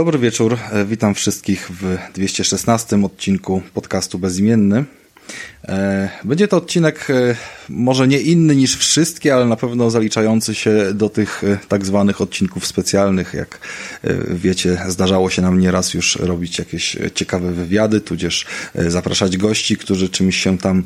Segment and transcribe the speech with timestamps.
[0.00, 4.84] Dobry wieczór, witam wszystkich w 216 odcinku podcastu Bezimienny.
[5.68, 7.36] E, będzie to odcinek e,
[7.68, 12.66] może nie inny niż wszystkie, ale na pewno zaliczający się do tych tak zwanych odcinków
[12.66, 13.34] specjalnych.
[13.34, 13.60] Jak
[14.28, 20.36] wiecie, zdarzało się nam nieraz już robić jakieś ciekawe wywiady, tudzież zapraszać gości, którzy czymś
[20.36, 20.82] się tam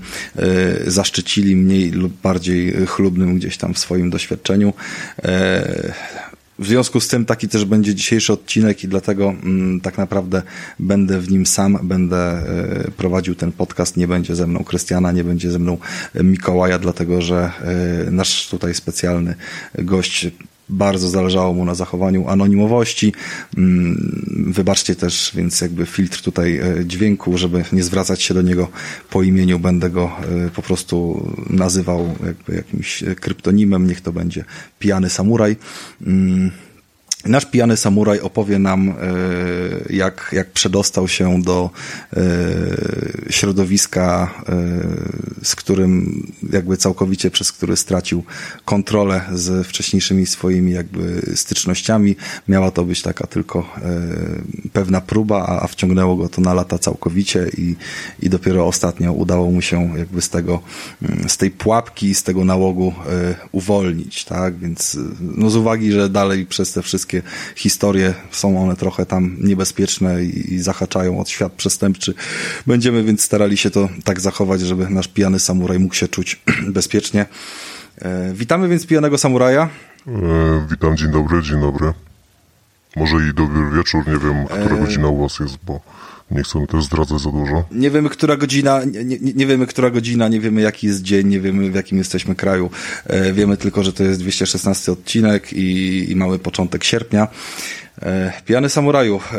[0.86, 4.72] zaszczycili mniej lub bardziej chlubnym gdzieś tam w swoim doświadczeniu.
[6.58, 10.42] W związku z tym taki też będzie dzisiejszy odcinek i dlatego mm, tak naprawdę
[10.78, 12.42] będę w nim sam, będę
[12.86, 13.96] y, prowadził ten podcast.
[13.96, 15.78] Nie będzie ze mną Krystiana, nie będzie ze mną
[16.14, 17.50] Mikołaja, dlatego że
[18.06, 19.34] y, nasz tutaj specjalny
[19.78, 20.30] gość
[20.68, 23.12] bardzo zależało mu na zachowaniu anonimowości.
[23.56, 28.68] Mm, wybaczcie też, więc jakby filtr tutaj e, dźwięku, żeby nie zwracać się do niego
[29.10, 30.10] po imieniu, będę go
[30.46, 34.44] e, po prostu nazywał jakby jakimś kryptonimem, niech to będzie
[34.78, 35.56] pijany samuraj.
[37.26, 38.94] Nasz pijany samuraj opowie nam, e,
[39.90, 41.70] jak, jak przedostał się do
[42.12, 42.20] e,
[43.30, 44.54] środowiska, e,
[45.42, 46.22] z którym
[46.52, 48.24] jakby całkowicie, przez który stracił
[48.64, 52.16] kontrolę z wcześniejszymi swoimi jakby stycznościami.
[52.48, 53.68] Miała to być taka tylko
[54.72, 57.76] pewna próba, a, a wciągnęło go to na lata całkowicie i,
[58.22, 60.60] i dopiero ostatnio udało mu się jakby z tego,
[61.02, 62.94] mm, z tej pułapki, z tego nałogu
[63.52, 64.58] uwolnić, tak?
[64.58, 69.36] Więc no z uwagi, że dalej przez te wszystkie wszystkie historie są one trochę tam
[69.40, 72.14] niebezpieczne i, i zahaczają od świat przestępczy.
[72.66, 76.42] Będziemy więc starali się to tak zachować, żeby nasz pijany samuraj mógł się czuć
[76.76, 77.26] bezpiecznie.
[78.02, 79.68] E, witamy więc pijanego samuraja.
[80.06, 81.92] E, witam, dzień dobry, dzień dobry.
[82.96, 84.80] Może i dobry wieczór, nie wiem, która e...
[84.80, 85.80] godzina u was jest, bo
[86.30, 87.64] nie chcę też zdradzać za dużo.
[87.70, 91.28] Nie wiemy, która godzina, nie, nie, nie, wiemy, która godzina, nie wiemy, jaki jest dzień,
[91.28, 92.70] nie wiemy, w jakim jesteśmy kraju.
[93.06, 97.28] E, wiemy tylko, że to jest 216 odcinek i, i mały początek sierpnia.
[98.02, 99.38] E, Pijany Samuraju, e,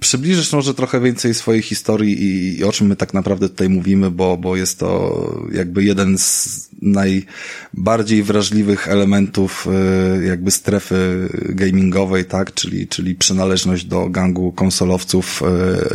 [0.00, 4.10] przybliżysz może trochę więcej swojej historii i, i, o czym my tak naprawdę tutaj mówimy,
[4.10, 12.54] bo, bo jest to jakby jeden z najbardziej wrażliwych elementów e, jakby strefy gamingowej, tak,
[12.54, 15.42] czyli, czyli przynależność do gangu konsolowców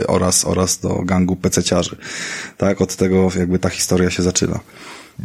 [0.07, 1.95] oraz, oraz do gangu pececiarzy.
[2.57, 4.59] Tak, od tego jakby ta historia się zaczyna.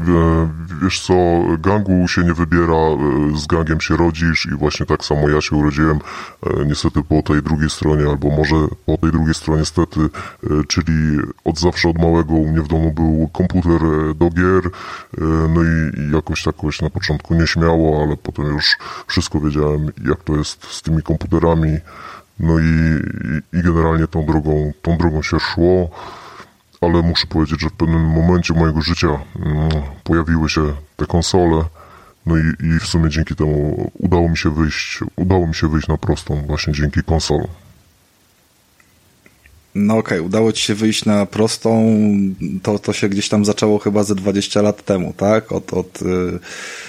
[0.01, 0.49] E,
[0.83, 1.15] wiesz co,
[1.59, 2.99] gangu się nie wybiera, e,
[3.37, 5.99] z gangiem się rodzisz i właśnie tak samo ja się urodziłem
[6.47, 10.01] e, niestety po tej drugiej stronie, albo może po tej drugiej stronie niestety,
[10.69, 13.81] czyli od zawsze od małego u mnie w domu był komputer
[14.15, 14.63] do gier,
[15.49, 18.77] no i jakoś takoś na początku nieśmiało, ale potem już
[19.07, 21.79] wszystko wiedziałem, jak to jest z tymi komputerami,
[22.41, 22.99] no i,
[23.53, 25.91] i generalnie tą drogą, tą drogą się szło
[26.83, 29.69] ale muszę powiedzieć, że w pewnym momencie mojego życia mm,
[30.05, 31.65] pojawiły się te konsole,
[32.27, 35.89] no i, i w sumie dzięki temu udało mi się wyjść, udało mi się wyjść
[35.89, 37.49] na prostą właśnie dzięki konsolom.
[39.75, 41.95] No okej, okay, udało ci się wyjść na prostą,
[42.63, 45.53] to, to się gdzieś tam zaczęło chyba ze 20 lat temu, tak?
[45.53, 46.39] Od, od yy,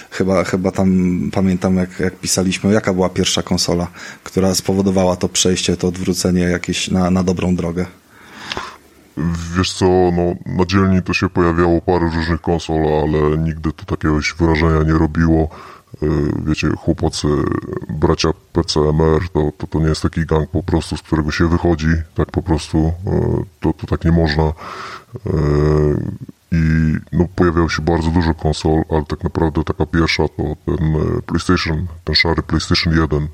[0.10, 3.88] chyba, chyba tam pamiętam jak, jak pisaliśmy, jaka była pierwsza konsola,
[4.24, 7.86] która spowodowała to przejście, to odwrócenie jakieś na, na dobrą drogę.
[9.58, 14.34] Wiesz co, no na dzielni to się pojawiało parę różnych konsol, ale nigdy to takiegoś
[14.40, 15.50] wrażenia nie robiło.
[16.04, 16.08] E,
[16.46, 17.28] wiecie, chłopacy,
[17.90, 21.88] bracia PCMR, to, to, to nie jest taki gang po prostu, z którego się wychodzi,
[22.16, 24.44] tak po prostu, e, to, to tak nie można.
[24.44, 24.54] E,
[26.52, 31.88] I no, pojawiało się bardzo dużo konsol, ale tak naprawdę taka pierwsza to ten PlayStation,
[32.04, 33.28] ten szary PlayStation 1,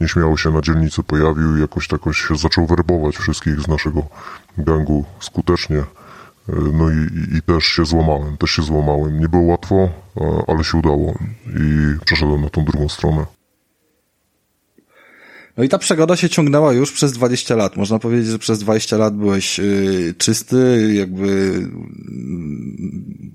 [0.00, 4.02] nieśmiało się na dzielnicy pojawił i jakoś takoś zaczął werbować wszystkich z naszego
[4.64, 5.78] gangu skutecznie.
[5.78, 5.84] E,
[6.72, 9.20] no i, i, też się złamałem, też się złamałem.
[9.20, 9.88] Nie było łatwo,
[10.46, 13.26] ale się udało i przeszedłem na tą drugą stronę.
[15.58, 17.76] No i ta przygoda się ciągnęła już przez 20 lat.
[17.76, 21.52] Można powiedzieć, że przez 20 lat byłeś yy, czysty, jakby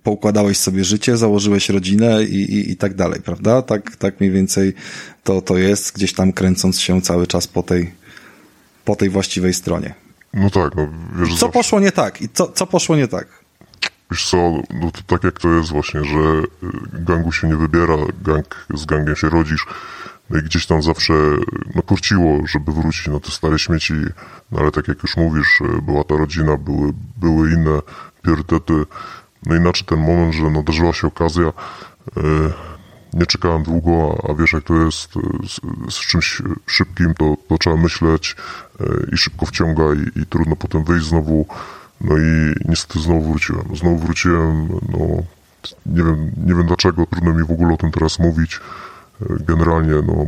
[0.03, 3.61] poukładałeś sobie życie, założyłeś rodzinę i, i, i tak dalej, prawda?
[3.61, 4.73] Tak, tak mniej więcej
[5.23, 7.91] to, to jest, gdzieś tam kręcąc się cały czas po tej,
[8.85, 10.02] po tej właściwej stronie.
[10.33, 11.39] No tak, no wiesz...
[11.39, 12.21] Co poszło nie tak?
[12.21, 13.27] I co, co poszło nie tak?
[14.11, 14.37] Wiesz co,
[14.73, 16.43] no to tak jak to jest właśnie, że y,
[16.93, 19.65] gangu się nie wybiera, gang, z gangiem się rodzisz,
[20.29, 21.13] no i gdzieś tam zawsze
[21.75, 23.93] no, kurciło, żeby wrócić na te stare śmieci,
[24.51, 27.79] no ale tak jak już mówisz, y, była ta rodzina, były, były inne
[28.21, 28.85] priorytety,
[29.45, 32.21] No inaczej ten moment, że nadarzyła się okazja, e,
[33.13, 35.13] nie czekałem długo, a wiesz jak to jest
[35.47, 35.59] z,
[35.95, 38.35] z czymś szybkim, to, to trzeba myśleć
[39.13, 41.45] i szybko wciąga i, i trudno potem wyjść znowu.
[42.01, 43.75] No i niestety znowu wróciłem.
[43.75, 44.99] Znowu wróciłem, no
[45.85, 48.59] nie wiem, nie wiem dlaczego, trudno mi w ogóle o tym teraz mówić.
[49.47, 50.25] Generalnie, no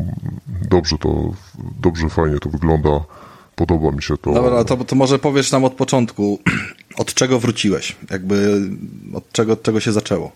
[0.69, 1.33] dobrze to,
[1.81, 2.89] dobrze, fajnie to wygląda.
[3.55, 4.33] Podoba mi się to.
[4.33, 6.39] Dobra, to, to może powiesz nam od początku,
[6.97, 7.95] od czego wróciłeś?
[8.09, 8.61] Jakby
[9.13, 10.31] od czego, od czego się zaczęło?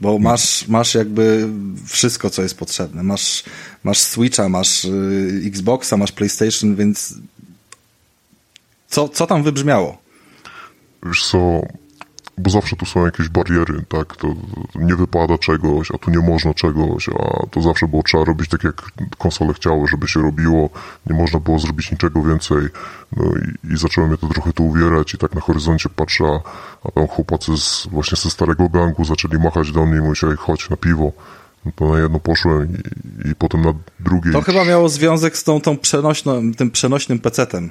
[0.00, 1.48] Bo masz, masz jakby
[1.86, 3.02] wszystko, co jest potrzebne.
[3.02, 3.44] Masz,
[3.84, 7.14] masz Switcha, masz y, Xboxa, masz PlayStation, więc
[8.88, 9.98] co, co tam wybrzmiało?
[11.06, 11.62] Wiesz co,
[12.38, 14.34] bo zawsze tu są jakieś bariery, tak, to
[14.74, 18.64] nie wypada czegoś, a tu nie można czegoś, a to zawsze było trzeba robić tak,
[18.64, 18.82] jak
[19.18, 20.70] konsole chciały, żeby się robiło,
[21.06, 22.68] nie można było zrobić niczego więcej,
[23.16, 26.40] no i, i zaczęło mnie to trochę tu uwierać i tak na horyzoncie patrzę,
[26.84, 30.70] a tam chłopacy z, właśnie ze starego gangu zaczęli machać do mnie i mówić, chodź
[30.70, 31.12] na piwo,
[31.64, 32.68] no to na jedno poszłem
[33.24, 34.32] i, i potem na drugie.
[34.32, 37.70] To chyba miało związek z tą, tą przenośną, tym przenośnym pecetem.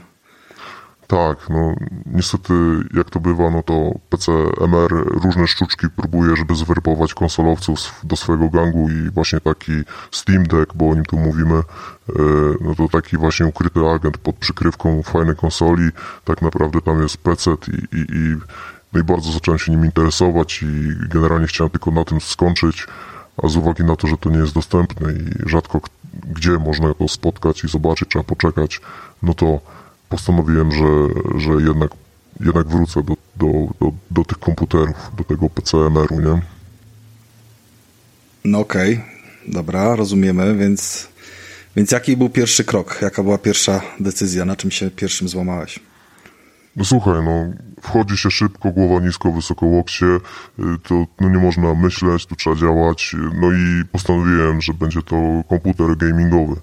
[1.08, 1.76] Tak, no
[2.06, 2.54] niestety
[2.94, 4.92] jak to bywa, no to PCMR
[5.24, 9.72] różne sztuczki próbuje, żeby zwerbować konsolowców do swojego gangu i właśnie taki
[10.12, 11.64] Steam Deck, bo o nim tu mówimy, e,
[12.62, 15.90] no to taki właśnie ukryty agent pod przykrywką fajnej konsoli,
[16.26, 18.36] tak naprawdę tam jest PC i, i, i,
[18.94, 22.88] no i bardzo zacząłem się nim interesować i generalnie chciałem tylko na tym skończyć,
[23.44, 25.82] a z uwagi na to, że to nie jest dostępne i rzadko
[26.36, 28.82] gdzie można to spotkać i zobaczyć, trzeba poczekać,
[29.24, 29.60] no to
[30.10, 30.86] postanowiłem, że,
[31.40, 31.92] że jednak,
[32.40, 33.48] jednak wrócę do, do,
[33.80, 36.42] do, do tych komputerów, do tego PCMR-u, nie?
[38.46, 39.06] No okej, okay.
[39.48, 41.08] dobra, rozumiemy, więc,
[41.76, 43.00] więc jaki był pierwszy krok?
[43.02, 44.46] Jaka była pierwsza decyzja?
[44.46, 45.80] Na czym się pierwszym złamałeś?
[46.76, 50.20] No słuchaj, no wchodzi się szybko, głowa nisko, wysoko łokcie, y,
[50.84, 55.16] to no, nie można myśleć, tu trzeba działać, no i postanowiłem, że będzie to
[55.50, 56.56] komputer gamingowy.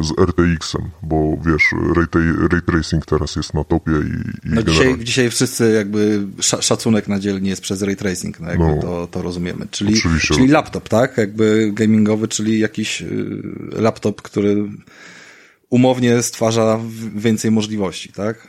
[0.00, 1.62] Z RTX-em, bo wiesz,
[1.96, 7.08] ray, ray tracing teraz jest na topie i, i no dzisiaj, dzisiaj wszyscy jakby szacunek
[7.08, 9.66] na dzielni jest przez ray tracing, no jakby no, to, to rozumiemy.
[9.70, 11.18] Czyli, czyli laptop, tak?
[11.18, 13.42] Jakby gamingowy, czyli jakiś y,
[13.72, 14.68] laptop, który
[15.70, 16.80] umownie stwarza
[17.14, 18.48] więcej możliwości, tak?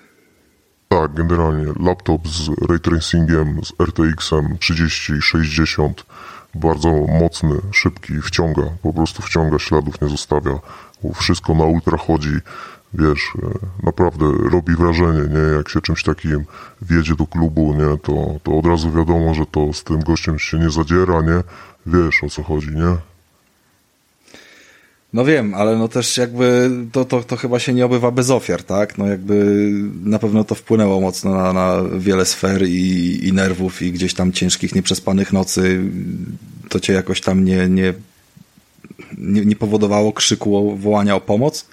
[0.88, 6.06] Tak, generalnie laptop z ray tracingiem, z RTX-em 3060
[6.56, 10.60] bardzo mocny, szybki, wciąga, po prostu wciąga, śladów nie zostawia
[11.14, 12.34] wszystko na ultra chodzi,
[12.94, 15.56] wiesz, e, naprawdę robi wrażenie, nie?
[15.58, 16.46] Jak się czymś takim
[16.82, 17.98] wjedzie do klubu, nie?
[17.98, 21.44] To, to od razu wiadomo, że to z tym gościem się nie zadziera, nie?
[21.86, 22.98] Wiesz o co chodzi, nie?
[25.16, 28.64] No wiem, ale no też jakby to, to, to chyba się nie obywa bez ofiar,
[28.64, 28.98] tak?
[28.98, 29.70] No jakby
[30.04, 34.32] na pewno to wpłynęło mocno na, na wiele sfer i, i nerwów i gdzieś tam
[34.32, 35.82] ciężkich, nieprzespanych nocy.
[36.70, 37.94] To cię jakoś tam nie, nie
[39.18, 41.66] nie, nie powodowało krzyku wołania o pomoc?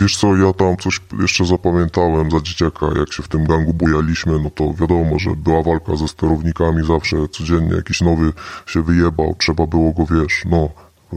[0.00, 4.38] Wiesz co, ja tam coś jeszcze zapamiętałem za dzieciaka, jak się w tym gangu bujaliśmy,
[4.38, 8.32] no to wiadomo, że była walka ze sterownikami zawsze, codziennie jakiś nowy
[8.66, 10.68] się wyjebał, trzeba było go, wiesz, no,
[11.12, 11.16] e,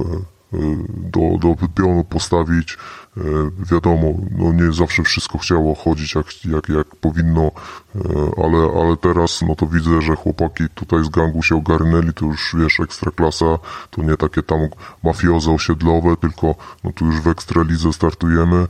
[0.53, 0.57] e,
[0.89, 2.77] do, do pionu postawić,
[3.71, 7.99] wiadomo, no nie zawsze wszystko chciało chodzić jak, jak, jak powinno, e,
[8.43, 12.55] ale, ale teraz no to widzę, że chłopaki tutaj z gangu się ogarnęli, to już
[12.59, 13.45] wiesz, ekstraklasa,
[13.89, 14.59] to nie takie tam
[15.03, 18.67] mafioze osiedlowe, tylko no tu już w ekstralidze startujemy e,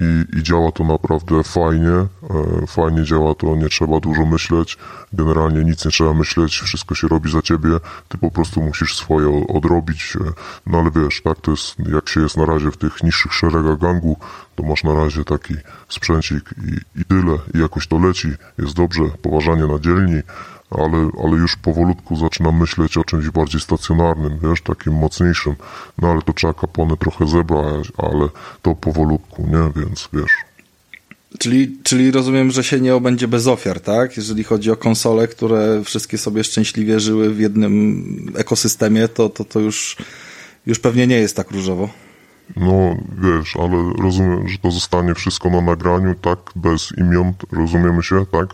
[0.00, 2.06] i, i działa to naprawdę fajnie,
[2.66, 4.78] fajnie działa to, nie trzeba dużo myśleć,
[5.12, 7.70] generalnie nic nie trzeba myśleć, wszystko się robi za ciebie,
[8.08, 10.16] ty po prostu musisz swoje odrobić,
[10.66, 13.78] no ale wiesz, tak to jest, jak się jest na razie w tych niższych szeregach
[13.78, 14.16] gangu,
[14.56, 15.54] to masz na razie taki
[15.88, 17.38] sprzęcik i, i tyle.
[17.54, 18.28] I jakoś to leci.
[18.58, 20.22] Jest dobrze, poważanie na dzielni,
[20.70, 25.54] ale, ale już powolutku zaczynam myśleć o czymś bardziej stacjonarnym, wiesz, takim mocniejszym.
[25.98, 28.28] No ale to trzeba kapony trochę zebrać, ale
[28.62, 29.82] to powolutku, nie?
[29.82, 30.32] Więc wiesz...
[31.38, 34.16] Czyli, czyli rozumiem, że się nie obędzie bez ofiar, tak?
[34.16, 39.60] Jeżeli chodzi o konsole, które wszystkie sobie szczęśliwie żyły w jednym ekosystemie, to, to, to
[39.60, 39.96] już,
[40.66, 41.88] już pewnie nie jest tak różowo.
[42.56, 46.38] No wiesz, ale rozumiem, że to zostanie wszystko na nagraniu, tak?
[46.56, 48.48] Bez imion, rozumiemy się, tak?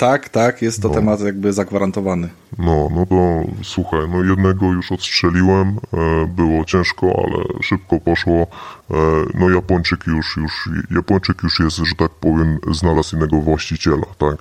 [0.00, 0.94] Tak, tak, jest to no.
[0.94, 2.28] temat jakby zagwarantowany.
[2.58, 8.46] No, no to słuchaj, no jednego już odstrzeliłem, e, było ciężko, ale szybko poszło.
[8.90, 8.94] E,
[9.34, 14.36] no Japończyk już, już, Japończyk już jest, że tak powiem, znalazł innego właściciela, tak?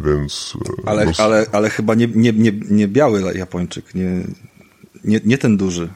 [0.00, 0.56] Więc...
[0.84, 4.24] E, ale, no, ale, ale chyba nie, nie, nie, nie biały Japończyk, nie,
[5.04, 5.88] nie, nie ten duży.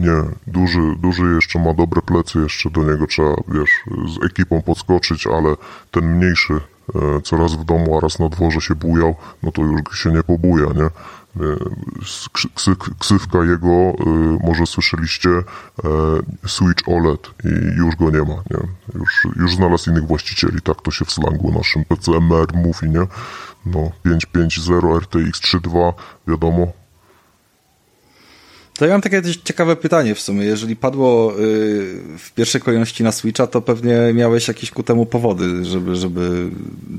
[0.00, 5.26] Nie, duży, duży jeszcze ma dobre plecy, jeszcze do niego trzeba, wiesz, z ekipą podskoczyć,
[5.26, 5.56] ale
[5.90, 9.62] ten mniejszy e, co raz w domu, a raz na dworze się bujał, no to
[9.62, 10.90] już się nie pobuja, nie?
[12.98, 13.92] Ksywka jego,
[14.44, 15.28] może słyszeliście,
[16.46, 18.68] Switch OLED i już go nie ma, nie?
[18.94, 23.06] Już, już znalazł innych właścicieli, tak to się w slangu naszym PCMR mówi, nie?
[23.66, 25.92] No, 5.5.0 RTX 3.2,
[26.28, 26.72] wiadomo,
[28.78, 30.44] to ja mam takie ciekawe pytanie w sumie.
[30.44, 31.36] Jeżeli padło y,
[32.18, 36.50] w pierwszej kolejności na Switcha, to pewnie miałeś jakieś ku temu powody, żeby, żeby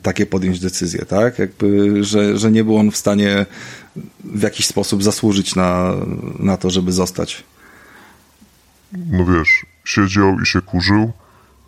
[0.04, 1.40] takie podjąć decyzję, tak?
[1.40, 3.46] Jakby, że, że nie był on w stanie
[4.24, 5.94] w jakiś sposób zasłużyć na,
[6.40, 7.44] na to, żeby zostać.
[9.12, 11.12] No wiesz, siedział i się kurzył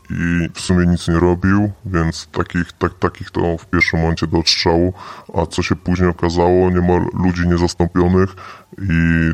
[0.09, 4.37] i w sumie nic nie robił, więc takich, tak, takich to w pierwszym momencie do
[4.37, 4.93] odstrzału,
[5.33, 8.35] a co się później okazało, nie ma ludzi niezastąpionych
[8.81, 8.91] i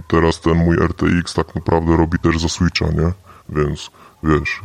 [0.07, 3.11] teraz ten mój RTX tak naprawdę robi też za Switcha, nie?
[3.49, 3.91] Więc
[4.23, 4.61] wiesz,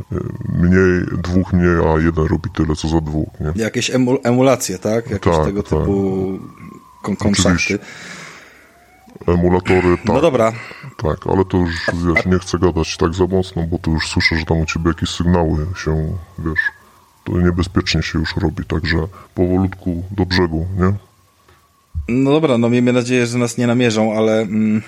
[0.48, 3.62] mniej, dwóch mniej, a jeden robi tyle, co za dwóch, nie?
[3.62, 5.10] Jakieś emul emulacje, tak?
[5.10, 5.70] Jakieś tak, tego tak.
[5.70, 6.38] typu
[7.02, 7.78] kon kontrakty.
[9.26, 10.06] Emulatory, tak.
[10.06, 10.52] No dobra.
[10.96, 11.70] Tak, ale to już,
[12.06, 14.88] wiesz, nie chcę gadać tak za mocno, bo to już słyszę, że tam u ciebie
[14.88, 16.60] jakieś sygnały się, wiesz,
[17.24, 18.96] to niebezpiecznie się już robi, także
[19.34, 20.92] powolutku do brzegu, nie?
[22.08, 24.40] No dobra, no miejmy nadzieję, że nas nie namierzą, ale...
[24.40, 24.82] Mm,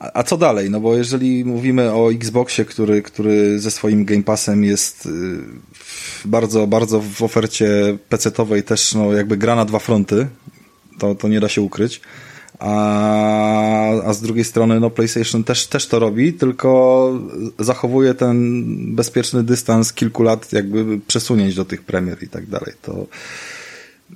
[0.00, 0.70] a, a, co dalej?
[0.70, 5.10] No bo jeżeli mówimy o Xboxie, który, który ze swoim Game Passem jest y,
[6.24, 10.26] bardzo, bardzo w ofercie PC-owej też no jakby gra na dwa fronty,
[10.98, 12.00] to, to nie da się ukryć
[12.60, 17.12] a, a z drugiej strony no PlayStation też, też to robi, tylko
[17.58, 18.64] zachowuje ten
[18.94, 22.72] bezpieczny dystans kilku lat jakby przesunięć do tych premier i tak dalej.
[22.82, 23.06] To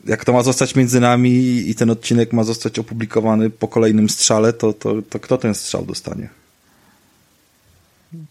[0.07, 1.31] jak to ma zostać między nami
[1.71, 5.87] i ten odcinek ma zostać opublikowany po kolejnym strzale, to, to, to kto ten strzał
[5.87, 6.44] dostanie?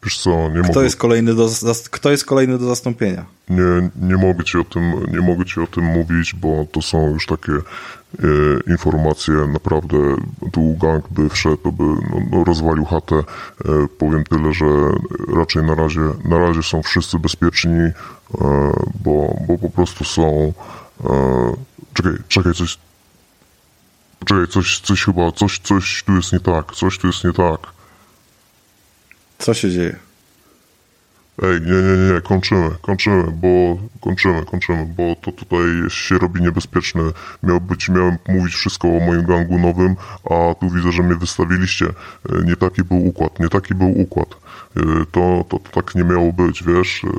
[0.03, 0.83] Wiesz co, nie kto mogę...
[0.83, 1.49] Jest kolejny do,
[1.91, 3.25] kto jest kolejny do zastąpienia?
[3.49, 7.09] Nie, nie mogę ci o tym, nie mogę ci o tym mówić, bo to są
[7.09, 7.61] już takie e,
[8.67, 9.97] informacje, naprawdę
[10.51, 13.15] tu gang by wszedł, to by no, no, rozwalił chatę.
[13.15, 13.23] E,
[13.97, 14.65] powiem tyle, że
[15.35, 17.93] raczej na razie, na razie są wszyscy bezpieczni, e,
[19.03, 20.53] bo, bo po prostu są...
[21.03, 21.53] E,
[21.93, 22.77] czekaj, czekaj, coś...
[24.25, 27.72] Czekaj, coś, coś chyba, coś, coś tu jest nie tak, coś tu jest nie tak.
[29.43, 29.95] Co się dzieje?
[31.43, 37.01] Ej, nie, nie, nie, kończymy, kończymy, bo kończymy, kończymy, bo to tutaj się robi niebezpieczne.
[37.43, 41.85] Miał być, miałem mówić wszystko o moim gangu nowym, a tu widzę, że mnie wystawiliście.
[41.85, 44.27] E, nie taki był układ, nie taki był układ.
[44.77, 44.81] E,
[45.12, 47.03] to, to, to tak nie miało być, wiesz.
[47.03, 47.09] E,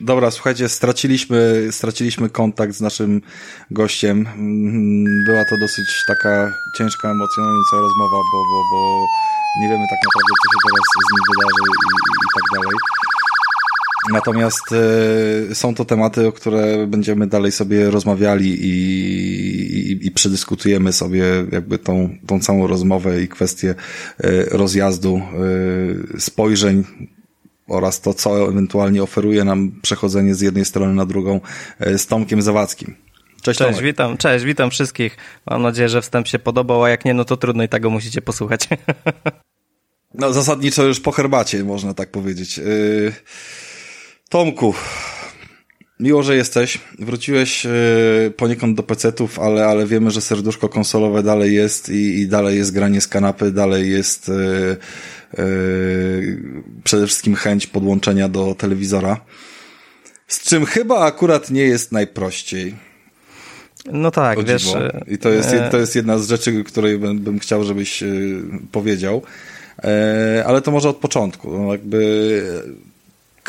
[0.00, 3.22] Dobra, słuchajcie, straciliśmy, straciliśmy kontakt z naszym
[3.70, 4.26] gościem.
[4.36, 9.06] Mm, była to dosyć taka ciężka, emocjonująca rozmowa, bo, bo, bo
[9.60, 12.76] nie wiemy tak naprawdę, co się teraz z nim wydarzy i, i, tak dalej.
[14.12, 14.72] Natomiast
[15.50, 18.72] y, są to tematy, o które będziemy dalej sobie rozmawiali i,
[19.92, 23.74] i, i przedyskutujemy sobie jakby tą, tą całą rozmowę i kwestię
[24.24, 25.22] y, rozjazdu,
[26.16, 26.84] y, spojrzeń
[27.70, 31.40] oraz to, co ewentualnie oferuje nam przechodzenie z jednej strony na drugą
[31.80, 32.94] e, z Tomkiem Zawadzkim.
[33.42, 33.84] Cześć, cześć Tomek.
[33.84, 35.16] witam, cześć, witam wszystkich.
[35.50, 37.90] Mam nadzieję, że wstęp się podobał, a jak nie, no to trudno i tak go
[37.90, 38.68] musicie posłuchać.
[40.14, 42.58] No zasadniczo już po herbacie, można tak powiedzieć.
[42.58, 43.12] Yy...
[44.28, 44.74] Tomku,
[46.00, 46.78] miło, że jesteś.
[46.98, 52.28] Wróciłeś yy, poniekąd do pecetów, ale, ale wiemy, że serduszko konsolowe dalej jest i, i
[52.28, 54.30] dalej jest granie z kanapy, dalej jest...
[55.38, 56.42] Yy,
[56.84, 59.20] przede wszystkim chęć podłączenia do telewizora.
[60.26, 62.74] Z czym chyba akurat nie jest najprościej.
[63.92, 64.72] No tak, wiesz.
[65.06, 68.42] I to jest, e, to jest jedna z rzeczy, której bym, bym chciał, żebyś yy,
[68.72, 69.22] powiedział.
[69.84, 71.58] E, ale to może od początku.
[71.58, 72.42] No jakby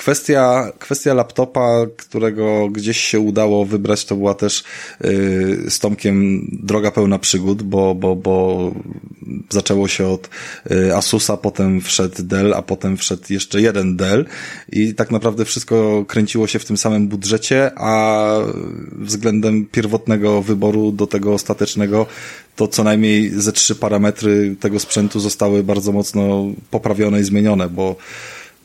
[0.01, 4.63] Kwestia, kwestia laptopa, którego gdzieś się udało wybrać, to była też
[5.01, 5.09] yy,
[5.69, 8.71] z Tomkiem droga pełna przygód, bo, bo, bo
[9.49, 10.29] zaczęło się od
[10.69, 14.25] yy, Asusa, potem wszedł Dell, a potem wszedł jeszcze jeden Dell
[14.71, 18.27] i tak naprawdę wszystko kręciło się w tym samym budżecie, a
[18.91, 22.05] względem pierwotnego wyboru do tego ostatecznego
[22.55, 27.95] to co najmniej ze trzy parametry tego sprzętu zostały bardzo mocno poprawione i zmienione, bo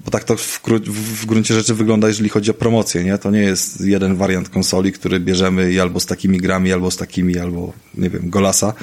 [0.07, 3.19] bo tak to w, w, gruncie rzeczy wygląda, jeżeli chodzi o promocję, nie?
[3.19, 6.97] To nie jest jeden wariant konsoli, który bierzemy i albo z takimi grami, albo z
[6.97, 8.75] takimi, albo, nie wiem, golasa.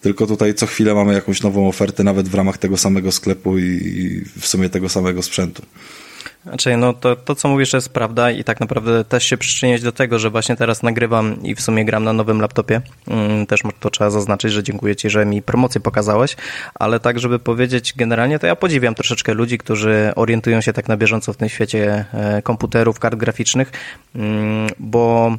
[0.00, 3.62] Tylko tutaj co chwilę mamy jakąś nową ofertę, nawet w ramach tego samego sklepu i,
[3.62, 5.62] i w sumie tego samego sprzętu.
[6.44, 9.92] Znaczy, no to, to, co mówisz, jest prawda i tak naprawdę też się przyczyniać do
[9.92, 12.80] tego, że właśnie teraz nagrywam i w sumie gram na nowym laptopie.
[13.08, 16.36] Mm, też to trzeba zaznaczyć, że dziękuję Ci, że mi promocję pokazałeś,
[16.74, 20.96] ale tak, żeby powiedzieć generalnie, to ja podziwiam troszeczkę ludzi, którzy orientują się tak na
[20.96, 23.72] bieżąco w tym świecie e, komputerów, kart graficznych,
[24.14, 25.36] mm, bo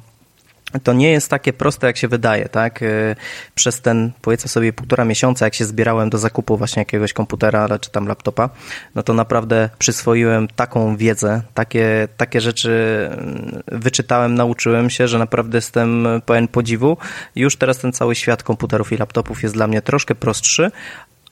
[0.80, 2.82] to nie jest takie proste, jak się wydaje, tak?
[2.82, 3.16] Y,
[3.56, 7.92] przez ten, powiedzmy sobie, półtora miesiąca, jak się zbierałem do zakupu właśnie jakiegoś komputera, czy
[7.92, 8.50] tam laptopa,
[8.96, 15.58] no to naprawdę przyswoiłem taką wiedzę, takie, takie rzeczy mm, wyczytałem, nauczyłem się, że naprawdę
[15.58, 16.98] jestem pełen podziwu.
[17.36, 20.72] Już teraz ten cały świat komputerów i laptopów jest dla mnie troszkę prostszy,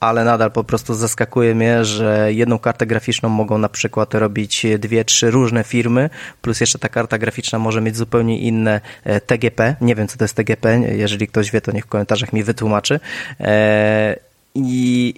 [0.02, 5.06] ale nadal po prostu zaskakuje mnie, że jedną kartę graficzną mogą na przykład robić dwie,
[5.06, 6.10] trzy różne firmy,
[6.42, 9.76] plus jeszcze ta karta graficzna może mieć zupełnie inne e, TGP.
[9.82, 13.00] Nie wiem, co to jest TGP, jeżeli ktoś wie, to niech w komentarzach mi wytłumaczy.
[13.40, 14.16] E,
[14.56, 15.14] I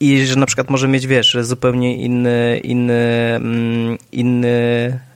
[0.00, 4.48] i że na przykład może mieć, wiesz, zupełnie inny, inny, mm, inny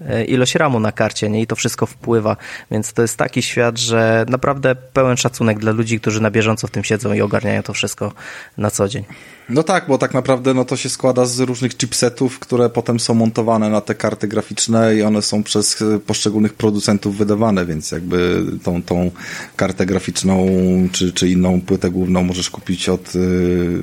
[0.08, 1.42] e, ilość ramu na karcie, nie?
[1.42, 2.36] I to wszystko wpływa.
[2.70, 6.70] Więc to jest taki świat, że naprawdę pełen szacunek dla ludzi, którzy na bieżąco w
[6.70, 8.12] tym siedzą i ogarniają to wszystko
[8.58, 9.04] na co dzień.
[9.50, 13.14] No tak, bo tak naprawdę no to się składa z różnych chipsetów, które potem są
[13.14, 18.44] montowane na te karty graficzne i one są przez e, poszczególnych producentów wydawane, więc jakby
[18.62, 19.10] tą, tą
[19.56, 20.46] kartę graficzną
[20.92, 23.82] czy, czy inną płytę główną możesz kupić od y,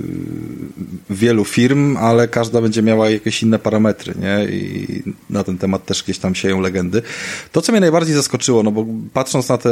[1.10, 4.56] wielu firm, ale każda będzie miała jakieś inne parametry, nie?
[4.56, 7.02] I na ten temat też gdzieś tam sieją legendy.
[7.52, 9.70] To, co mnie najbardziej zaskoczyło, no bo patrząc na te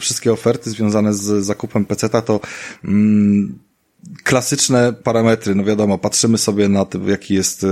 [0.00, 2.40] wszystkie oferty związane z zakupem PC-ta, to
[2.84, 3.67] mm,
[4.22, 7.68] klasyczne parametry, no wiadomo, patrzymy sobie na to, jaki jest e,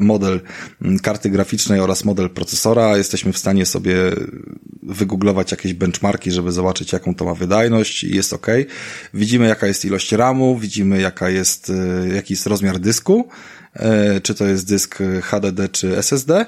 [0.00, 0.40] model
[1.02, 3.94] karty graficznej oraz model procesora, jesteśmy w stanie sobie
[4.82, 8.46] wygooglować jakieś benchmarki, żeby zobaczyć, jaką to ma wydajność i jest ok.
[9.14, 13.28] Widzimy, jaka jest ilość RAMu, widzimy, jaka jest, e, jaki jest rozmiar dysku,
[13.74, 16.46] e, czy to jest dysk HDD, czy SSD.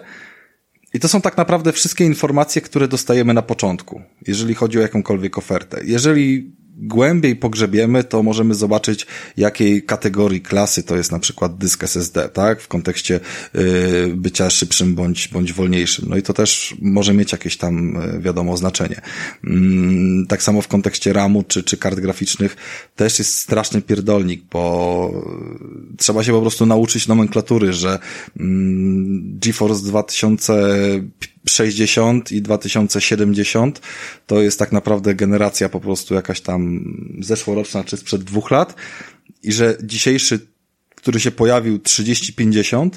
[0.94, 5.38] I to są tak naprawdę wszystkie informacje, które dostajemy na początku, jeżeli chodzi o jakąkolwiek
[5.38, 5.80] ofertę.
[5.84, 12.28] Jeżeli głębiej pogrzebiemy, to możemy zobaczyć, jakiej kategorii klasy to jest na przykład dysk SSD,
[12.28, 12.60] tak?
[12.60, 13.20] W kontekście
[13.54, 16.06] y, bycia szybszym bądź, bądź wolniejszym.
[16.08, 19.00] No i to też może mieć jakieś tam, y, wiadomo, znaczenie.
[19.44, 22.56] Mm, tak samo w kontekście RAMu czy, czy kart graficznych
[22.96, 25.24] też jest straszny pierdolnik, bo
[25.98, 27.98] trzeba się po prostu nauczyć nomenklatury, że
[28.40, 33.80] mm, GeForce 2015 60 i 2070
[34.26, 36.84] to jest tak naprawdę generacja po prostu jakaś tam
[37.20, 38.74] zeszłoroczna czy sprzed dwóch lat.
[39.42, 40.40] I że dzisiejszy,
[40.94, 42.90] który się pojawił 30-50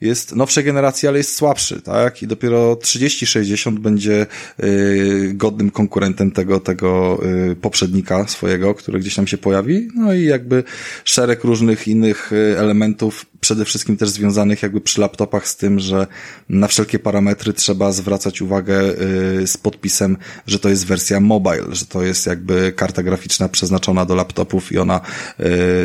[0.00, 2.22] jest nowszej generacji, ale jest słabszy, tak?
[2.22, 4.26] I dopiero 3060 będzie
[4.62, 9.88] y, godnym konkurentem tego, tego y, poprzednika swojego, który gdzieś tam się pojawi.
[9.94, 10.64] No i jakby
[11.04, 16.06] szereg różnych innych y, elementów, przede wszystkim też związanych jakby przy laptopach z tym, że
[16.48, 18.80] na wszelkie parametry trzeba zwracać uwagę
[19.46, 24.14] z podpisem, że to jest wersja mobile, że to jest jakby karta graficzna przeznaczona do
[24.14, 25.00] laptopów i ona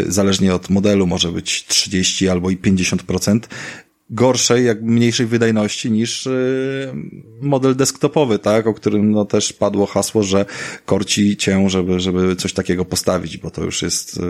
[0.07, 3.39] zależnie od modelu może być 30 albo i 50%
[4.09, 6.93] gorszej, jak mniejszej wydajności niż y,
[7.41, 10.45] model desktopowy, tak, o którym no też padło hasło, że
[10.85, 14.21] korci cię, żeby, żeby coś takiego postawić, bo to już jest y,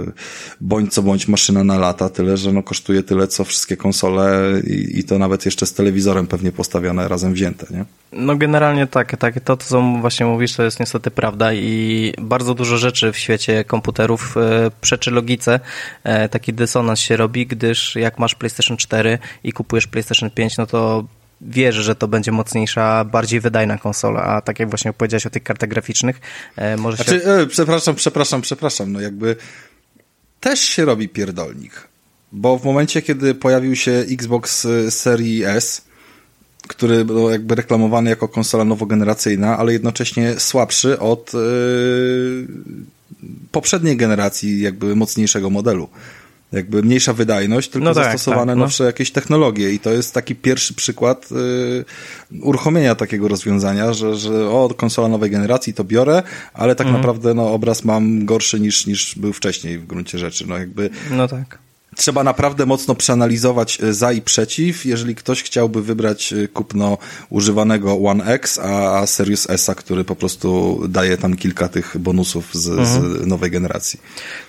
[0.62, 5.00] bądź co bądź maszyna na lata, tyle, że no kosztuje tyle, co wszystkie konsole i,
[5.00, 7.86] i to nawet jeszcze z telewizorem pewnie postawione razem wzięte, nie?
[8.16, 12.78] No generalnie tak, tak, to co właśnie mówisz, to jest niestety prawda i bardzo dużo
[12.78, 15.60] rzeczy w świecie komputerów e, przeczy logice,
[16.04, 20.66] e, taki dysonans się robi, gdyż jak masz PlayStation 4 i kupujesz PlayStation 5, no
[20.66, 21.06] to
[21.42, 25.44] wiesz, że to będzie mocniejsza, bardziej wydajna konsola, a tak jak właśnie powiedziałeś o tych
[25.44, 26.22] kartach graficznych,
[26.56, 27.28] e, może znaczy, się...
[27.28, 29.36] E, przepraszam, przepraszam, przepraszam, no jakby
[30.40, 31.88] też się robi pierdolnik,
[32.32, 35.86] bo w momencie, kiedy pojawił się Xbox e, Series S,
[36.68, 42.48] który był jakby reklamowany jako konsola nowogeneracyjna, ale jednocześnie słabszy od yy,
[43.52, 45.90] poprzedniej generacji jakby mocniejszego modelu
[46.52, 48.64] jakby mniejsza wydajność, tylko no tak, zastosowane tak, no.
[48.64, 51.86] nowsze jakieś technologie i to jest taki pierwszy przykład y,
[52.42, 56.24] uruchomienia takiego rozwiązania, że, że o, konsola nowej generacji to biorę,
[56.54, 57.02] ale tak mhm.
[57.02, 60.46] naprawdę no, obraz mam gorszy niż, niż był wcześniej w gruncie rzeczy.
[60.48, 60.90] No jakby...
[61.12, 61.65] No tak
[61.96, 66.98] trzeba naprawdę mocno przeanalizować e, za i przeciw, jeżeli ktoś chciałby wybrać e, kupno
[67.30, 72.56] używanego One X, a, a Series S, który po prostu daje tam kilka tych bonusów
[72.56, 72.88] z, mhm.
[72.88, 74.00] z nowej generacji.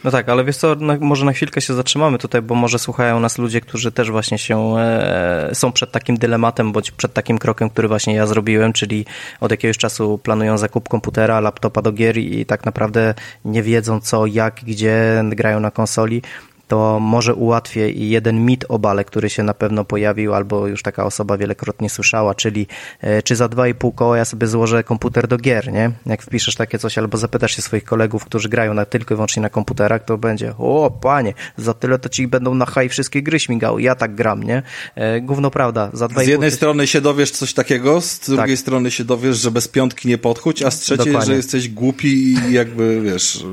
[0.05, 3.21] No tak, ale wiesz co, na, może na chwilkę się zatrzymamy tutaj, bo może słuchają
[3.21, 7.71] nas ludzie, którzy też właśnie się e, są przed takim dylematem, bądź przed takim krokiem,
[7.71, 9.07] który właśnie ja zrobiłem, czyli
[9.41, 14.27] od jakiegoś czasu planują zakup komputera, laptopa do gier i tak naprawdę nie wiedzą co,
[14.27, 16.23] jak, gdzie grają na konsoli
[16.69, 20.83] to może ułatwię i jeden mit o bale, który się na pewno pojawił, albo już
[20.83, 22.67] taka osoba wielokrotnie słyszała, czyli
[23.01, 25.91] e, czy za 2,5 koła ja sobie złożę komputer do gier, nie?
[26.07, 29.43] Jak wpiszesz takie coś, albo zapytasz się swoich kolegów, którzy grają na, tylko i wyłącznie
[29.43, 33.41] na komputerach, to będzie, o panie, za tyle to ci będą na haj wszystkie gry
[33.41, 34.63] śmigały, ja tak gram, nie?
[34.95, 38.59] E, gówno prawda, za 2,5 Z jednej strony się dowiesz coś takiego, z drugiej tak.
[38.59, 41.27] strony się dowiesz, że bez piątki nie podchódź, a z trzeciej, Dokładnie.
[41.27, 43.45] że jesteś głupi i jakby, wiesz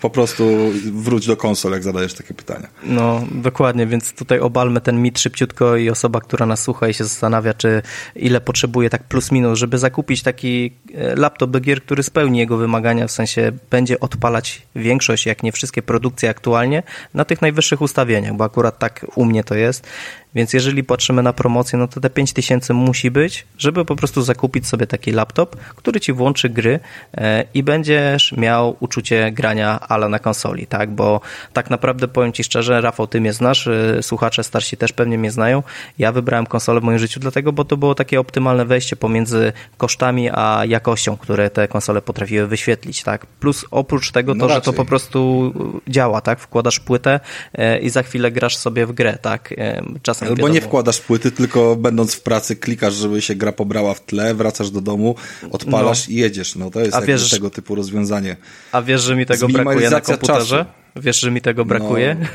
[0.00, 0.44] po prostu
[0.92, 2.68] wróć do konsol, jak zadajesz takie pytania.
[2.82, 7.04] No, dokładnie, więc tutaj obalmy ten mit szybciutko i osoba, która nas słucha i się
[7.04, 7.82] zastanawia, czy
[8.16, 12.56] ile potrzebuje tak plus minus, żeby zakupić taki e, laptop do gier, który spełni jego
[12.56, 16.82] wymagania, w sensie będzie odpalać większość, jak nie wszystkie produkcje aktualnie
[17.14, 19.86] na tych najwyższych ustawieniach, bo akurat tak u mnie to jest.
[20.34, 24.66] Więc jeżeli patrzymy na promocję, no to te 5000 musi być, żeby po prostu zakupić
[24.66, 26.80] sobie taki laptop, który ci włączy gry
[27.14, 30.90] e, i będziesz miał uczucie grania ale na konsoli, tak?
[30.90, 31.20] Bo
[31.52, 35.30] tak naprawdę powiem ci szczerze, Rafał, ty mnie znasz, e, słuchacze starsi też pewnie mnie
[35.30, 35.62] znają.
[35.98, 40.30] Ja wybrałem konsolę w moim życiu dlatego, bo to było takie optymalne wejście pomiędzy kosztami
[40.32, 43.26] a jakością, które te konsole potrafiły wyświetlić, tak?
[43.26, 45.52] Plus oprócz tego to, no że to po prostu
[45.88, 46.40] działa, tak?
[46.40, 47.20] Wkładasz płytę
[47.54, 49.54] e, i za chwilę grasz sobie w grę, tak?
[50.02, 50.54] Czasem Albo wiadomo.
[50.54, 54.70] nie wkładasz płyty, tylko będąc w pracy klikasz, żeby się gra pobrała w tle, wracasz
[54.70, 55.14] do domu,
[55.50, 56.14] odpalasz no.
[56.14, 56.56] i jedziesz.
[56.56, 58.36] No to jest a wiesz, tego typu rozwiązanie.
[58.72, 60.56] A wiesz, że mi tego brakuje na komputerze?
[60.56, 61.02] Czasu.
[61.02, 62.16] Wiesz, że mi tego brakuje?
[62.20, 62.26] No.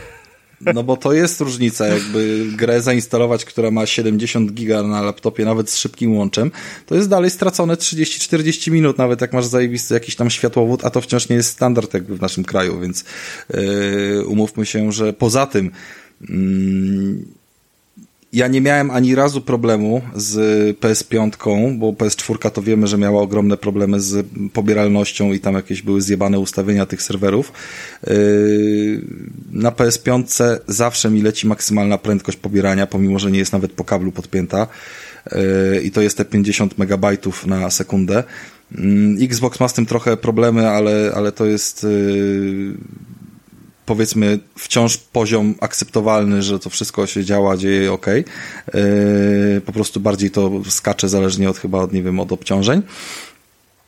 [0.74, 5.70] No bo to jest różnica, jakby grę zainstalować, która ma 70 giga na laptopie, nawet
[5.70, 6.52] z szybkim łączem,
[6.86, 11.02] to jest dalej stracone 30-40 minut, nawet jak masz zajebisty jakiś tam światłowód, a to
[11.02, 13.06] wciąż nie jest standard jakby w naszym kraju, więc
[13.54, 15.72] yy, umówmy się, że poza tym
[16.22, 16.28] yy,
[18.36, 20.36] ja nie miałem ani razu problemu z
[20.80, 26.02] PS5, bo PS4 to wiemy, że miała ogromne problemy z pobieralnością i tam jakieś były
[26.02, 27.52] zjebane ustawienia tych serwerów.
[28.08, 29.02] Yy,
[29.52, 34.12] na PS5 zawsze mi leci maksymalna prędkość pobierania, pomimo, że nie jest nawet po kablu
[34.12, 34.68] podpięta
[35.32, 38.24] yy, i to jest te 50 megabajtów na sekundę.
[38.72, 41.88] Yy, Xbox ma z tym trochę problemy, ale, ale to jest
[43.86, 48.06] powiedzmy wciąż poziom akceptowalny, że to wszystko się działa, dzieje ok.
[48.08, 52.82] Yy, po prostu bardziej to skacze zależnie od chyba, od, nie wiem, od obciążeń.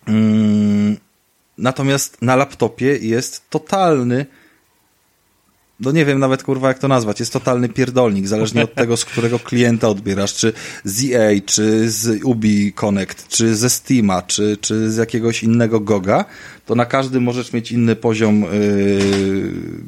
[0.07, 0.13] Yy,
[1.57, 4.25] natomiast na laptopie jest totalny
[5.79, 9.05] no nie wiem nawet kurwa jak to nazwać, jest totalny pierdolnik, zależnie od tego, z
[9.05, 14.91] którego klienta odbierasz, czy z EA, czy z Ubi Connect, czy ze Steama, czy, czy
[14.91, 16.25] z jakiegoś innego Goga,
[16.67, 18.49] to na każdym możesz mieć inny poziom yy,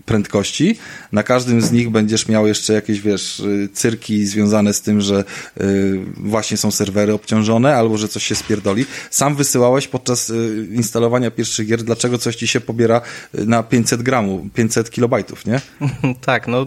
[0.06, 0.78] prędkości.
[1.12, 5.24] Na każdym z nich będziesz miał jeszcze jakieś, wiesz, y, cyrki związane z tym, że
[5.58, 8.86] yy, właśnie są serwery obciążone, albo że coś się spierdoli.
[9.12, 13.02] Sam wysyłałeś podczas yy, instalowania pierwszych gier, dlaczego coś ci się pobiera
[13.36, 15.62] y, na 500 gramów, 500 kilobajtów, nie?
[16.26, 16.66] tak, no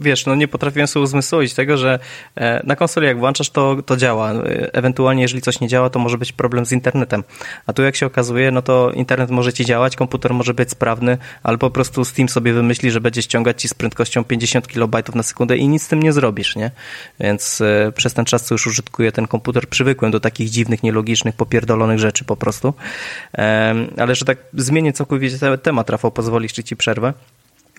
[0.00, 1.98] wiesz, no nie potrafiłem sobie uzmysłowić tego, że
[2.36, 4.32] e, na konsoli jak włączasz, to, to działa.
[4.72, 7.24] Ewentualnie, jeżeli coś nie działa, to może być problem z internetem.
[7.66, 10.70] A tu jak się okazuje, no to internet może może ci działać, komputer może być
[10.70, 15.14] sprawny, ale po prostu Steam sobie wymyśli, że będzie ściągać ci z prędkością 50 KB
[15.14, 16.70] na sekundę i nic z tym nie zrobisz, nie?
[17.20, 21.34] Więc y, przez ten czas, co już użytkuję ten komputer, przywykłem do takich dziwnych, nielogicznych,
[21.34, 22.74] popierdolonych rzeczy po prostu.
[23.98, 27.12] ale że tak zmienię całkowicie temat, Rafał, pozwolisz, czy ci przerwę?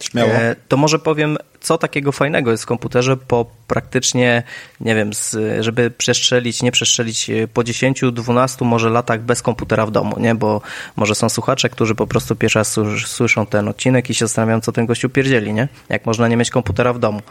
[0.02, 0.32] Śmiało.
[0.32, 4.44] E, to może powiem, co takiego fajnego jest w komputerze po praktycznie,
[4.80, 5.12] nie wiem,
[5.60, 10.36] żeby przestrzelić, nie przestrzelić e, po 10, 12 może latach bez komputera w domu, nie?
[10.36, 10.62] Bo
[10.96, 14.72] może są słuchacze, którzy po prostu pierwszy raz słyszą ten odcinek i się zastanawiają, co
[14.72, 15.68] ten gościu pierdzieli, nie?
[15.90, 17.22] Jak można nie mieć komputera w domu.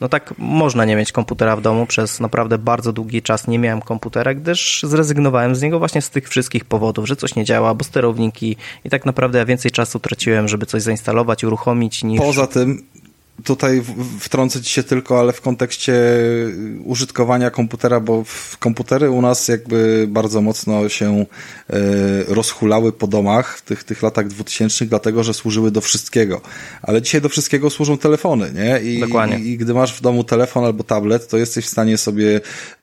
[0.00, 1.86] No tak, można nie mieć komputera w domu.
[1.86, 6.28] Przez naprawdę bardzo długi czas nie miałem komputera, gdyż zrezygnowałem z niego właśnie z tych
[6.28, 10.48] wszystkich powodów, że coś nie działa, bo sterowniki i tak naprawdę ja więcej czasu traciłem,
[10.48, 12.20] żeby coś zainstalować, uruchomić niż...
[12.20, 12.90] Poza tym
[13.44, 13.82] tutaj
[14.20, 15.94] wtrącę ci się tylko, ale w kontekście
[16.84, 18.24] użytkowania komputera, bo
[18.58, 21.26] komputery u nas jakby bardzo mocno się
[21.70, 21.76] e,
[22.28, 26.40] rozhulały po domach w tych, tych latach dwutysięcznych, dlatego, że służyły do wszystkiego.
[26.82, 28.80] Ale dzisiaj do wszystkiego służą telefony, nie?
[28.80, 29.38] I, Dokładnie.
[29.38, 32.40] I, I gdy masz w domu telefon albo tablet, to jesteś w stanie sobie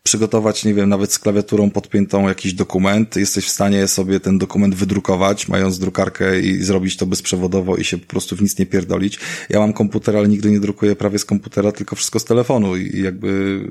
[0.08, 3.16] przygotować, nie wiem, nawet z klawiaturą podpiętą jakiś dokument.
[3.16, 7.98] Jesteś w stanie sobie ten dokument wydrukować, mając drukarkę i zrobić to bezprzewodowo i się
[7.98, 9.20] po prostu w nic nie pierdolić.
[9.50, 13.02] Ja mam komputer, ale nigdy nie drukuję prawie z komputera, tylko wszystko z telefonu i
[13.02, 13.62] jakby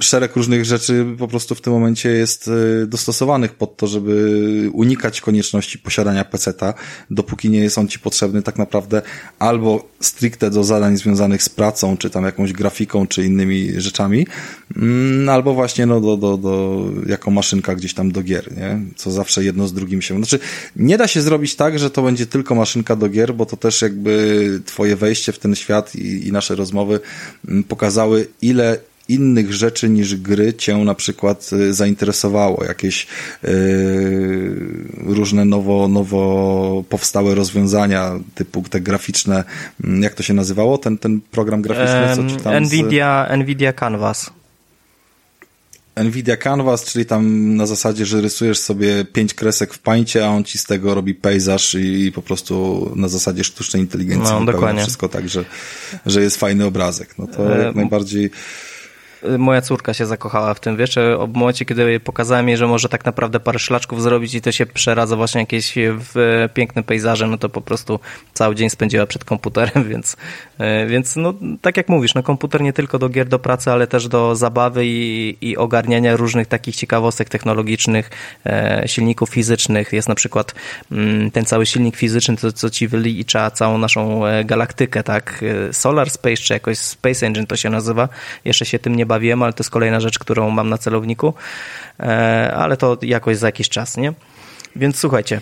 [0.00, 2.48] szereg różnych rzeczy po prostu w tym momencie jest
[2.82, 6.74] e, dostosowanych pod to, żeby unikać konieczności posiadania peceta,
[7.10, 9.02] dopóki nie jest on ci potrzebny tak naprawdę
[9.38, 14.26] albo stricte do zadań związanych z pracą, czy tam jakąś grafiką, czy innymi rzeczami,
[15.30, 18.80] albo właśnie no, do, do, do, jako maszynka gdzieś tam do gier, nie?
[18.96, 20.16] Co zawsze jedno z drugim się...
[20.16, 20.38] Znaczy,
[20.76, 23.82] nie da się zrobić tak, że to będzie tylko maszynka do gier, bo to też
[23.82, 27.00] jakby twoje wejście w ten świat i, i nasze rozmowy
[27.48, 33.06] mm, pokazały, ile innych rzeczy niż gry cię na przykład y, zainteresowało, jakieś
[33.42, 33.50] yy,
[34.96, 39.44] różne nowo, nowo powstałe rozwiązania typu te graficzne,
[39.84, 43.38] mm, jak to się nazywało, ten, ten program graficzny, co ci tam Nvidia, z...
[43.38, 44.30] Nvidia Canvas.
[45.96, 50.44] Nvidia Canvas, czyli tam na zasadzie, że rysujesz sobie pięć kresek w pańcie, a on
[50.44, 54.82] ci z tego robi pejzaż i, po prostu na zasadzie sztucznej inteligencji no, dokładnie.
[54.82, 55.44] wszystko tak, że,
[56.06, 57.18] że jest fajny obrazek.
[57.18, 58.30] No to e, jak najbardziej
[59.38, 60.94] moja córka się zakochała w tym, wiesz,
[61.28, 64.66] w momencie, kiedy pokazałem jej, że może tak naprawdę parę szlaczków zrobić i to się
[64.66, 68.00] przeradza właśnie jakieś w piękne pejzaże, no to po prostu
[68.32, 70.16] cały dzień spędziła przed komputerem, więc,
[70.58, 73.86] e, więc no tak jak mówisz, no komputer nie tylko do gier, do pracy, ale
[73.86, 78.10] też do zabawy i, i ogarniania różnych takich ciekawostek technologicznych,
[78.46, 79.92] e, silników fizycznych.
[79.92, 80.54] Jest na przykład
[80.92, 85.44] mm, ten cały silnik fizyczny, to co ci wylicza całą naszą e, galaktykę, tak?
[85.72, 88.08] Solar Space, czy jakoś Space Engine to się nazywa.
[88.44, 91.34] Jeszcze się tym nie bawiłem, ale to jest kolejna rzecz, którą mam na celowniku,
[92.00, 94.12] e, ale to jakoś za jakiś czas, nie?
[94.76, 95.40] Więc słuchajcie,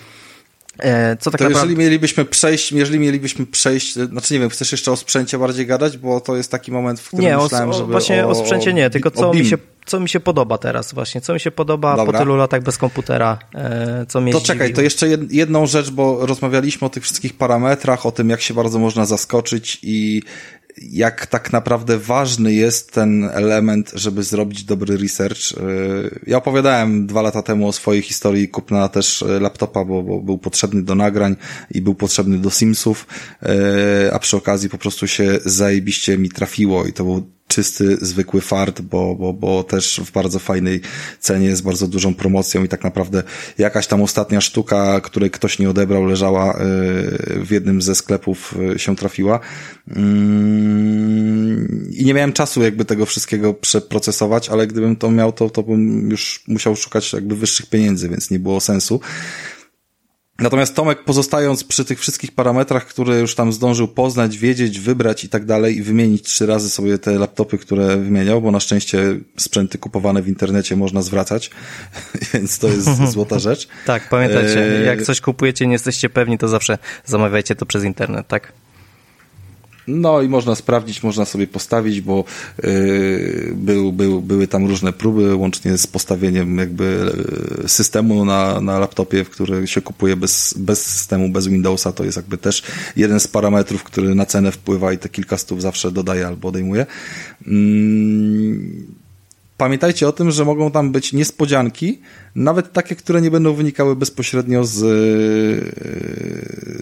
[0.78, 1.68] e, co tak to naprawdę...
[1.68, 5.98] jeżeli mielibyśmy przejść, jeżeli mielibyśmy przejść, znaczy nie wiem, chcesz jeszcze o sprzęcie bardziej gadać,
[5.98, 8.72] bo to jest taki moment, w którym nie, myślałem, o, żeby właśnie o, o sprzęcie
[8.72, 11.96] nie, tylko co mi się co mi się podoba teraz właśnie, co mi się podoba
[11.96, 12.12] Dobra.
[12.12, 16.26] po tylu latach bez komputera, e, co mnie To czekaj, to jeszcze jedną rzecz, bo
[16.26, 20.22] rozmawialiśmy o tych wszystkich parametrach, o tym jak się bardzo można zaskoczyć i
[20.82, 25.52] jak tak naprawdę ważny jest ten element, żeby zrobić dobry research.
[25.52, 30.20] Y, ja opowiadałem dwa lata temu o swojej historii kupna też y, laptopa, bo, bo
[30.20, 31.36] był potrzebny do nagrań
[31.70, 33.06] i był potrzebny do Simsów,
[33.42, 38.40] y, a przy okazji po prostu się zajebiście mi trafiło i to był czysty, zwykły
[38.40, 40.80] fart, bo, bo, bo też w bardzo fajnej
[41.20, 43.22] cenie, z bardzo dużą promocją i tak naprawdę
[43.58, 46.58] jakaś tam ostatnia sztuka, której ktoś nie odebrał, leżała
[47.36, 49.40] w jednym ze sklepów się trafiła.
[49.96, 55.62] Mm, I nie miałem czasu jakby tego wszystkiego przeprocesować, ale gdybym to miał, to, to
[55.62, 59.00] bym już musiał szukać jakby wyższych pieniędzy, więc nie było sensu.
[60.38, 65.28] Natomiast Tomek, pozostając przy tych wszystkich parametrach, które już tam zdążył poznać, wiedzieć, wybrać i
[65.28, 69.78] tak dalej i wymienić trzy razy sobie te laptopy, które wymieniał, bo na szczęście sprzęty
[69.78, 71.50] kupowane w internecie można zwracać,
[72.34, 73.68] więc to jest złota rzecz.
[73.86, 78.28] tak, pamiętajcie, e, jak coś kupujecie nie jesteście pewni, to zawsze zamawiajcie to przez internet,
[78.28, 78.52] tak?
[79.86, 82.24] No i można sprawdzić, można sobie postawić, bo
[82.62, 87.12] yy, był, był, były tam różne próby, łącznie z postawieniem jakby
[87.62, 91.92] yy, systemu na, na laptopie, który się kupuje bez, bez systemu, bez Windowsa.
[91.92, 92.62] To jest jakby też
[92.96, 96.86] jeden z parametrów, który na cenę wpływa i te kilka stów zawsze dodaje albo odejmuje.
[97.46, 99.01] Yy
[99.56, 102.00] pamiętajcie o tym, że mogą tam być niespodzianki,
[102.34, 104.78] nawet takie, które nie będą wynikały bezpośrednio z,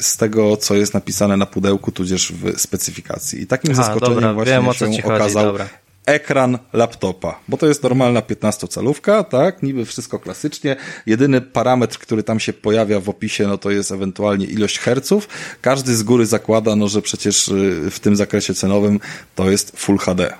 [0.01, 3.43] z tego, co jest napisane na pudełku, tudzież w specyfikacji.
[3.43, 5.65] I takim Aha, zaskoczeniem dobra, właśnie wiem, się okazał chodzi,
[6.07, 10.77] ekran laptopa, bo to jest normalna 15-calówka, tak, niby wszystko klasycznie.
[11.07, 15.29] Jedyny parametr, który tam się pojawia w opisie, no to jest ewentualnie ilość herców.
[15.61, 19.01] Każdy z góry zakłada, no, że przecież y, w tym zakresie cenowym
[19.35, 20.33] to jest Full HD.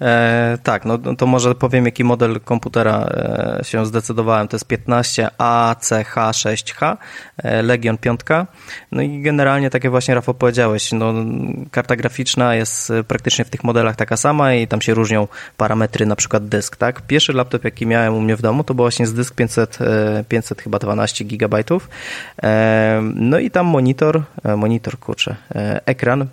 [0.00, 4.48] E, tak, no to może powiem, jaki model komputera e, się zdecydowałem.
[4.48, 6.96] To jest 15 ACH6H,
[7.38, 8.20] e, Legion 5.
[8.92, 11.14] No i generalnie, tak jak właśnie Rafał powiedziałeś, no,
[11.70, 16.16] karta graficzna jest praktycznie w tych modelach taka sama i tam się różnią parametry, na
[16.16, 17.02] przykład dysk, tak?
[17.06, 19.78] Pierwszy laptop, jaki miałem u mnie w domu, to był właśnie z dysk 500,
[20.28, 21.88] 500 e, chyba 12 gigabajtów.
[22.42, 25.36] E, no i tam monitor, e, monitor, kurczę,
[25.86, 26.26] ekran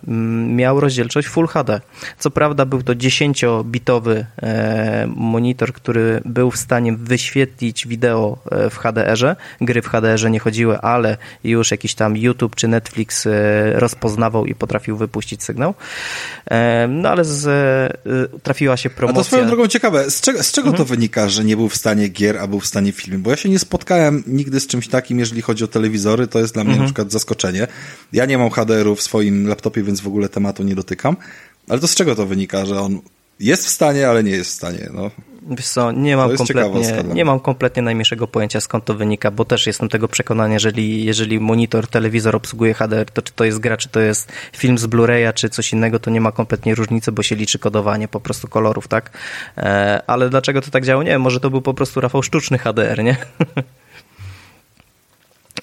[0.47, 1.81] miał rozdzielczość Full HD.
[2.19, 8.69] Co prawda był to 10 bitowy e, monitor, który był w stanie wyświetlić wideo e,
[8.69, 9.35] w HDR-ze.
[9.61, 13.31] Gry w HDR-ze nie chodziły, ale już jakiś tam YouTube czy Netflix e,
[13.73, 15.73] rozpoznawał i potrafił wypuścić sygnał.
[16.89, 17.47] No ale z,
[18.43, 19.21] trafiła się promocja.
[19.21, 20.77] A to swoją drogą ciekawe, z czego, z czego mhm.
[20.77, 23.23] to wynika, że nie był w stanie gier, a był w stanie filmu?
[23.23, 26.53] Bo ja się nie spotkałem nigdy z czymś takim, jeżeli chodzi o telewizory, to jest
[26.53, 26.85] dla mnie mhm.
[26.85, 27.67] na przykład zaskoczenie.
[28.13, 31.17] Ja nie mam HDR-u w swoim laptopie, więc w ogóle tematu nie dotykam.
[31.69, 32.99] Ale to z czego to wynika, że on
[33.39, 34.89] jest w stanie, ale nie jest w stanie.
[34.93, 35.11] No.
[35.49, 39.67] Wiesz co, nie mam, kompletnie, nie mam kompletnie najmniejszego pojęcia skąd to wynika, bo też
[39.67, 43.89] jestem tego przekonania, jeżeli, jeżeli monitor, telewizor obsługuje HDR, to czy to jest gra, czy
[43.89, 47.35] to jest film z Blu-raya, czy coś innego, to nie ma kompletnie różnicy, bo się
[47.35, 49.11] liczy kodowanie po prostu kolorów, tak?
[49.57, 51.03] E, ale dlaczego to tak działo?
[51.03, 53.17] Nie wiem, może to był po prostu Rafał sztuczny HDR, nie?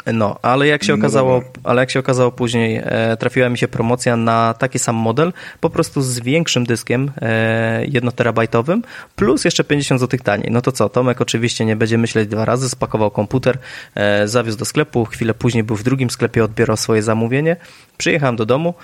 [0.06, 3.68] No, ale jak się no okazało, ale jak się okazało później, e, trafiła mi się
[3.68, 8.82] promocja na taki sam model, po prostu z większym dyskiem e, jednoterabajtowym,
[9.16, 10.50] plus jeszcze 50 zł taniej.
[10.50, 13.58] No to co, Tomek oczywiście nie będzie myśleć dwa razy, spakował komputer,
[13.94, 17.56] e, zawiózł do sklepu, chwilę później był w drugim sklepie, odbierał swoje zamówienie,
[17.98, 18.74] przyjechałem do domu,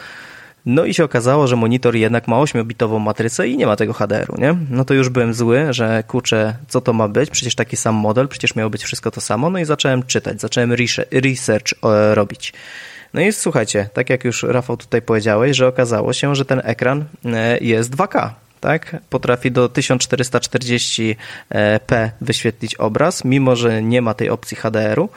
[0.66, 4.40] no i się okazało, że monitor jednak ma 8-bitową matrycę i nie ma tego HDR-u,
[4.40, 4.56] nie?
[4.70, 7.30] No to już byłem zły, że kurczę, co to ma być?
[7.30, 9.50] Przecież taki sam model, przecież miało być wszystko to samo.
[9.50, 10.72] No i zacząłem czytać, zacząłem
[11.12, 12.52] research e, robić.
[13.14, 17.04] No i słuchajcie, tak jak już Rafał tutaj powiedziałeś, że okazało się, że ten ekran
[17.24, 18.96] e, jest 2K tak?
[19.10, 21.14] Potrafi do 1440p
[22.20, 25.08] wyświetlić obraz, mimo że nie ma tej opcji HDR-u,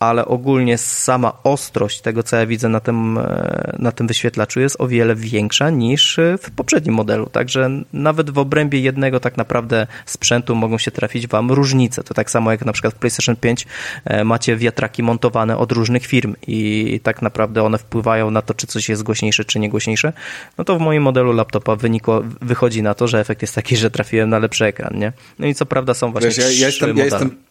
[0.00, 4.76] ale ogólnie sama ostrość tego, co ja widzę na tym, e, na tym wyświetlaczu jest
[4.78, 7.26] o wiele większa niż w poprzednim modelu.
[7.26, 12.04] Także nawet w obrębie jednego tak naprawdę sprzętu mogą się trafić Wam różnice.
[12.04, 13.66] To tak samo jak na przykład w PlayStation 5
[14.04, 18.66] e, macie wiatraki montowane od różnych firm i tak naprawdę one wpływają na to, czy
[18.66, 20.12] coś jest głośniejsze, czy nie głośniejsze.
[20.58, 23.90] No to w moim modelu laptopa wynikło, wychodzi na to, że efekt jest taki, że
[23.90, 25.12] trafiłem na lepszy ekran, nie?
[25.38, 27.49] No i co prawda są właśnie Wiesz, ja, ja jestem, ja jestem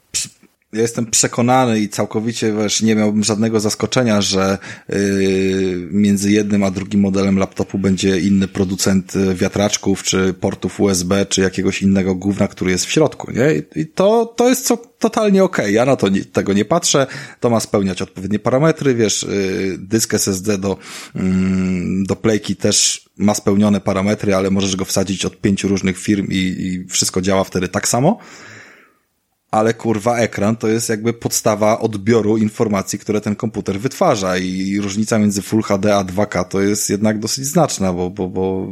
[0.73, 4.58] ja jestem przekonany i całkowicie wiesz, nie miałbym żadnego zaskoczenia, że
[4.89, 11.41] yy, między jednym a drugim modelem laptopu będzie inny producent wiatraczków, czy portów USB, czy
[11.41, 13.63] jakiegoś innego gówna, który jest w środku, nie?
[13.75, 15.73] I to, to jest co, totalnie okej.
[15.73, 17.08] Ja na to nie, tego nie patrzę.
[17.39, 20.77] To ma spełniać odpowiednie parametry, wiesz, yy, dysk SSD do,
[21.15, 21.21] yy,
[22.05, 26.36] do playki też ma spełnione parametry, ale możesz go wsadzić od pięciu różnych firm i,
[26.38, 28.19] i wszystko działa wtedy tak samo
[29.51, 35.19] ale kurwa ekran to jest jakby podstawa odbioru informacji, które ten komputer wytwarza i różnica
[35.19, 38.67] między Full HD a 2K to jest jednak dosyć znaczna, bo, bo, bo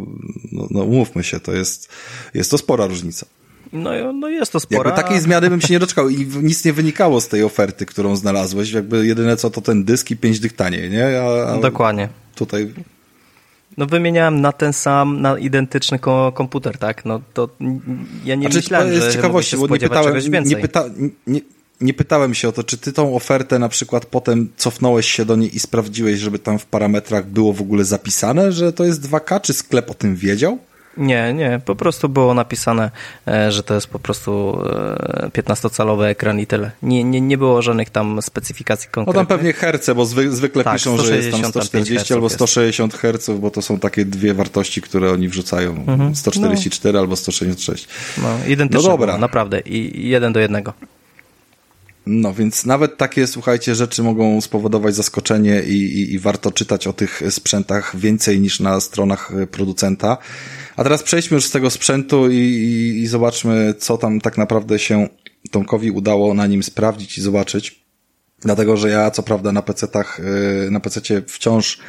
[0.51, 1.89] no, no umówmy się, to jest,
[2.33, 3.25] jest to spora różnica.
[3.73, 4.89] No, no jest to spora.
[4.89, 8.15] Jakby takiej zmiany bym się nie doczekał i nic nie wynikało z tej oferty, którą
[8.15, 8.71] znalazłeś.
[8.71, 11.21] Jakby jedyne co to ten dysk i pięć dych taniej, nie?
[11.21, 12.09] A, a Dokładnie.
[12.35, 12.73] Tutaj
[13.77, 15.99] no wymieniałem na ten sam, na identyczny
[16.33, 17.05] komputer, tak?
[17.05, 17.49] No to
[18.25, 20.85] ja nie znaczy, myślałem, że ciekawości, bo nie pytałem, nie, pyta,
[21.27, 21.41] nie,
[21.81, 25.35] nie pytałem się o to, czy ty tą ofertę na przykład potem cofnąłeś się do
[25.35, 29.41] niej i sprawdziłeś, żeby tam w parametrach było w ogóle zapisane, że to jest 2K,
[29.41, 30.59] czy sklep o tym wiedział?
[30.97, 32.91] Nie, nie, po prostu było napisane,
[33.27, 34.59] e, że to jest po prostu
[35.33, 36.71] 15-calowy e, ekran i tyle.
[36.81, 39.23] Nie, nie, nie było żadnych tam specyfikacji konkretnych.
[39.23, 42.93] No tam pewnie herce, bo zwy, zwykle tak, piszą, że jest tam 140 albo 160
[42.93, 45.71] Hz, bo to są takie dwie wartości, które oni wrzucają.
[45.71, 46.15] Mhm.
[46.15, 46.99] 144 no.
[46.99, 47.87] albo 166.
[48.17, 49.07] No, identyczne no dobra.
[49.07, 50.73] Było, naprawdę i jeden do jednego.
[52.07, 56.93] No więc nawet takie, słuchajcie, rzeczy mogą spowodować zaskoczenie i, i, i warto czytać o
[56.93, 60.17] tych sprzętach więcej niż na stronach producenta.
[60.75, 65.07] A teraz przejdźmy już z tego sprzętu i, i, zobaczmy, co tam tak naprawdę się
[65.51, 67.87] Tomkowi udało na nim sprawdzić i zobaczyć.
[68.39, 70.19] Dlatego, że ja co prawda na PC-tach,
[70.67, 71.79] y, na PC-cie wciąż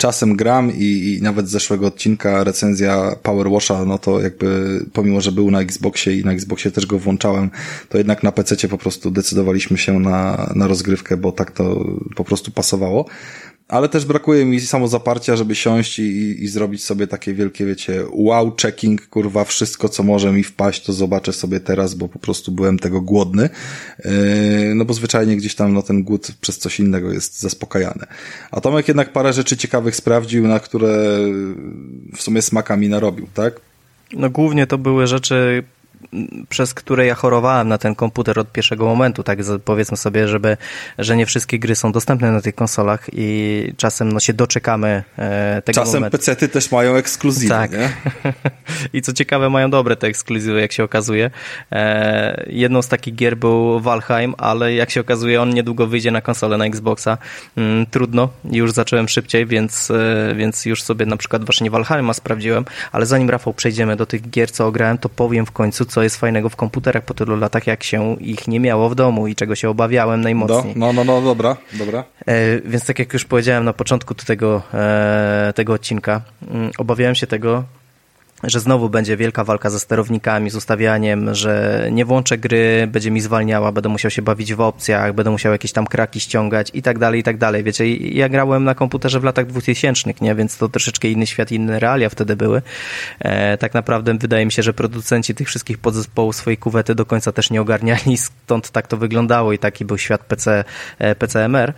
[0.00, 5.20] czasem gram i, i nawet z zeszłego odcinka recenzja Power Washa, no to jakby pomimo,
[5.20, 7.50] że był na Xboxie i na Xboxie też go włączałem,
[7.88, 11.84] to jednak na PC po prostu decydowaliśmy się na, na rozgrywkę, bo tak to
[12.16, 13.06] po prostu pasowało
[13.70, 18.56] ale też brakuje mi samozaparcia, żeby siąść i, i, zrobić sobie takie wielkie, wiecie, wow,
[18.62, 22.78] checking, kurwa, wszystko, co może mi wpaść, to zobaczę sobie teraz, bo po prostu byłem
[22.78, 23.48] tego głodny.
[24.04, 24.10] Yy,
[24.74, 28.06] no bo zwyczajnie gdzieś tam, no ten głód przez coś innego jest zaspokajany.
[28.50, 31.18] A Tomek jednak parę rzeczy ciekawych sprawdził, na które
[32.16, 33.60] w sumie smaka mi narobił, tak?
[34.12, 35.64] No głównie to były rzeczy,
[36.48, 40.56] przez które ja chorowałem na ten komputer od pierwszego momentu, tak powiedzmy sobie, żeby,
[40.98, 45.62] że nie wszystkie gry są dostępne na tych konsolach i czasem no, się doczekamy e,
[45.64, 46.18] tego czasem momentu.
[46.18, 47.72] Czasem PC-ty też mają ekskluzywy, tak.
[47.72, 47.90] nie?
[48.92, 51.30] I co ciekawe, mają dobre te ekskluzywy, jak się okazuje.
[51.72, 56.20] E, jedną z takich gier był Valheim, ale jak się okazuje, on niedługo wyjdzie na
[56.20, 57.18] konsolę, na Xboxa.
[57.56, 62.64] Mm, trudno, już zacząłem szybciej, więc, e, więc już sobie na przykład właśnie Valheima sprawdziłem,
[62.92, 66.16] ale zanim Rafał przejdziemy do tych gier, co ograłem, to powiem w końcu, co jest
[66.16, 69.54] fajnego w komputerach po tylu latach, jak się ich nie miało w domu i czego
[69.54, 70.74] się obawiałem najmocniej.
[70.76, 72.04] No, no, no, dobra, dobra.
[72.26, 77.26] E, więc tak jak już powiedziałem na początku tego, e, tego odcinka, mm, obawiałem się
[77.26, 77.64] tego,
[78.42, 83.20] że znowu będzie wielka walka ze sterownikami, z ustawianiem, że nie włączę gry, będzie mi
[83.20, 86.98] zwalniała, będę musiał się bawić w opcjach, będę musiał jakieś tam kraki ściągać i tak
[86.98, 87.64] dalej, i tak dalej.
[87.64, 90.34] Wiecie, ja grałem na komputerze w latach 2000, nie?
[90.34, 92.62] Więc to troszeczkę inny świat, inne realia wtedy były.
[93.18, 97.32] E, tak naprawdę wydaje mi się, że producenci tych wszystkich podzespołów swojej kuwety do końca
[97.32, 100.64] też nie ogarniali, stąd tak to wyglądało i taki był świat PC,
[100.98, 101.72] e, PCMR.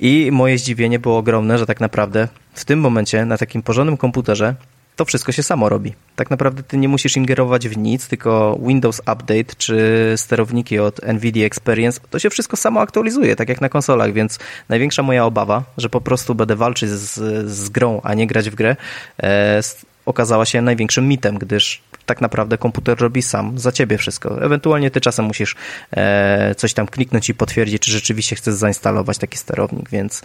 [0.00, 4.54] I moje zdziwienie było ogromne, że tak naprawdę w tym momencie na takim porządnym komputerze
[4.96, 5.94] to wszystko się samo robi.
[6.16, 9.76] Tak naprawdę ty nie musisz ingerować w nic, tylko Windows Update czy
[10.16, 14.38] sterowniki od NVIDIA Experience, to się wszystko samo aktualizuje, tak jak na konsolach, więc
[14.68, 17.14] największa moja obawa, że po prostu będę walczyć z,
[17.50, 18.76] z grą, a nie grać w grę,
[19.22, 19.60] e,
[20.06, 24.44] okazała się największym mitem, gdyż tak naprawdę komputer robi sam za ciebie wszystko.
[24.44, 25.56] Ewentualnie ty czasem musisz
[25.90, 30.22] e, coś tam kliknąć i potwierdzić, czy rzeczywiście chcesz zainstalować taki sterownik, więc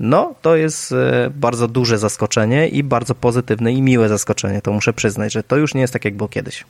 [0.00, 4.62] no to jest e, bardzo duże zaskoczenie i bardzo pozytywne i miłe zaskoczenie.
[4.62, 6.64] To muszę przyznać, że to już nie jest tak jak było kiedyś.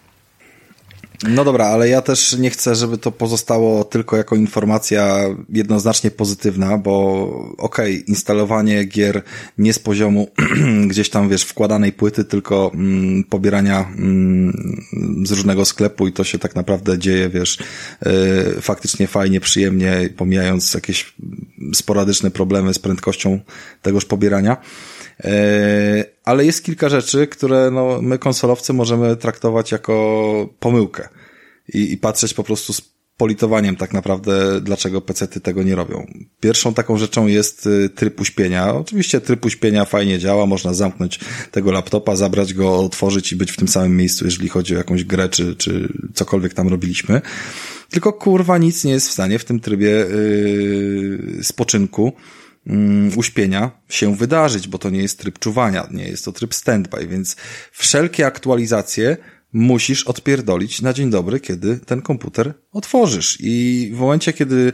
[1.29, 5.19] No dobra, ale ja też nie chcę, żeby to pozostało tylko jako informacja
[5.49, 7.23] jednoznacznie pozytywna, bo
[7.59, 9.23] okej, okay, instalowanie gier
[9.59, 10.29] nie z poziomu
[10.91, 14.83] gdzieś tam, wiesz, wkładanej płyty, tylko mm, pobierania mm,
[15.27, 17.59] z różnego sklepu i to się tak naprawdę dzieje, wiesz,
[18.07, 21.15] yy, faktycznie fajnie, przyjemnie, pomijając jakieś
[21.75, 23.41] sporadyczne problemy z prędkością
[23.83, 24.57] tegoż pobierania.
[25.25, 31.09] E, ale jest kilka rzeczy, które no, my konsolowcy możemy traktować jako pomyłkę
[31.75, 32.91] i, i patrzeć po prostu z
[33.21, 36.07] politowaniem tak naprawdę, dlaczego pecety tego nie robią.
[36.41, 38.75] Pierwszą taką rzeczą jest y, tryb uśpienia.
[38.75, 43.57] Oczywiście tryb uśpienia fajnie działa, można zamknąć tego laptopa, zabrać go, otworzyć i być w
[43.57, 47.21] tym samym miejscu, jeżeli chodzi o jakąś grę, czy, czy cokolwiek tam robiliśmy.
[47.91, 52.13] Tylko kurwa nic nie jest w stanie w tym trybie yy, spoczynku
[52.67, 57.07] Mm, uśpienia się wydarzyć, bo to nie jest tryb czuwania, nie jest to tryb standby,
[57.07, 57.37] więc
[57.73, 59.17] wszelkie aktualizacje
[59.53, 63.39] musisz odpierdolić na dzień dobry, kiedy ten komputer otworzysz.
[63.41, 64.73] I w momencie, kiedy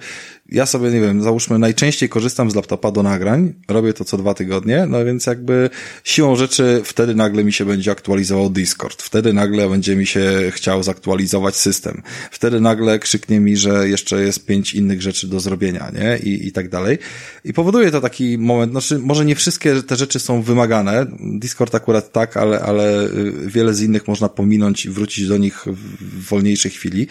[0.48, 4.34] ja sobie, nie wiem, załóżmy, najczęściej korzystam z laptopa do nagrań, robię to co dwa
[4.34, 5.70] tygodnie, no więc jakby
[6.04, 10.82] siłą rzeczy wtedy nagle mi się będzie aktualizował Discord, wtedy nagle będzie mi się chciał
[10.82, 16.18] zaktualizować system, wtedy nagle krzyknie mi, że jeszcze jest pięć innych rzeczy do zrobienia, nie?
[16.18, 16.98] I, i tak dalej.
[17.44, 22.12] I powoduje to taki moment, znaczy może nie wszystkie te rzeczy są wymagane, Discord akurat
[22.12, 25.64] tak, ale, ale y, wiele z innych można pominąć i wrócić do nich
[26.00, 27.06] w wolniejszej chwili,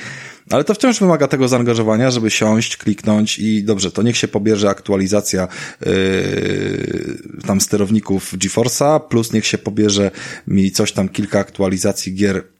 [0.50, 4.70] ale to wciąż wymaga tego zaangażowania, żeby siąść, kliknąć i dobrze, to niech się pobierze
[4.70, 5.48] aktualizacja
[5.86, 7.18] yy,
[7.48, 10.12] tam sterowników GeForce'a, plus niech się pobierze
[10.48, 12.55] mi coś tam, kilka aktualizacji gier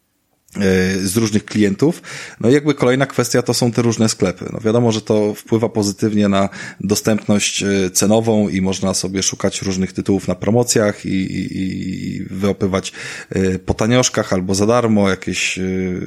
[1.04, 2.02] z różnych klientów.
[2.40, 4.46] No i jakby kolejna kwestia to są te różne sklepy.
[4.54, 6.50] No wiadomo, że to wpływa pozytywnie na
[6.82, 12.92] dostępność e, cenową i można sobie szukać różnych tytułów na promocjach i, i, i wyopywać
[13.30, 15.10] e, po tanioszkach albo za darmo.
[15.10, 15.60] Jakieś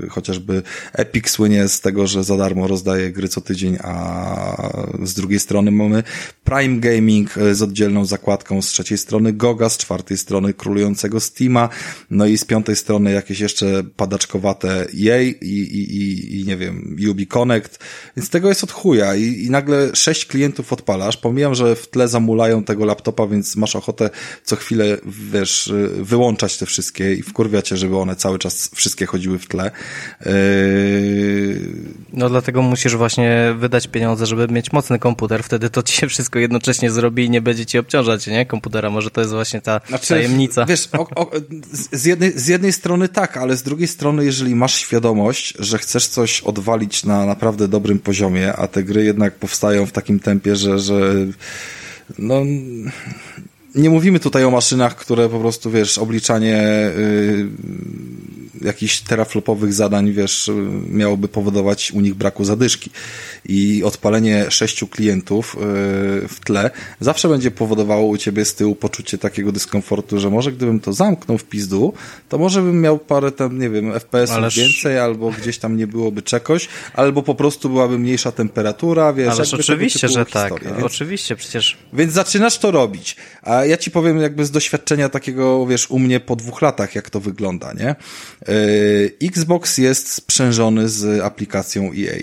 [0.08, 4.72] chociażby Epic słynie z tego, że za darmo rozdaje gry co tydzień, a
[5.02, 6.02] z drugiej strony mamy
[6.44, 11.68] Prime Gaming z oddzielną zakładką, z trzeciej strony Goga, z czwartej strony królującego Steama,
[12.10, 16.56] no i z piątej strony jakieś jeszcze padaczko kawałkowate jej i, i, i, i nie
[16.56, 17.78] wiem, Ubi Connect,
[18.16, 22.08] więc tego jest od chuja i, i nagle sześć klientów odpalasz, pomijam, że w tle
[22.08, 24.10] zamulają tego laptopa, więc masz ochotę
[24.44, 24.98] co chwilę,
[25.32, 29.70] wiesz, wyłączać te wszystkie i wkurwiacie, żeby one cały czas wszystkie chodziły w tle.
[30.26, 30.32] Yy...
[32.12, 36.38] No dlatego musisz właśnie wydać pieniądze, żeby mieć mocny komputer, wtedy to ci się wszystko
[36.38, 38.46] jednocześnie zrobi i nie będzie ci obciążać, nie?
[38.46, 40.64] Komputera, może to jest właśnie ta znaczy, tajemnica.
[40.64, 41.30] Wiesz, o, o,
[41.72, 46.06] z, jednej, z jednej strony tak, ale z drugiej strony jeżeli masz świadomość, że chcesz
[46.06, 50.78] coś odwalić na naprawdę dobrym poziomie, a te gry jednak powstają w takim tempie, że,
[50.78, 51.14] że
[52.18, 52.42] no,
[53.74, 57.48] nie mówimy tutaj o maszynach, które po prostu, wiesz, obliczanie yy,
[58.62, 60.50] jakichś teraflopowych zadań, wiesz,
[60.90, 62.90] miałoby powodować u nich braku zadyszki.
[63.44, 69.18] I odpalenie sześciu klientów yy, w tle zawsze będzie powodowało u ciebie z tyłu poczucie
[69.18, 71.92] takiego dyskomfortu, że może gdybym to zamknął w pizdu,
[72.28, 74.56] to może bym miał parę tam, nie wiem, FPS-ów Ależ...
[74.56, 79.34] więcej, albo gdzieś tam nie byłoby czegoś, albo po prostu byłaby mniejsza temperatura, wiesz.
[79.34, 80.64] Ależ oczywiście, że tak.
[80.64, 81.76] Więc, oczywiście, przecież.
[81.92, 83.16] Więc zaczynasz to robić.
[83.42, 87.10] A ja ci powiem jakby z doświadczenia takiego, wiesz, u mnie po dwóch latach, jak
[87.10, 87.96] to wygląda, nie?
[88.48, 92.16] Yy, Xbox jest sprzężony z aplikacją EA.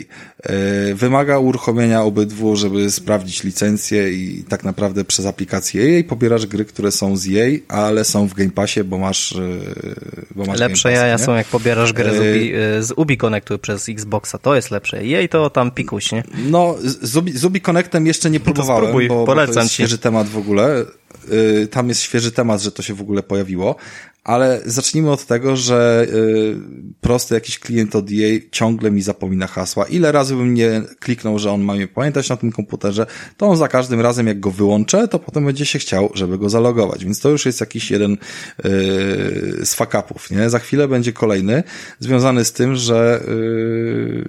[0.89, 6.65] Yy, wymaga uruchomienia obydwu, żeby sprawdzić licencję i tak naprawdę przez aplikację EA pobierasz gry,
[6.65, 9.95] które są z EA, ale są w Game Passie, bo masz, yy,
[10.36, 11.23] bo masz Lepsze Pass, jaja nie?
[11.23, 15.01] są jak pobierasz grę z Ubi, z Ubi Connectu przez Xboxa, to jest lepsze.
[15.01, 16.23] EA to tam pikuś, nie?
[16.49, 19.97] No, z Ubi, z Ubi Connectem jeszcze nie próbowałem, spróbuj, bo, bo to jest świeży
[19.97, 20.86] temat w ogóle.
[21.71, 23.76] Tam jest świeży temat, że to się w ogóle pojawiło,
[24.26, 26.55] ale zacznijmy od tego, że y,
[27.01, 29.86] prosty jakiś klient od EA ciągle mi zapomina hasła.
[29.86, 33.05] Ile razy bym nie kliknął, że on ma mnie pamiętać na tym komputerze,
[33.38, 36.49] to on za każdym razem jak go wyłączę, to potem będzie się chciał, żeby go
[36.49, 37.05] zalogować.
[37.05, 38.17] Więc to już jest jakiś jeden y,
[39.65, 40.49] z fakapów, nie?
[40.49, 41.63] Za chwilę będzie kolejny,
[41.99, 44.26] związany z tym, że y,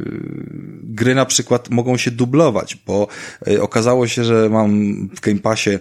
[0.82, 3.08] gry na przykład mogą się dublować, bo
[3.48, 5.78] y, okazało się, że mam w Game Passie y,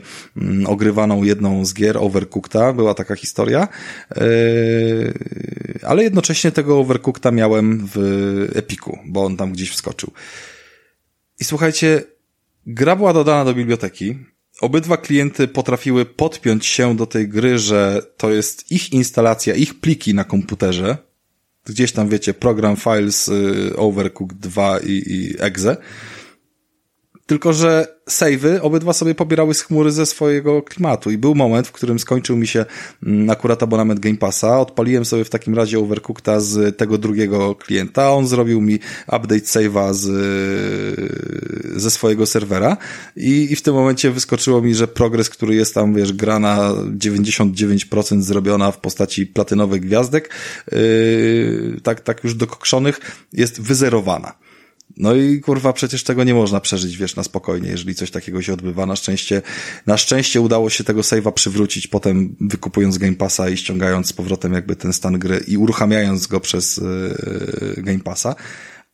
[0.68, 3.68] ogrywaną jedną z gier, Overcookta, była taka historia,
[5.84, 7.98] ale jednocześnie tego Overcookta miałem w
[8.56, 10.12] Epiku, bo on tam gdzieś wskoczył.
[11.40, 12.04] I słuchajcie,
[12.66, 14.18] gra była dodana do biblioteki,
[14.62, 20.14] obydwa klienty potrafiły podpiąć się do tej gry, że to jest ich instalacja, ich pliki
[20.14, 20.98] na komputerze.
[21.66, 25.78] Gdzieś tam, wiecie, program files y, Overcooked 2 i, i exe.
[27.28, 31.72] Tylko, że savey obydwa sobie pobierały z chmury ze swojego klimatu i był moment, w
[31.72, 32.66] którym skończył mi się
[33.04, 38.12] mm, akurat abonament Game Passa, odpaliłem sobie w takim razie Overcookta z tego drugiego klienta,
[38.12, 40.06] on zrobił mi update save'a z,
[41.82, 42.78] ze swojego serwera
[43.16, 46.74] i, i w tym momencie wyskoczyło mi, że progres, który jest tam, wiesz, gra na
[46.98, 50.30] 99% zrobiona w postaci platynowych gwiazdek,
[50.72, 53.00] yy, tak, tak już dokokszonych,
[53.34, 54.45] jest wyzerowana.
[54.98, 58.54] No i kurwa, przecież tego nie można przeżyć, wiesz, na spokojnie, jeżeli coś takiego się
[58.54, 58.86] odbywa.
[58.86, 59.42] Na szczęście,
[59.86, 64.54] na szczęście udało się tego save'a przywrócić, potem wykupując Game Passa i ściągając z powrotem
[64.54, 68.36] jakby ten stan gry i uruchamiając go przez yy, Game Passa.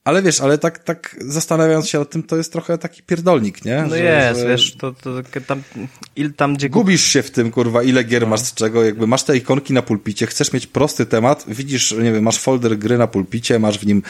[0.03, 3.81] Ale wiesz, ale tak, tak zastanawiając się nad tym, to jest trochę taki pierdolnik, nie?
[3.81, 4.47] No że, jest, że...
[4.47, 5.63] wiesz, to, to tam,
[6.15, 6.69] il, tam gdzie...
[6.69, 8.27] Gubisz się w tym, kurwa, ile gier no.
[8.27, 12.11] masz z czego, jakby masz te ikonki na pulpicie, chcesz mieć prosty temat, widzisz, nie
[12.11, 14.03] wiem, masz folder gry na pulpicie, masz w nim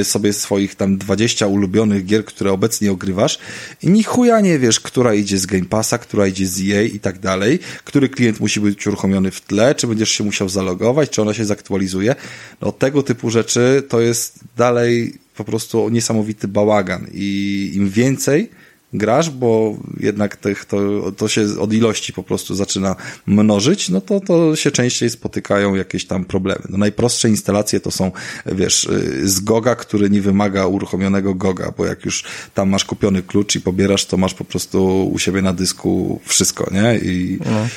[0.00, 3.38] y, sobie swoich tam 20 ulubionych gier, które obecnie ogrywasz
[3.82, 7.00] i ni chuja nie wiesz, która idzie z Game Passa, która idzie z EA i
[7.00, 11.22] tak dalej, który klient musi być uruchomiony w tle, czy będziesz się musiał zalogować, czy
[11.22, 12.14] ona się zaktualizuje.
[12.60, 18.50] No tego typu rzeczy to jest dalej po prostu niesamowity bałagan i im więcej
[18.92, 24.20] grasz, bo jednak tych, to, to się od ilości po prostu zaczyna mnożyć, no to,
[24.20, 26.62] to się częściej spotykają jakieś tam problemy.
[26.68, 28.12] No najprostsze instalacje to są,
[28.46, 28.88] wiesz,
[29.24, 32.24] z Goga, który nie wymaga uruchomionego Goga, bo jak już
[32.54, 36.70] tam masz kupiony klucz i pobierasz, to masz po prostu u siebie na dysku wszystko,
[36.72, 36.98] nie?
[36.98, 37.68] I, no.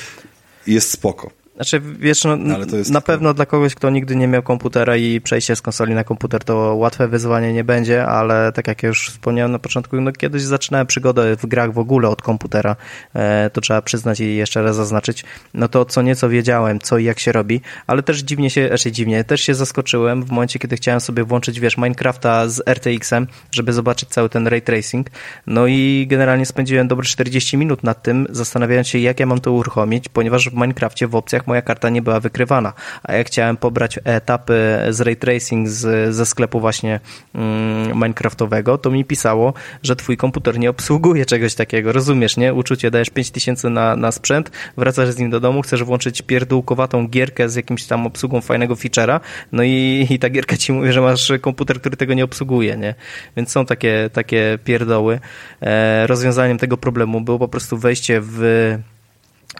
[0.66, 1.45] i jest spoko.
[1.56, 2.56] Znaczy, wiesz, no, no
[2.90, 6.44] na pewno dla kogoś, kto nigdy nie miał komputera i przejście z konsoli na komputer,
[6.44, 10.86] to łatwe wyzwanie nie będzie, ale tak jak już wspomniałem na początku, no kiedyś zaczynałem
[10.86, 12.76] przygodę w grach w ogóle od komputera,
[13.14, 17.04] e, to trzeba przyznać i jeszcze raz zaznaczyć, no to co nieco wiedziałem, co i
[17.04, 20.76] jak się robi, ale też dziwnie się, raczej dziwnie, też się zaskoczyłem w momencie, kiedy
[20.76, 25.06] chciałem sobie włączyć, wiesz, Minecrafta z RTX-em, żeby zobaczyć cały ten ray tracing,
[25.46, 29.52] no i generalnie spędziłem dobre 40 minut nad tym, zastanawiając się, jak ja mam to
[29.52, 32.72] uruchomić, ponieważ w Minecrafcie w opcjach moja karta nie była wykrywana.
[33.02, 37.00] A jak chciałem pobrać etapy z ray tracing z, ze sklepu właśnie
[37.34, 41.92] mm, Minecraftowego, to mi pisało, że twój komputer nie obsługuje czegoś takiego.
[41.92, 42.54] Rozumiesz, nie?
[42.54, 47.48] Uczucie, dajesz 5000 na, na sprzęt, wracasz z nim do domu, chcesz włączyć pierdółkowatą gierkę
[47.48, 49.20] z jakimś tam obsługą fajnego feature'a,
[49.52, 52.94] no i, i ta gierka ci mówi, że masz komputer, który tego nie obsługuje, nie?
[53.36, 55.20] Więc są takie, takie pierdoły.
[55.62, 58.78] E, rozwiązaniem tego problemu było po prostu wejście w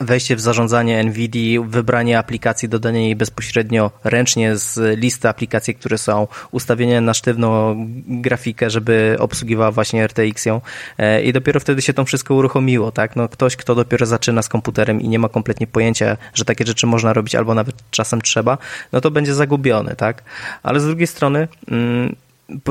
[0.01, 6.29] wejście w zarządzanie NVIDIA, wybranie aplikacji, dodanie jej bezpośrednio ręcznie z listy aplikacji, które są,
[6.51, 7.77] ustawienie na sztywną
[8.07, 10.61] grafikę, żeby obsługiwała właśnie RTX ją
[10.99, 13.17] e, i dopiero wtedy się to wszystko uruchomiło, tak?
[13.17, 16.87] No ktoś, kto dopiero zaczyna z komputerem i nie ma kompletnie pojęcia, że takie rzeczy
[16.87, 18.59] można robić albo nawet czasem trzeba,
[18.93, 20.23] no to będzie zagubiony, tak?
[20.63, 22.17] Ale z drugiej strony mm,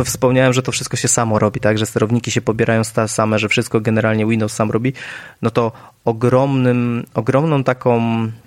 [0.05, 3.81] wspomniałem, że to wszystko się samo robi, tak, że sterowniki się pobierają same, że wszystko
[3.81, 4.93] generalnie Windows sam robi,
[5.41, 5.71] no to
[6.05, 8.01] ogromnym, ogromną taką,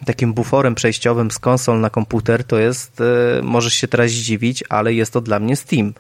[0.06, 4.94] takim buforem przejściowym z konsol na komputer to jest, e, możesz się teraz zdziwić, ale
[4.94, 5.92] jest to dla mnie Steam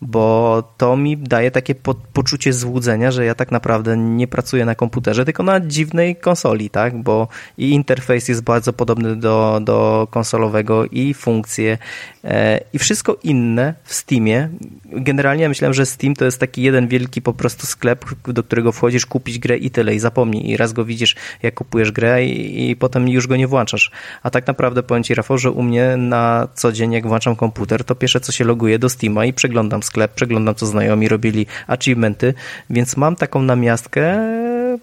[0.00, 4.74] bo to mi daje takie po, poczucie złudzenia, że ja tak naprawdę nie pracuję na
[4.74, 7.02] komputerze, tylko na dziwnej konsoli, tak?
[7.02, 7.28] Bo
[7.58, 11.78] i interfejs jest bardzo podobny do, do konsolowego, i funkcje,
[12.24, 14.48] e, i wszystko inne w Steamie.
[14.84, 18.72] Generalnie ja myślałem, że Steam to jest taki jeden wielki po prostu sklep, do którego
[18.72, 20.50] wchodzisz, kupić grę i tyle, i zapomnij.
[20.50, 23.90] I raz go widzisz, jak kupujesz grę, i, i potem już go nie włączasz.
[24.22, 27.84] A tak naprawdę powiem Ci, Rafał, że u mnie na co dzień, jak włączam komputer,
[27.84, 32.34] to pierwsze co się loguje do Steama i przeglądam sklep, przeglądam co znajomi robili, achievementy,
[32.70, 34.16] więc mam taką namiastkę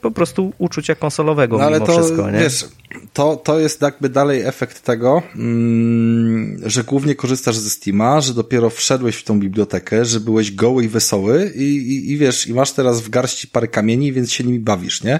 [0.02, 2.40] po prostu uczucia konsolowego no, ale mimo to, wszystko, nie?
[2.40, 2.66] Wiesz,
[3.14, 8.70] to, to jest jakby dalej efekt tego, mm, że głównie korzystasz ze Steama, że dopiero
[8.70, 12.72] wszedłeś w tą bibliotekę, że byłeś goły i wesoły i, i, i wiesz, i masz
[12.72, 15.20] teraz w garści parę kamieni, więc się nimi bawisz, nie?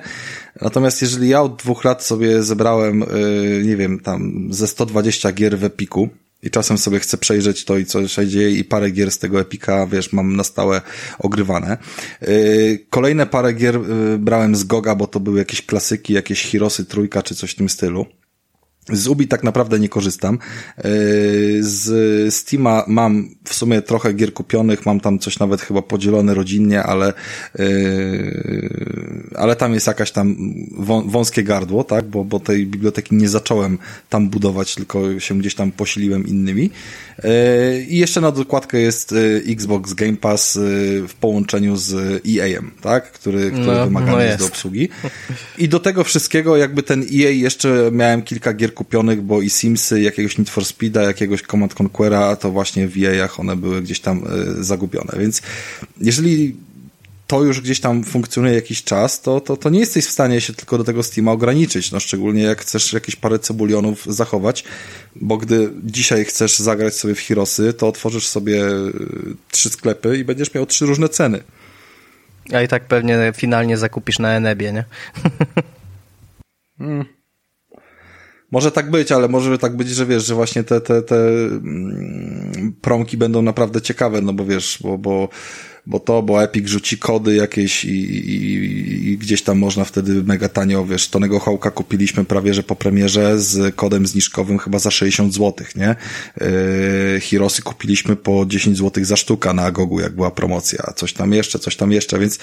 [0.62, 5.58] Natomiast jeżeli ja od dwóch lat sobie zebrałem, yy, nie wiem, tam ze 120 gier
[5.58, 6.10] w Epiku,
[6.44, 9.40] i czasem sobie chcę przejrzeć to i co się dzieje i parę gier z tego
[9.40, 10.82] Epika, wiesz, mam na stałe
[11.20, 11.78] ogrywane.
[12.22, 16.86] Yy, kolejne parę gier yy, brałem z Goga, bo to były jakieś klasyki, jakieś Hirosy
[16.86, 18.06] trójka czy coś w tym stylu.
[18.90, 20.40] Z Ubi tak naprawdę nie korzystam.
[20.78, 20.84] Yy,
[21.60, 26.84] z Steama mam w sumie trochę gier kupionych, mam tam coś nawet chyba podzielone rodzinnie,
[26.84, 27.14] ale,
[27.60, 30.36] yy, ale tam jest jakaś tam
[31.06, 33.78] wąskie gardło, tak, bo, bo tej biblioteki nie zacząłem
[34.10, 36.70] tam budować, tylko się gdzieś tam posiliłem innymi.
[37.24, 39.16] Yy, I jeszcze na dokładkę jest
[39.48, 40.60] Xbox Game Pass
[41.08, 44.90] w połączeniu z EA-em, tak, który, który no, wymagany no jest do obsługi.
[45.58, 50.02] I do tego wszystkiego jakby ten EA jeszcze miałem kilka gier kupionych, bo i Simsy,
[50.02, 54.26] jakiegoś Need for Speeda, jakiegoś Command Conquera, to właśnie w EA-ach one były gdzieś tam
[54.60, 55.14] zagubione.
[55.20, 55.42] Więc
[56.02, 56.56] jeżeli
[57.34, 60.54] to już gdzieś tam funkcjonuje jakiś czas, to, to, to nie jesteś w stanie się
[60.54, 64.64] tylko do tego Steama ograniczyć, no szczególnie jak chcesz jakieś parę cebulionów zachować,
[65.16, 68.92] bo gdy dzisiaj chcesz zagrać sobie w Hirosy, to otworzysz sobie y,
[69.52, 71.44] trzy sklepy i będziesz miał trzy różne ceny.
[72.54, 74.86] A i tak pewnie finalnie zakupisz na Enebie, nie?
[76.78, 77.06] hmm.
[78.52, 82.76] Może tak być, ale może tak być, że wiesz, że właśnie te, te, te mm,
[82.82, 85.30] promki będą naprawdę ciekawe, no bo wiesz, bo, bo,
[85.86, 90.50] bo to, bo Epic rzuci kody jakieś i, i, i gdzieś tam można wtedy mega
[90.50, 95.34] tanio, wiesz, Tonego Hołka kupiliśmy prawie, że po premierze z kodem zniżkowym chyba za 60
[95.34, 95.96] zł, nie?
[96.42, 101.34] Yy, Hirosy kupiliśmy po 10 zł za sztuka na Gogu, jak była promocja, coś tam
[101.34, 102.40] jeszcze, coś tam jeszcze, więc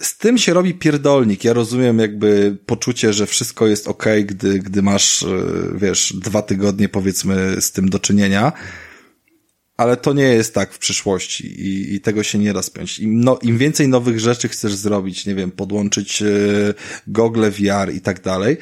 [0.00, 1.44] z tym się robi pierdolnik.
[1.44, 5.26] Ja rozumiem jakby poczucie, że wszystko jest ok, gdy, gdy masz, e,
[5.74, 8.52] wiesz, dwa tygodnie powiedzmy z tym do czynienia,
[9.78, 12.98] ale to nie jest tak w przyszłości i, i tego się nie da spiąć.
[12.98, 16.26] Im, no, Im więcej nowych rzeczy chcesz zrobić, nie wiem, podłączyć e,
[17.06, 18.56] gogle VR i tak dalej,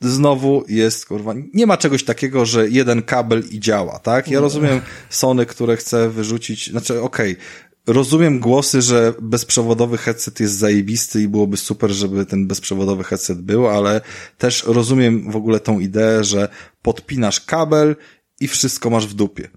[0.00, 4.28] znowu jest, kurwa, nie ma czegoś takiego, że jeden kabel i działa, tak?
[4.28, 4.80] Ja rozumiem
[5.10, 11.28] Sony, które chce wyrzucić, znaczy okej, okay, rozumiem głosy, że bezprzewodowy headset jest zajebisty i
[11.28, 14.00] byłoby super, żeby ten bezprzewodowy headset był, ale
[14.38, 16.48] też rozumiem w ogóle tą ideę, że
[16.82, 17.96] podpinasz kabel
[18.40, 19.48] i wszystko masz w dupie.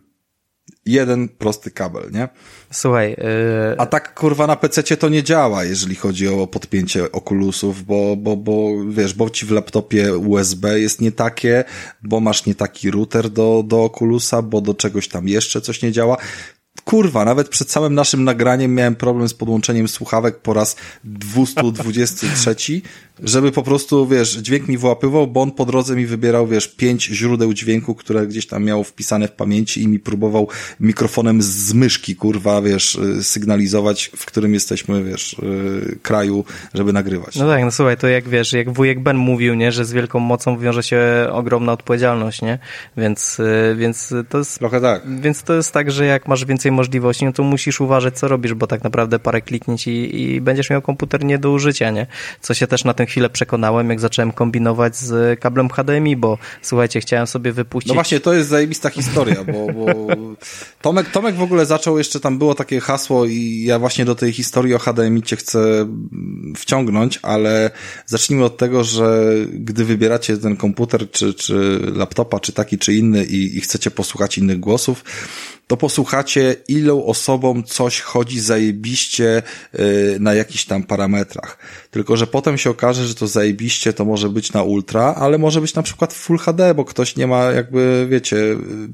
[0.89, 2.29] Jeden prosty kabel, nie?
[2.71, 3.09] Słuchaj.
[3.09, 3.75] Yy...
[3.77, 8.37] A tak kurwa na PC to nie działa, jeżeli chodzi o podpięcie okulusów, bo, bo,
[8.37, 11.63] bo wiesz, bo ci w laptopie USB jest nie takie,
[12.03, 15.91] bo masz nie taki router do, do okulusa, bo do czegoś tam jeszcze coś nie
[15.91, 16.17] działa
[16.89, 22.81] kurwa, nawet przed całym naszym nagraniem miałem problem z podłączeniem słuchawek po raz 223,
[23.23, 27.05] żeby po prostu, wiesz, dźwięk mi wyłapywał, bo on po drodze mi wybierał, wiesz, pięć
[27.05, 30.47] źródeł dźwięku, które gdzieś tam miało wpisane w pamięci i mi próbował
[30.79, 37.35] mikrofonem z myszki, kurwa, wiesz, y, sygnalizować, w którym jesteśmy, wiesz, y, kraju, żeby nagrywać.
[37.35, 40.19] No tak, no słuchaj, to jak wiesz, jak wujek Ben mówił, nie, że z wielką
[40.19, 40.99] mocą wiąże się
[41.31, 42.59] ogromna odpowiedzialność, nie?
[42.97, 44.59] Więc, y, więc to jest...
[44.59, 45.21] Trochę tak.
[45.21, 48.53] Więc to jest tak, że jak masz więcej możliwości, no to musisz uważać, co robisz,
[48.53, 52.07] bo tak naprawdę parę kliknięć i, i będziesz miał komputer nie do użycia, nie?
[52.41, 56.99] Co się też na tym chwilę przekonałem, jak zacząłem kombinować z kablem HDMI, bo słuchajcie,
[56.99, 57.87] chciałem sobie wypuścić...
[57.87, 59.85] No właśnie, to jest zajebista historia, bo, bo
[60.81, 64.31] Tomek, Tomek w ogóle zaczął, jeszcze tam było takie hasło i ja właśnie do tej
[64.31, 65.87] historii o HDMI cię chcę
[66.55, 67.71] wciągnąć, ale
[68.05, 73.25] zacznijmy od tego, że gdy wybieracie ten komputer, czy, czy laptopa, czy taki, czy inny
[73.25, 75.03] i, i chcecie posłuchać innych głosów,
[75.69, 79.43] to posłuchacie, ilu osobom coś chodzi zajebiście
[79.79, 81.57] y, na jakichś tam parametrach.
[81.91, 85.61] Tylko, że potem się okaże, że to zajebiście to może być na ultra, ale może
[85.61, 88.37] być na przykład Full HD, bo ktoś nie ma jakby, wiecie,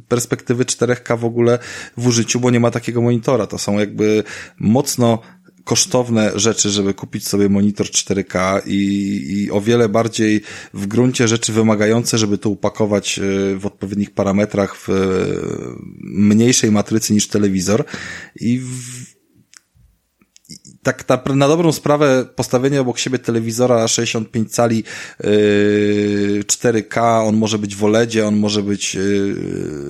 [0.08, 1.60] perspektywy 4K w ogóle
[1.98, 3.48] w użyciu, bo nie ma takiego monitora.
[3.48, 4.24] To są jakby
[4.60, 5.20] mocno
[5.66, 10.42] kosztowne rzeczy, żeby kupić sobie monitor 4K i, i o wiele bardziej
[10.74, 13.22] w gruncie rzeczy wymagające, żeby to upakować e,
[13.56, 14.94] w odpowiednich parametrach w e,
[16.02, 17.84] mniejszej matrycy niż telewizor
[18.36, 19.16] i w,
[20.84, 24.84] tak na, na dobrą sprawę postawienie obok siebie telewizora 65 cali
[25.24, 29.36] yy, 4K, on może być w OLEDzie, on może być yy,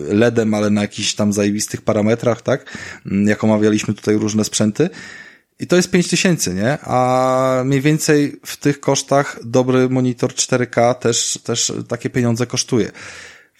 [0.09, 2.78] LEDem, ale na jakichś tam zajebistych parametrach, tak?
[3.26, 4.89] Jak omawialiśmy tutaj różne sprzęty.
[5.60, 6.78] I to jest 5000, nie?
[6.82, 12.91] A mniej więcej w tych kosztach dobry monitor 4K też, też takie pieniądze kosztuje.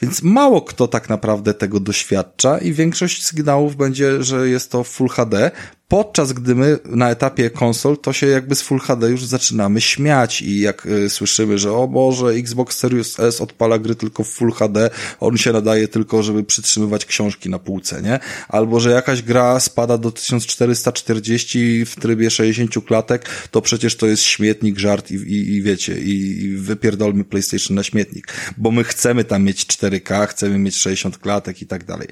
[0.02, 5.10] Więc mało kto tak naprawdę tego doświadcza i większość sygnałów będzie, że jest to Full
[5.10, 5.52] HD,
[5.88, 10.42] podczas gdy my na etapie konsol, to się jakby z Full HD już zaczynamy śmiać
[10.42, 14.52] i jak y, słyszymy, że o Boże, Xbox Series S odpala gry tylko w Full
[14.52, 18.20] HD, on się nadaje tylko, żeby przytrzymywać książki na półce, nie?
[18.48, 24.24] Albo, że jakaś gra spada do 1440 w trybie 60 klatek, to przecież to jest
[24.24, 29.24] śmietnik, żart i, i, i wiecie, i, i wypierdolmy PlayStation na śmietnik, bo my chcemy
[29.24, 32.08] tam mieć 4K, chcemy mieć 60 klatek i tak dalej.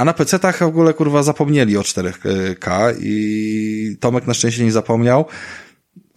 [0.00, 5.24] A na PC-tach w ogóle kurwa zapomnieli o 4K i Tomek na szczęście nie zapomniał.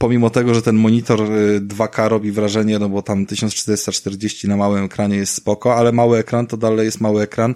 [0.03, 1.19] Pomimo tego, że ten monitor
[1.59, 6.47] 2K robi wrażenie, no bo tam 1440 na małym ekranie jest spoko, ale mały ekran
[6.47, 7.55] to dalej jest mały ekran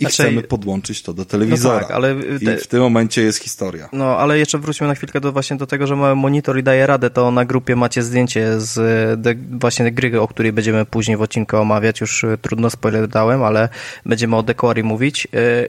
[0.00, 1.74] i znaczy, chcemy podłączyć to do telewizora.
[1.74, 2.14] No tak, ale
[2.44, 2.54] te...
[2.54, 3.88] I w tym momencie jest historia.
[3.92, 6.86] No, ale jeszcze wróćmy na chwilkę do właśnie do tego, że mały monitor i daje
[6.86, 8.74] radę, to na grupie macie zdjęcie z
[9.20, 13.68] de, właśnie gry, o której będziemy później w odcinku omawiać, już trudno spoiler dałem, ale
[14.06, 15.28] będziemy o dekorii mówić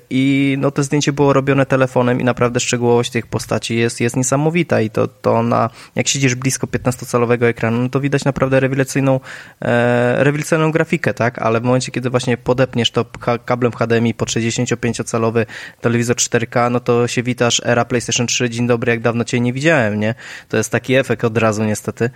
[0.10, 4.82] i no to zdjęcie było robione telefonem i naprawdę szczegółowość tych postaci jest, jest niesamowita
[4.82, 9.20] i to, to na, jak siedzisz blisko 15-calowego ekranu, no to widać naprawdę rewelacyjną,
[9.62, 13.06] e, rewelacyjną grafikę, tak, ale w momencie, kiedy właśnie podepniesz to
[13.46, 15.46] kablem HDMI pod 65-calowy
[15.82, 19.54] telewizor 4K, no to się witasz era PlayStation 3, dzień dobry, jak dawno cię nie
[19.54, 20.16] widziałem, nie?
[20.50, 22.10] To jest taki efekt od razu niestety.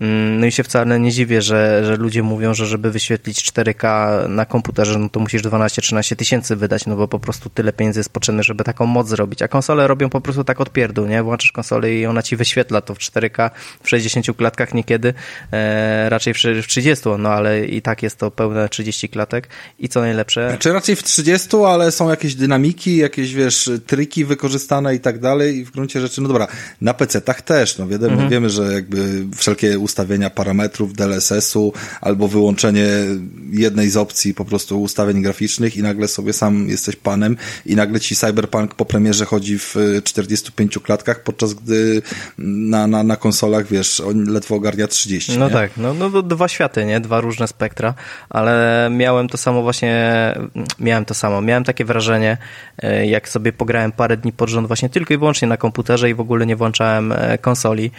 [0.00, 4.28] Mm, no i się wcale nie dziwię, że, że ludzie mówią, że żeby wyświetlić 4K
[4.28, 8.12] na komputerze, no to musisz 12-13 tysięcy wydać, no bo po prostu tyle pieniędzy jest
[8.12, 9.42] potrzebne, żeby taką moc zrobić.
[9.42, 11.22] A konsole robią po prostu tak od pierdół, nie?
[11.22, 13.37] Włączysz konsolę i ona ci wyświetla to w 4K
[13.82, 15.14] w 60 klatkach niekiedy,
[15.52, 19.48] e, raczej w, w 30, no ale i tak jest to pełne 30 klatek.
[19.78, 20.48] I co najlepsze...
[20.48, 25.56] Znaczy raczej w 30, ale są jakieś dynamiki, jakieś, wiesz, triki wykorzystane i tak dalej
[25.56, 26.46] i w gruncie rzeczy, no dobra,
[26.80, 28.30] na PC-tach też, no wiadomo, mhm.
[28.30, 32.86] wiemy, że jakby wszelkie ustawienia parametrów DLSS-u albo wyłączenie
[33.50, 37.36] jednej z opcji po prostu ustawień graficznych i nagle sobie sam jesteś panem
[37.66, 42.02] i nagle ci Cyberpunk po premierze chodzi w 45 klatkach, podczas gdy
[42.38, 45.38] na, na, na konsolach, wiesz, on ledwo ogarnia 30.
[45.38, 45.52] No nie?
[45.52, 47.00] tak, no, no dwa światy, nie?
[47.00, 47.94] Dwa różne spektra,
[48.30, 50.34] ale miałem to samo właśnie,
[50.80, 52.36] miałem to samo, miałem takie wrażenie,
[52.82, 56.14] e, jak sobie pograłem parę dni pod rząd właśnie tylko i wyłącznie na komputerze i
[56.14, 57.90] w ogóle nie włączałem e, konsoli,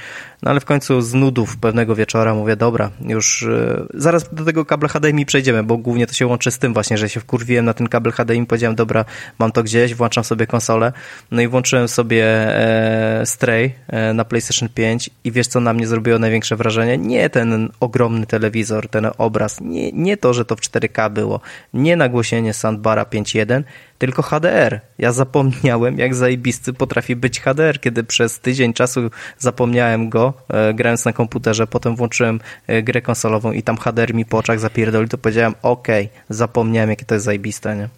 [0.43, 4.65] no ale w końcu z nudów pewnego wieczora mówię, dobra, już e, zaraz do tego
[4.65, 7.73] kabla HDMI przejdziemy, bo głównie to się łączy z tym właśnie, że się wkurwiłem na
[7.73, 9.05] ten kabel HDMI, powiedziałem, dobra,
[9.39, 10.93] mam to gdzieś, włączam sobie konsolę,
[11.31, 15.87] no i włączyłem sobie e, Stray e, na PlayStation 5 i wiesz, co na mnie
[15.87, 16.97] zrobiło największe wrażenie?
[16.97, 21.39] Nie ten ogromny telewizor, ten obraz, nie, nie to, że to w 4K było,
[21.73, 23.63] nie nagłośnienie Soundbara 5.1,
[23.99, 24.81] tylko HDR.
[24.97, 29.01] Ja zapomniałem, jak zajebisty potrafi być HDR, kiedy przez tydzień czasu
[29.37, 34.25] zapomniałem go, e, grając na komputerze, potem włączyłem e, grę konsolową i tam HDR mi
[34.25, 37.89] po oczach zapierdolił, to powiedziałem, okej, okay, zapomniałem, jakie to jest zajebiste, nie?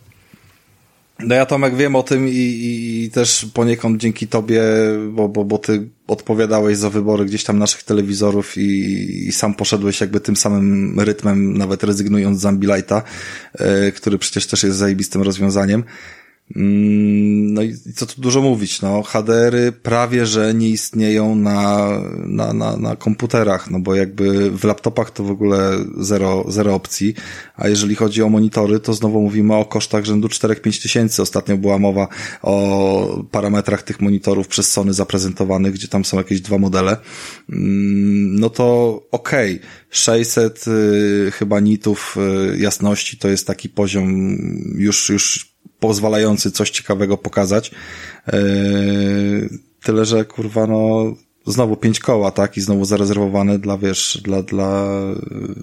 [1.23, 4.63] No ja Tomek wiem o tym i, i, i też poniekąd dzięki tobie,
[5.09, 10.01] bo, bo, bo ty odpowiadałeś za wybory gdzieś tam naszych telewizorów i, i sam poszedłeś
[10.01, 13.03] jakby tym samym rytmem, nawet rezygnując z Ambilighta,
[13.59, 15.83] yy, który przecież też jest zajebistym rozwiązaniem.
[16.55, 21.87] Mm, no i co tu dużo mówić, no HDR-y prawie, że nie istnieją na,
[22.25, 27.13] na, na, na komputerach, no bo jakby w laptopach to w ogóle zero, zero opcji,
[27.55, 31.21] a jeżeli chodzi o monitory, to znowu mówimy o kosztach rzędu 4-5 tysięcy.
[31.21, 32.07] Ostatnio była mowa
[32.41, 36.97] o parametrach tych monitorów przez Sony zaprezentowanych, gdzie tam są jakieś dwa modele.
[37.49, 39.69] Mm, no to okej, okay.
[39.89, 42.17] 600 y, chyba nitów
[42.53, 44.37] y, jasności to jest taki poziom
[44.77, 45.50] już, już
[45.81, 47.71] pozwalający coś ciekawego pokazać.
[48.33, 49.49] Yy,
[49.83, 51.13] tyle, że kurwa no
[51.47, 52.57] znowu pięć koła, tak?
[52.57, 54.93] I znowu zarezerwowane dla, wiesz, dla, dla
[55.31, 55.55] yy,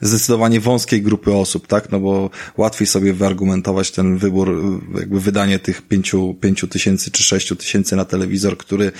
[0.00, 1.90] zdecydowanie wąskiej grupy osób, tak?
[1.92, 7.56] No bo łatwiej sobie wyargumentować ten wybór, jakby wydanie tych pięciu, pięciu tysięcy czy sześciu
[7.56, 8.92] tysięcy na telewizor, który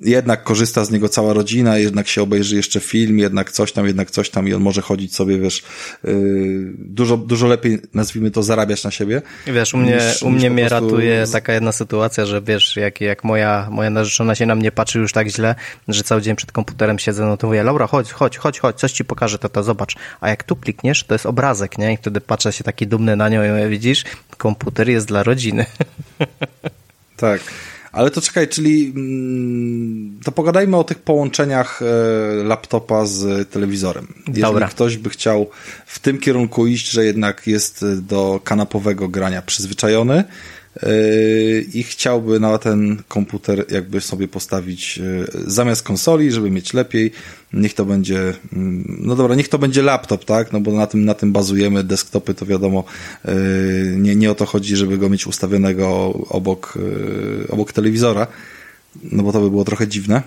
[0.00, 4.10] jednak korzysta z niego cała rodzina, jednak się obejrzy jeszcze film, jednak coś tam, jednak
[4.10, 5.62] coś tam i on może chodzić sobie, wiesz,
[6.04, 9.22] yy, dużo, dużo lepiej, nazwijmy to, zarabiać na siebie.
[9.46, 10.86] Wiesz, u mnie, niż, u mnie mnie prostu...
[10.86, 14.98] ratuje taka jedna sytuacja, że wiesz, jak, jak moja, moja narzeczona się na mnie patrzy
[14.98, 15.54] już tak źle,
[15.88, 18.92] że cały dzień przed komputerem siedzę, no to mówię, Laura, chodź, chodź, chodź, chodź, coś
[18.92, 19.96] ci pokażę, to to zobacz.
[20.20, 21.92] A jak tu klikniesz, to jest obrazek, nie?
[21.92, 24.04] I wtedy patrzę się taki dumny na nią i mówię, widzisz,
[24.36, 25.66] komputer jest dla rodziny.
[27.16, 27.40] Tak.
[27.92, 34.06] Ale to czekaj, czyli mm, to pogadajmy o tych połączeniach e, laptopa z telewizorem.
[34.26, 34.68] Jeżeli Dobra.
[34.68, 35.50] ktoś by chciał
[35.86, 40.24] w tym kierunku iść, że jednak jest do kanapowego grania przyzwyczajony,
[41.74, 47.12] i chciałby na ten komputer jakby sobie postawić yy, zamiast konsoli, żeby mieć lepiej,
[47.52, 51.04] niech to będzie, mm, no dobra, niech to będzie laptop, tak, no bo na tym,
[51.04, 52.84] na tym bazujemy, desktopy to wiadomo,
[53.24, 53.32] yy,
[53.96, 55.88] nie, nie o to chodzi, żeby go mieć ustawionego
[56.28, 56.78] obok,
[57.48, 58.26] obok telewizora,
[59.02, 60.22] no bo to by było trochę dziwne,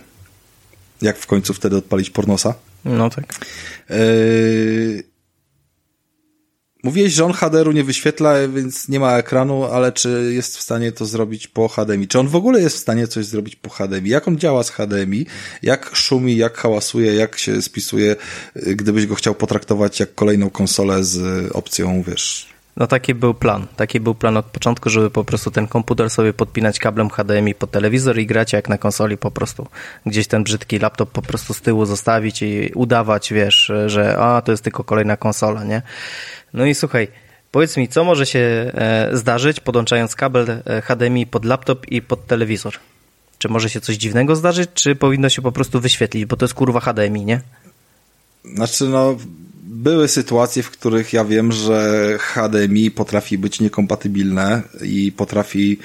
[1.02, 2.54] jak w końcu wtedy odpalić pornosa.
[2.86, 3.46] No tak.
[6.84, 10.92] Mówiłeś, że on HDR-u nie wyświetla, więc nie ma ekranu, ale czy jest w stanie
[10.92, 12.08] to zrobić po HDMI?
[12.08, 14.10] Czy on w ogóle jest w stanie coś zrobić po HDMI?
[14.10, 15.26] Jak on działa z HDMI?
[15.64, 18.16] Jak szumi, jak hałasuje, jak się spisuje,
[18.56, 23.68] gdybyś go chciał potraktować jak kolejną konsolę z opcją, wiesz, No taki był plan.
[23.76, 27.72] Taki był plan od początku, żeby po prostu ten komputer sobie podpinać kablem HDMI pod
[27.72, 29.68] telewizor i grać jak na konsoli po prostu.
[30.06, 34.52] Gdzieś ten brzydki laptop po prostu z tyłu zostawić i udawać, wiesz, że a, to
[34.52, 35.82] jest tylko kolejna konsola, nie?
[36.54, 37.08] No i słuchaj,
[37.52, 42.28] powiedz mi, co może się e, zdarzyć podłączając kabel e, HDMI pod laptop i pod
[42.28, 42.74] telewizor?
[43.38, 46.54] Czy może się coś dziwnego zdarzyć, czy powinno się po prostu wyświetlić, bo to jest
[46.54, 47.42] kurwa HDMI, nie?
[48.56, 49.16] Znaczy, no,
[49.64, 55.78] były sytuacje, w których ja wiem, że HDMI potrafi być niekompatybilne i potrafi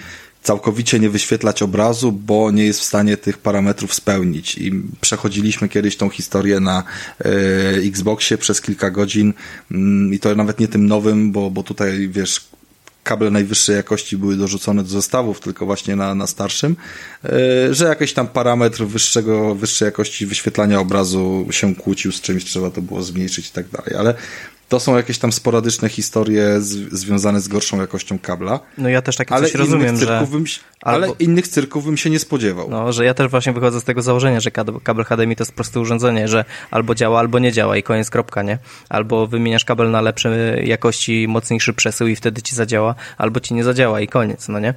[0.43, 4.59] całkowicie nie wyświetlać obrazu, bo nie jest w stanie tych parametrów spełnić.
[4.59, 6.85] I przechodziliśmy kiedyś tą historię na
[7.21, 7.29] y,
[7.89, 9.33] Xboxie przez kilka godzin
[9.71, 9.75] y,
[10.15, 12.49] i to nawet nie tym nowym, bo, bo tutaj wiesz,
[13.07, 16.77] kable najwyższej jakości były dorzucone do zestawów, tylko właśnie na, na starszym,
[17.25, 22.71] e, że jakiś tam parametr wyższego, wyższej jakości wyświetlania obrazu się kłócił z czymś, trzeba
[22.71, 24.15] to było zmniejszyć i tak dalej, ale
[24.69, 28.61] to są jakieś tam sporadyczne historie z, związane z gorszą jakością kabla.
[28.79, 30.27] No ja też takie ale coś rozumiem, że...
[30.83, 31.17] Ale Albo...
[31.19, 32.71] innych cyrków bym się nie spodziewał.
[32.71, 34.51] No, że ja też właśnie wychodzę z tego założenia, że
[34.83, 38.43] kabel HDMI to jest proste urządzenie, że albo działa, albo nie działa i koniec, kropka,
[38.43, 38.59] nie?
[38.89, 43.65] Albo wymieniasz kabel na lepszej jakości, mocniejszy przesył i wtedy ci zadziała, albo ci nie
[43.65, 44.75] zadziała i koniec, no nie?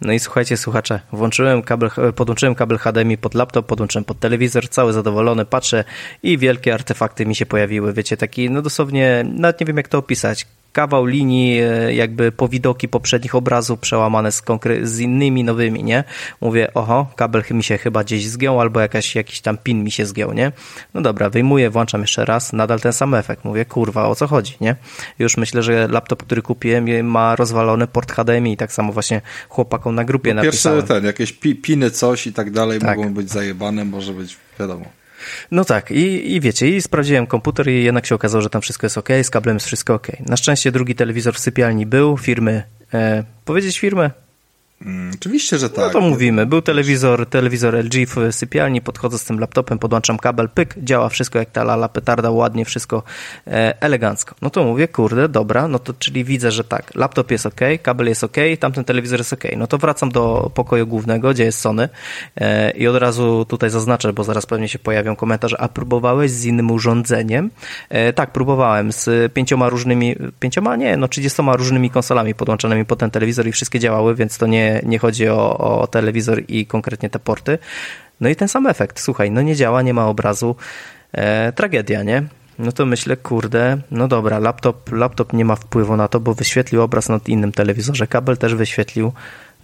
[0.00, 4.92] No i słuchajcie, słuchacze, włączyłem kabel, podłączyłem kabel HDMI pod laptop, podłączyłem pod telewizor, cały
[4.92, 5.84] zadowolony, patrzę
[6.22, 9.98] i wielkie artefakty mi się pojawiły, wiecie, taki, no dosłownie, nawet nie wiem jak to
[9.98, 14.42] opisać, kawał linii, e, jakby powidoki poprzednich obrazów przełamane z,
[14.82, 16.04] z innymi nowymi, nie?
[16.40, 20.06] Mówię, oho, kabel mi się chyba gdzieś zgiął, albo jakaś, jakiś tam pin mi się
[20.06, 20.52] zgiął, nie?
[20.94, 23.44] No dobra, wyjmuję, włączam jeszcze raz, nadal ten sam efekt.
[23.44, 24.76] Mówię, kurwa, o co chodzi, nie?
[25.18, 29.94] Już myślę, że laptop, który kupiłem ma rozwalony port HDMI i tak samo właśnie chłopakom
[29.94, 30.78] na grupie no, napisałem.
[30.78, 32.98] Pierwsze ten, jakieś pi, piny, coś i tak dalej tak.
[32.98, 35.03] mogą być zajebane, może być, wiadomo.
[35.50, 38.86] No tak, i, i wiecie, i sprawdziłem komputer i jednak się okazało, że tam wszystko
[38.86, 40.06] jest ok, z kablem jest wszystko ok.
[40.20, 42.62] Na szczęście drugi telewizor w sypialni był, firmy,
[42.94, 44.23] e, powiedzieć firmę?
[44.82, 45.84] Mm, oczywiście, że tak.
[45.84, 46.46] No to mówimy.
[46.46, 51.38] Był telewizor, telewizor LG w sypialni, podchodzę z tym laptopem, podłączam kabel, pyk, działa wszystko
[51.38, 53.02] jak ta lala petarda, ładnie, wszystko
[53.46, 54.34] e, elegancko.
[54.42, 58.06] No to mówię, kurde, dobra, no to czyli widzę, że tak, laptop jest ok, kabel
[58.06, 59.44] jest ok, tamten telewizor jest ok.
[59.56, 61.88] No to wracam do pokoju głównego, gdzie jest Sony
[62.36, 66.44] e, i od razu tutaj zaznaczę, bo zaraz pewnie się pojawią komentarze, a próbowałeś z
[66.44, 67.50] innym urządzeniem?
[67.88, 70.76] E, tak, próbowałem z pięcioma różnymi, pięcioma?
[70.76, 74.63] Nie, no trzydziestoma różnymi konsolami podłączonymi pod ten telewizor i wszystkie działały, więc to nie
[74.84, 77.58] nie, chodzi o, o telewizor i konkretnie te porty.
[78.20, 79.00] No i ten sam efekt.
[79.00, 80.56] Słuchaj, no nie działa, nie ma obrazu.
[81.12, 82.22] E, tragedia, nie?
[82.58, 86.82] No to myślę, kurde, no dobra, laptop, laptop nie ma wpływu na to, bo wyświetlił
[86.82, 89.12] obraz na innym telewizorze, kabel też wyświetlił.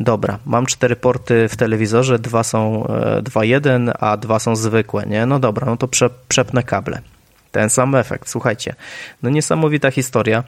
[0.01, 2.83] Dobra, mam cztery porty w telewizorze, dwa są
[3.23, 5.27] 2.1, e, a dwa są zwykłe, nie?
[5.27, 7.01] No dobra, no to prze, przepnę kable.
[7.53, 8.75] Ten sam efekt, słuchajcie.
[9.23, 10.45] No niesamowita historia.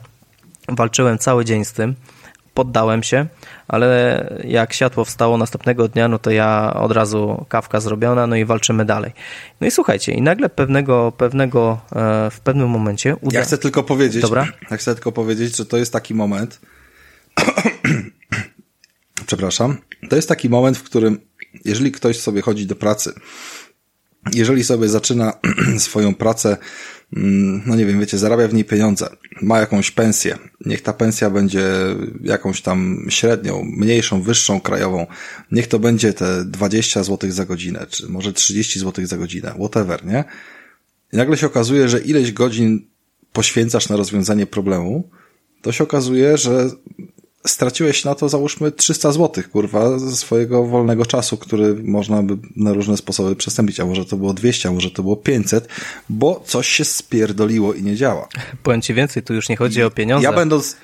[0.69, 1.95] Walczyłem cały dzień z tym
[2.55, 3.27] poddałem się,
[3.69, 8.45] ale jak światło wstało następnego dnia, no to ja od razu kawka zrobiona, no i
[8.45, 9.13] walczymy dalej.
[9.61, 13.39] No i słuchajcie, i nagle pewnego, pewnego e, w pewnym momencie uda...
[13.39, 14.47] Ja chcę tylko powiedzieć, Dobra?
[14.71, 16.61] ja chcę tylko powiedzieć, że to jest taki moment,
[19.27, 19.79] przepraszam,
[20.09, 21.19] to jest taki moment, w którym
[21.65, 23.13] jeżeli ktoś sobie chodzi do pracy,
[24.33, 25.33] jeżeli sobie zaczyna
[25.79, 26.57] swoją pracę
[27.67, 29.09] no nie wiem, wiecie, zarabia w niej pieniądze,
[29.43, 31.65] ma jakąś pensję, niech ta pensja będzie
[32.21, 35.07] jakąś tam średnią, mniejszą, wyższą, krajową,
[35.53, 40.05] niech to będzie te 20 zł za godzinę, czy może 30 zł za godzinę, whatever,
[40.07, 40.25] nie?
[41.13, 42.87] I nagle się okazuje, że ileś godzin
[43.33, 45.11] poświęcasz na rozwiązanie problemu,
[45.63, 46.71] to się okazuje, że
[47.47, 52.73] straciłeś na to załóżmy 300 zł, kurwa, ze swojego wolnego czasu, który można by na
[52.73, 55.69] różne sposoby przestąpić, a może to było 200, a może to było 500,
[56.09, 58.29] bo coś się spierdoliło i nie działa.
[58.63, 60.25] Powiem ci więcej, tu już nie chodzi o pieniądze.
[60.25, 60.77] Ja będąc...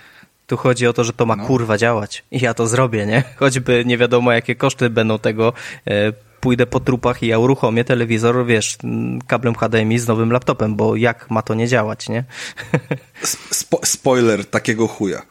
[0.47, 1.47] Tu chodzi o to, że to ma no.
[1.47, 3.23] kurwa działać i ja to zrobię, nie?
[3.39, 5.53] Choćby nie wiadomo jakie koszty będą tego,
[5.87, 8.77] e, pójdę po trupach i ja uruchomię telewizor, wiesz,
[9.27, 12.25] kablem HDMI z nowym laptopem, bo jak ma to nie działać, nie?
[13.51, 15.23] Spo spoiler takiego chuja.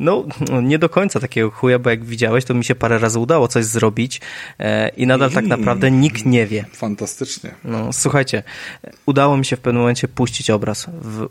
[0.00, 0.24] No,
[0.62, 3.64] nie do końca takiego chuja, bo jak widziałeś, to mi się parę razy udało coś
[3.64, 4.20] zrobić
[4.58, 6.64] e, i nadal tak naprawdę nikt nie wie.
[6.72, 7.54] Fantastycznie.
[7.64, 8.42] No, słuchajcie,
[9.06, 10.86] udało mi się w pewnym momencie puścić obraz.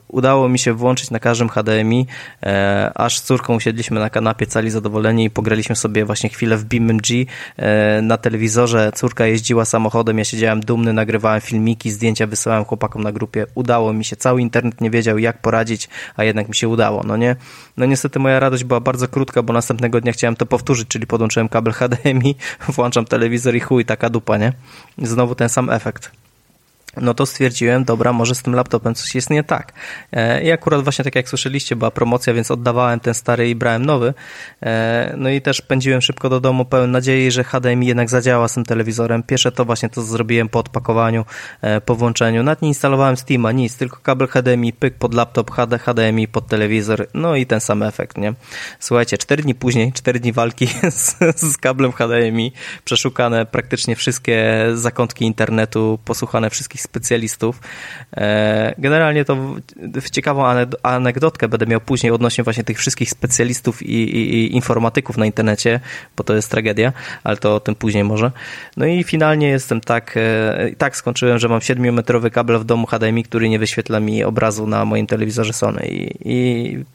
[0.08, 2.08] Udało mi się włączyć na każdym HDMI,
[2.44, 6.66] e, aż z córką usiedliśmy na kanapie cali zadowoleni i pograliśmy sobie właśnie chwilę w
[6.66, 7.08] BeamNG
[7.58, 8.92] e, na telewizorze.
[8.96, 13.46] Córka jeździła samochodem, ja siedziałem dumny, nagrywałem filmiki, zdjęcia wysyłałem chłopakom na grupie.
[13.56, 17.18] Udało mi się, cały internet nie wiedział jak poradzić, a jednak mi się udało, no
[17.18, 17.36] nie?
[17.78, 21.50] No niestety moja radość była bardzo krótka, bo następnego dnia chciałem to powtórzyć, czyli podłączyłem
[21.50, 22.36] kabel HDMI,
[22.76, 24.54] włączam telewizor i chuj, taka dupa, nie?
[24.98, 26.12] Znowu ten sam efekt.
[27.02, 29.74] No to stwierdziłem, dobra, może z tym laptopem coś jest nie tak.
[30.12, 33.86] E, I akurat właśnie tak jak słyszeliście, była promocja, więc oddawałem ten stary i brałem
[33.86, 34.14] nowy.
[34.64, 38.54] E, no i też pędziłem szybko do domu, pełen nadziei, że HDMI jednak zadziała z
[38.54, 39.24] tym telewizorem.
[39.24, 41.26] Pierwsze to właśnie to zrobiłem po odpakowaniu,
[41.62, 42.44] e, po włączeniu.
[42.44, 47.08] Nawet nie instalowałem Steama, nic, tylko kabel HDMI, pyk pod laptop, HD, HDMI pod telewizor,
[47.14, 48.34] no i ten sam efekt, nie?
[48.80, 52.52] Słuchajcie, cztery dni później, cztery dni walki z, z kablem HDMI,
[52.86, 57.60] przeszukane praktycznie wszystkie zakątki internetu, posłuchane wszystkich specjalistów.
[58.18, 59.38] E, generalnie to
[60.02, 60.46] w ciekawą
[60.84, 65.80] anegdotkę będę miał później odnośnie właśnie tych wszystkich specjalistów i, i, i informatyków na internecie,
[66.18, 68.32] bo to jest tragedia, ale to o tym później może.
[68.78, 73.24] No i finalnie jestem tak, e, tak skończyłem, że mam 7-metrowy kabel w domu HDMI,
[73.24, 76.38] który nie wyświetla mi obrazu na moim telewizorze Sony i, i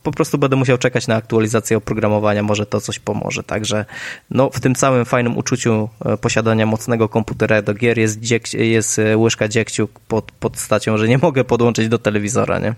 [0.02, 3.42] po prostu będę musiał czekać na aktualizację oprogramowania, może to coś pomoże.
[3.42, 3.84] Także
[4.30, 9.00] no, w tym całym fajnym uczuciu e, posiadania mocnego komputera do gier jest, dziek, jest
[9.16, 12.74] łyżka dziegciu pod, pod stacią, że nie mogę podłączyć do telewizora, nie?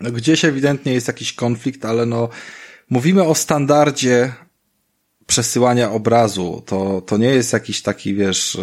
[0.00, 2.28] No gdzieś ewidentnie jest jakiś konflikt, ale no
[2.90, 4.32] mówimy o standardzie
[5.26, 6.62] przesyłania obrazu.
[6.66, 8.60] To, to nie jest jakiś taki, wiesz, y,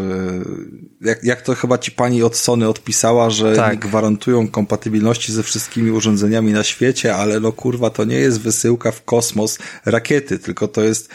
[1.01, 3.79] jak, jak to chyba ci pani od Sony odpisała, że tak.
[3.79, 9.03] gwarantują kompatybilności ze wszystkimi urządzeniami na świecie, ale no kurwa, to nie jest wysyłka w
[9.03, 11.09] kosmos rakiety, tylko to jest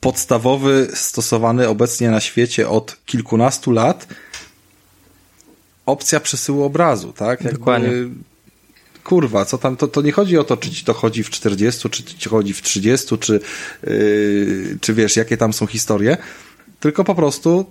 [0.00, 4.06] podstawowy, stosowany obecnie na świecie od kilkunastu lat
[5.86, 7.40] opcja przesyłu obrazu, tak?
[7.40, 7.90] Jakby, Dokładnie.
[9.04, 11.90] kurwa, co tam, to, to nie chodzi o to, czy ci to chodzi w 40,
[11.90, 13.40] czy ci chodzi w 30, czy,
[13.82, 16.16] yy, czy wiesz, jakie tam są historie,
[16.80, 17.66] tylko po prostu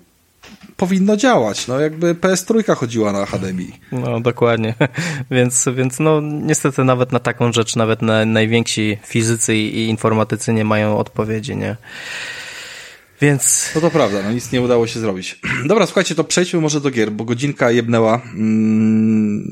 [0.78, 1.68] powinno działać.
[1.68, 3.72] No jakby PS3 chodziła na HDMI.
[3.92, 4.74] No dokładnie.
[5.32, 10.66] Więc, więc no niestety nawet na taką rzecz nawet na, najwięksi fizycy i informatycy nie
[10.66, 11.76] mają odpowiedzi, nie?
[13.24, 13.72] Więc...
[13.76, 15.40] No to prawda, no nic nie udało się zrobić.
[15.66, 19.44] Dobra, słuchajcie, to przejdźmy może do gier, bo godzinka jebnęła mm,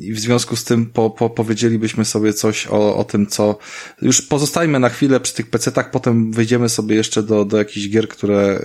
[0.00, 3.58] i w związku z tym po, po, powiedzielibyśmy sobie coś o, o tym, co...
[4.02, 8.08] Już pozostajmy na chwilę przy tych pecetach, potem wejdziemy sobie jeszcze do, do jakichś gier,
[8.08, 8.62] które,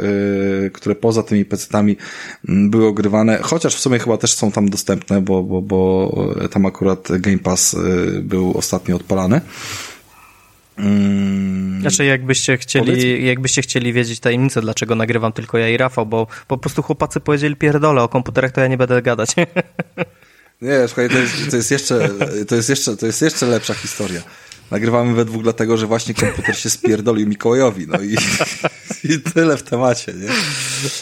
[0.64, 1.98] yy, które poza tymi pecetami
[2.50, 6.12] mm, były ogrywane, chociaż w sumie chyba też są tam dostępne, bo, bo, bo
[6.52, 9.42] tam akurat Game Pass yy, był ostatnio odpalany.
[10.76, 11.82] Hmm.
[11.82, 16.58] Znaczy, jakbyście chcieli, jakbyście chcieli wiedzieć tajemnicę, dlaczego nagrywam tylko ja i Rafał, bo po
[16.58, 19.30] prostu chłopacy powiedzieli pierdolę o komputerach, to ja nie będę gadać.
[20.62, 22.10] Nie, słuchaj, to jest, to jest jeszcze,
[22.48, 24.22] to jest jeszcze, to jest jeszcze lepsza historia.
[24.72, 28.16] Nagrywamy we dwóch dlatego, że właśnie komputer się spierdolił Mikołajowi, no i,
[29.04, 30.30] i tyle w temacie, nie?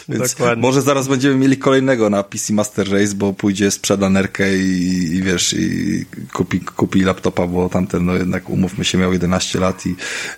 [0.09, 0.61] Więc Dokładnie.
[0.61, 5.23] może zaraz będziemy mieli kolejnego na PC Master Race, bo pójdzie sprzeda nerkę i, i
[5.23, 9.95] wiesz, i kupi, kupi laptopa, bo tamten, no jednak umówmy się, miał 11 lat i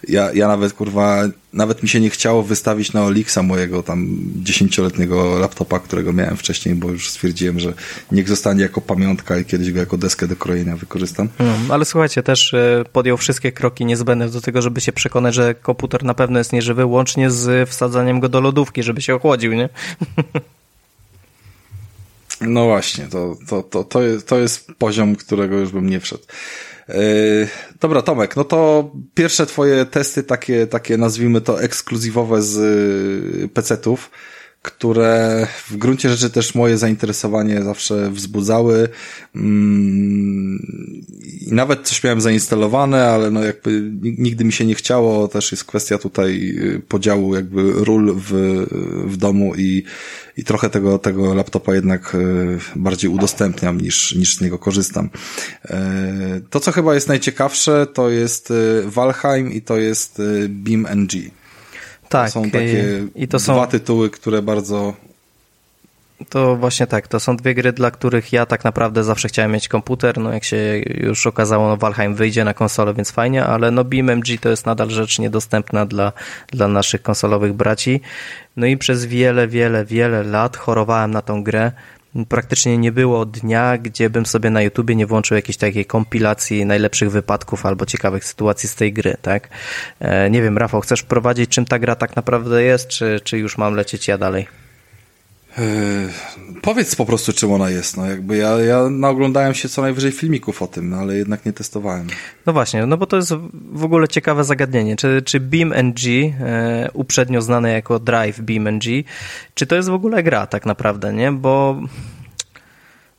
[0.08, 1.24] ja, ja nawet, kurwa,
[1.54, 6.76] nawet mi się nie chciało wystawić na Olixa mojego tam dziesięcioletniego laptopa, którego miałem wcześniej,
[6.76, 7.74] bo już stwierdziłem, że
[8.12, 11.30] niech zostanie jako pamiątka i kiedyś go jako deskę do krojenia wykorzystam.
[11.40, 15.56] No, ale słuchajcie, też e, podjął wszystkie kroki niezbędne do tego, żeby się przekonać, że
[15.56, 19.70] komputer na pewno jest nieżywy, łącznie z wsadzaniem go do lodówki, żeby się ochłodził, nie?
[22.42, 26.24] No właśnie, to, to, to, to, jest, to jest poziom, którego już bym nie wszedł.
[26.90, 27.48] Yy,
[27.80, 34.12] dobra, Tomek, no to pierwsze twoje testy takie, takie nazwijmy to ekskluzywowe z y, PC-ów
[34.64, 38.90] które w gruncie rzeczy też moje zainteresowanie zawsze wzbudzały.
[39.36, 40.60] Mm,
[41.42, 45.28] I nawet coś miałem zainstalowane, ale no jakby nigdy mi się nie chciało.
[45.28, 48.32] Też jest kwestia tutaj y, podziału jakby ról w,
[49.06, 49.84] w domu i,
[50.38, 55.10] i trochę tego, tego laptopa jednak y, bardziej udostępniam niż, niż z niego korzystam.
[55.66, 61.12] E, to, co chyba jest najciekawsze, to jest y, Valheim i to jest BeamNG.
[62.14, 62.28] Tak.
[62.28, 63.54] To są takie i to są...
[63.54, 64.94] dwa tytuły, które bardzo
[66.30, 69.68] to właśnie tak, to są dwie gry, dla których ja tak naprawdę zawsze chciałem mieć
[69.68, 73.84] komputer, no jak się już okazało, no Valheim wyjdzie na konsolę, więc fajnie, ale no
[73.84, 76.12] BeamNG to jest nadal rzecz niedostępna dla,
[76.48, 78.02] dla naszych konsolowych braci.
[78.58, 81.72] No i przez wiele, wiele, wiele lat chorowałem na tą grę,
[82.30, 87.12] praktycznie nie było dnia, gdzie bym sobie na YouTubie nie włączył jakiejś takiej kompilacji najlepszych
[87.12, 89.50] wypadków albo ciekawych sytuacji z tej gry, tak?
[90.00, 93.58] E, nie wiem, Rafał, chcesz prowadzić, czym ta gra tak naprawdę jest, czy, czy już
[93.58, 94.63] mam lecieć ja dalej?
[95.58, 96.10] Yy,
[96.62, 97.98] powiedz po prostu, czym ona jest.
[97.98, 101.54] No, jakby ja, ja naoglądałem się co najwyżej filmików o tym, no, ale jednak nie
[101.54, 102.08] testowałem.
[102.46, 103.34] No właśnie, no bo to jest
[103.72, 104.96] w ogóle ciekawe zagadnienie.
[104.96, 106.00] Czy, czy BeamNG,
[106.40, 108.84] e, uprzednio znane jako Drive BeamNG,
[109.54, 111.32] czy to jest w ogóle gra tak naprawdę, nie?
[111.32, 111.82] Bo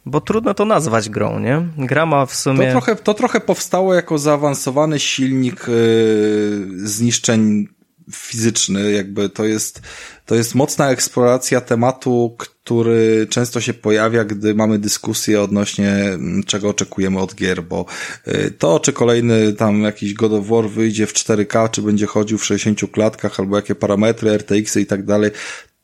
[0.06, 1.62] bo trudno to nazwać grą, nie?
[1.78, 2.66] Gra ma w sumie...
[2.66, 7.68] To trochę, to trochę powstało jako zaawansowany silnik yy, zniszczeń
[8.12, 9.82] fizyczny, jakby to jest,
[10.26, 16.68] to jest mocna eksploracja tematu, który często się pojawia, gdy mamy dyskusję odnośnie mm, czego
[16.68, 17.86] oczekujemy od gier, bo
[18.28, 22.38] y, to, czy kolejny tam jakiś God of War wyjdzie w 4K, czy będzie chodził
[22.38, 25.30] w 60 klatkach, albo jakie parametry, RTX -y i tak dalej,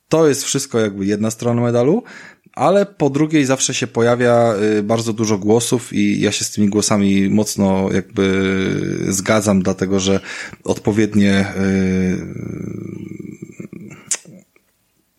[0.08, 2.02] to jest wszystko jakby jedna strona medalu,
[2.60, 6.68] ale po drugiej zawsze się pojawia y, bardzo dużo głosów i ja się z tymi
[6.68, 8.24] głosami mocno jakby
[9.08, 10.20] zgadzam, dlatego że
[10.64, 12.26] odpowiednie y,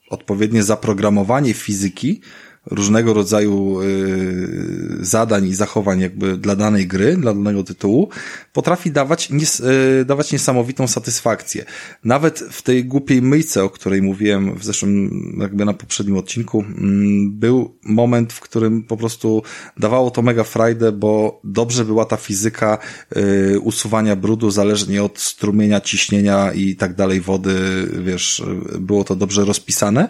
[0.09, 2.21] odpowiednie zaprogramowanie fizyki
[2.65, 8.09] różnego rodzaju y, zadań i zachowań jakby dla danej gry, dla danego tytułu,
[8.53, 11.65] potrafi dawać, nies y, dawać niesamowitą satysfakcję.
[12.03, 17.31] Nawet w tej głupiej myjce, o której mówiłem w zeszłym, jakby na poprzednim odcinku, mm,
[17.31, 19.43] był moment, w którym po prostu
[19.77, 22.77] dawało to mega frajdę, bo dobrze była ta fizyka
[23.17, 28.43] y, usuwania brudu zależnie od strumienia, ciśnienia i tak dalej wody, wiesz,
[28.79, 30.09] było to dobrze rozpisane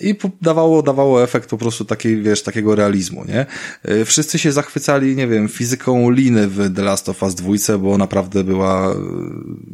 [0.00, 3.46] i dawało, dawało efekt po prostu takiej, wiesz, takiego realizmu, nie?
[4.04, 8.44] Wszyscy się zachwycali, nie wiem, fizyką liny w The Last of Us 2, bo naprawdę
[8.44, 8.96] była y,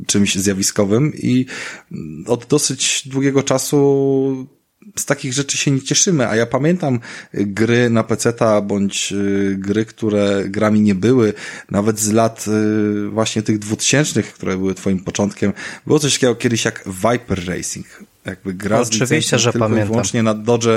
[0.06, 1.46] czymś zjawiskowym i
[1.92, 4.46] mm, od dosyć długiego czasu
[4.96, 7.00] z takich rzeczy się nie cieszymy, a ja pamiętam
[7.34, 11.32] gry na peceta bądź y, gry, które grami nie były,
[11.70, 12.46] nawet z lat
[13.10, 15.52] właśnie tych dwutysięcznych, które były twoim początkiem.
[15.86, 17.86] Było coś takiego kiedyś jak Viper Racing.
[18.24, 19.88] Jakby gra Oczywiście, że tylko pamiętam.
[19.88, 20.68] wyłącznie na Dodge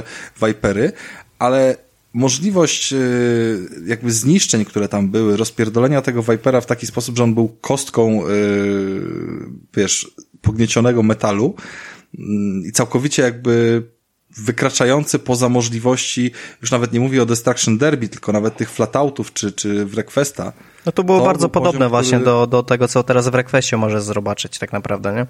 [0.41, 0.91] Vipery,
[1.39, 1.86] ale
[2.17, 7.33] możliwość y, jakby zniszczeń, które tam były, rozpierdolenia tego Vipera w taki sposób, że on
[7.33, 9.01] był kostką, y,
[9.75, 10.11] wiesz,
[10.41, 11.55] pogniecionego metalu
[12.19, 13.83] mm, i całkowicie jakby
[14.37, 19.51] wykraczający poza możliwości, już nawet nie mówię o Destruction Derby, tylko nawet tych flatoutów czy,
[19.51, 20.53] czy w Requesta.
[20.85, 22.25] No to było to bardzo podobne poziom, właśnie który...
[22.25, 25.25] do, do tego, co teraz w Requestie możesz zobaczyć tak naprawdę, nie?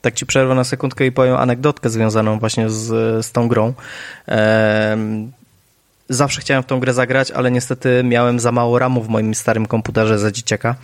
[0.00, 2.86] Tak ci przerwę na sekundkę i powiem anegdotkę związaną właśnie z,
[3.26, 3.74] z tą grą.
[6.14, 9.66] Zawsze chciałem w tą grę zagrać, ale niestety miałem za mało ramu w moim starym
[9.66, 10.74] komputerze za dzieciaka.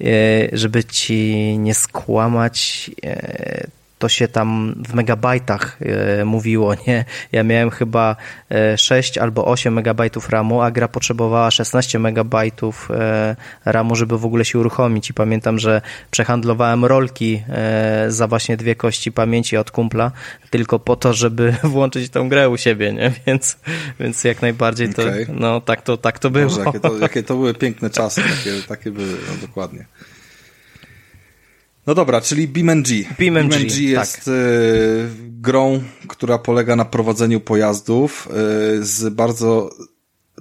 [0.00, 0.04] E,
[0.52, 3.66] żeby ci nie skłamać, e,
[3.98, 7.04] to się tam w megabajtach e, mówiło, nie?
[7.32, 8.16] Ja miałem chyba
[8.76, 14.24] 6 e, albo 8 megabajtów RAMu, a gra potrzebowała 16 megabajtów e, RAMu, żeby w
[14.24, 15.80] ogóle się uruchomić i pamiętam, że
[16.10, 17.42] przehandlowałem rolki
[18.08, 20.10] za właśnie dwie kości pamięci od kumpla,
[20.50, 23.12] tylko po to, żeby włączyć tą grę u siebie, nie?
[23.26, 23.56] Więc,
[24.00, 25.26] więc jak najbardziej to, okay.
[25.28, 26.48] no tak to, tak to było.
[26.48, 29.84] Boże, jakie, to, jakie to były piękne czasy, takie, takie były, no dokładnie.
[31.88, 32.86] No dobra, czyli BeamNG.
[33.18, 33.80] BeamNG, BeamNG tak.
[33.80, 34.34] jest tak.
[35.40, 38.28] grą, która polega na prowadzeniu pojazdów
[38.80, 39.70] y, z bardzo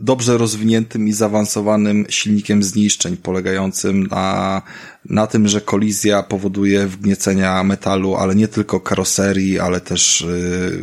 [0.02, 4.62] dobrze rozwiniętym i zaawansowanym silnikiem zniszczeń, polegającym na,
[5.06, 10.82] na tym, że kolizja powoduje wgniecenia metalu, ale nie tylko karoserii, ale też y,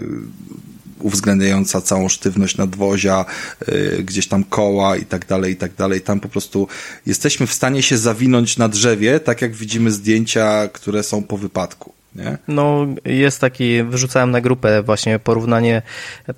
[1.05, 3.25] uwzględniająca całą sztywność nadwozia,
[3.69, 6.01] y, gdzieś tam koła i tak dalej, i tak dalej.
[6.01, 6.69] Tam po prostu
[7.07, 11.93] jesteśmy w stanie się zawinąć na drzewie, tak jak widzimy zdjęcia, które są po wypadku.
[12.15, 12.39] Nie?
[12.49, 15.83] No, jest taki, wyrzucałem na grupę właśnie porównanie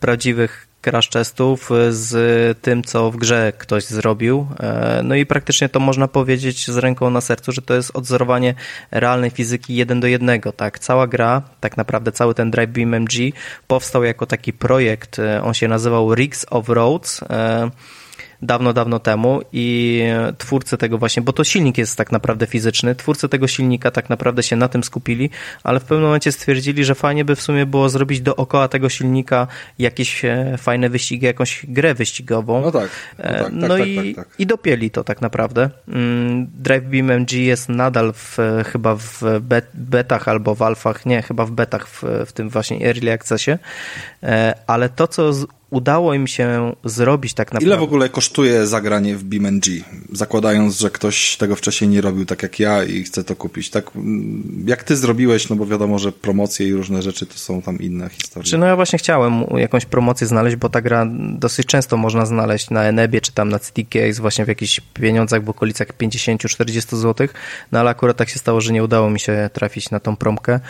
[0.01, 4.47] prawdziwych crash testów z tym, co w grze ktoś zrobił.
[4.61, 8.55] E, no i praktycznie to można powiedzieć z ręką na sercu, że to jest odzorowanie
[8.91, 10.53] realnej fizyki jeden do jednego.
[10.53, 13.33] Tak, cała gra, tak naprawdę cały ten Drive MG
[13.67, 15.19] powstał jako taki projekt.
[15.19, 17.71] E, on się nazywał Rigs of Roads e,
[18.43, 20.03] dawno, dawno temu i
[20.39, 24.43] twórcy tego właśnie, bo to silnik jest tak naprawdę fizyczny, twórcy tego silnika tak naprawdę
[24.43, 25.31] się na tym skupili,
[25.65, 29.47] ale w pewnym momencie stwierdzili, że fajnie by w sumie było zrobić dookoła tego silnika
[29.79, 32.61] jakieś e, fajne wyścigi, jakąś grę wyścigową.
[32.61, 32.91] No tak.
[33.19, 35.71] No, tak, tak, no tak, i, tak, tak, i dopieli to tak naprawdę.
[35.89, 38.39] Mm, Drive Beam MG jest nadal w,
[38.73, 39.23] chyba w
[39.75, 43.59] betach albo w alfach, nie, chyba w betach w, w tym właśnie early accessie,
[44.23, 45.33] e, ale to, co
[45.71, 47.67] udało im się zrobić tak naprawdę.
[47.67, 49.65] Ile w ogóle kosztuje zagranie w BeamNG?
[50.13, 53.71] Zakładając, że ktoś tego wcześniej nie robił tak jak ja i chce to kupić.
[53.71, 57.63] Tak mm, jak ty zrobiłeś, no bo wiadomo, że promocje i różne rzeczy to są
[57.63, 58.51] tam inne historie.
[58.51, 61.07] Czy no ja właśnie chciałem jakąś promocję znaleźć, bo ta gra
[61.39, 65.49] dosyć często można znaleźć na Enebie czy tam na CDKX właśnie w jakichś pieniądzach w
[65.49, 67.29] okolicach 50-40 zł,
[67.73, 70.61] no ale akurat tak się stało, że nie udało mi się trafić na tą promkę.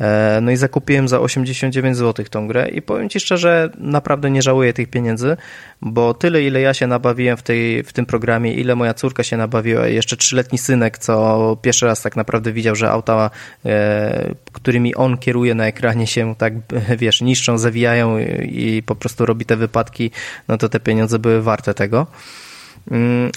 [0.00, 4.41] E, no i zakupiłem za 89 zł tą grę i powiem Ci szczerze, naprawdę nie
[4.42, 5.36] żałuję tych pieniędzy,
[5.82, 9.36] bo tyle ile ja się nabawiłem w, tej, w tym programie, ile moja córka się
[9.36, 13.30] nabawiła, jeszcze trzyletni synek, co pierwszy raz tak naprawdę widział, że auta,
[13.64, 16.52] e, którymi on kieruje na ekranie się tak,
[17.02, 20.10] wiesz, niszczą, zawijają i po prostu robi te wypadki,
[20.48, 22.06] no to te pieniądze były warte tego.
[22.90, 23.30] Mm,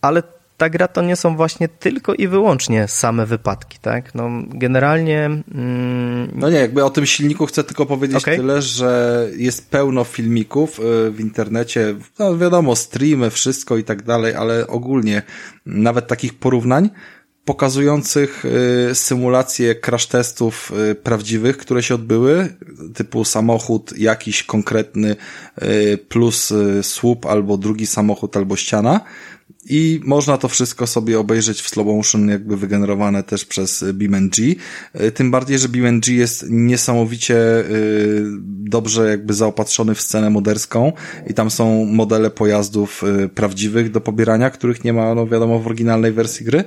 [0.00, 0.22] ale
[0.56, 4.14] ta gra to nie są właśnie tylko i wyłącznie same wypadki, tak?
[4.14, 5.24] No generalnie...
[5.54, 6.28] Mm...
[6.34, 8.36] No nie, jakby o tym silniku chcę tylko powiedzieć okay.
[8.36, 14.34] tyle, że jest pełno filmików y, w internecie, no wiadomo, streamy, wszystko i tak dalej,
[14.34, 15.22] ale ogólnie
[15.66, 16.90] nawet takich porównań,
[17.44, 18.44] pokazujących
[18.90, 22.56] y, symulacje crash testów y, prawdziwych, które się odbyły,
[22.94, 25.16] typu samochód jakiś konkretny
[26.08, 26.52] plus
[26.82, 29.00] słup albo drugi samochód albo ściana
[29.68, 34.34] i można to wszystko sobie obejrzeć w slow motion, jakby wygenerowane też przez BeamNG.
[34.92, 37.64] E, tym bardziej, że BeamNG jest niesamowicie e,
[38.46, 40.92] dobrze jakby zaopatrzony w scenę moderską
[41.26, 43.02] i tam są modele pojazdów
[43.34, 46.64] prawdziwych do pobierania, których nie ma, no wiadomo, w oryginalnej wersji gry,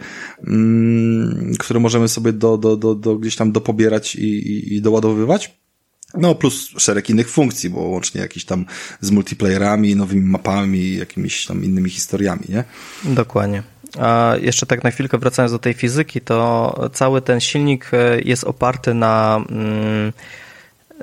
[0.48, 5.66] mm, które możemy sobie do, do, do, do gdzieś tam dopobierać i, i, i doładowywać.
[6.14, 8.66] No, plus szereg innych funkcji, bo łącznie jakiś tam
[9.02, 12.64] z multiplayerami, nowymi mapami, jakimiś tam innymi historiami, nie?
[13.04, 13.64] Dokładnie.
[14.00, 18.44] A jeszcze tak na chwilkę wracając do tej fizyki, to cały ten silnik e, jest
[18.44, 20.14] oparty na, mm,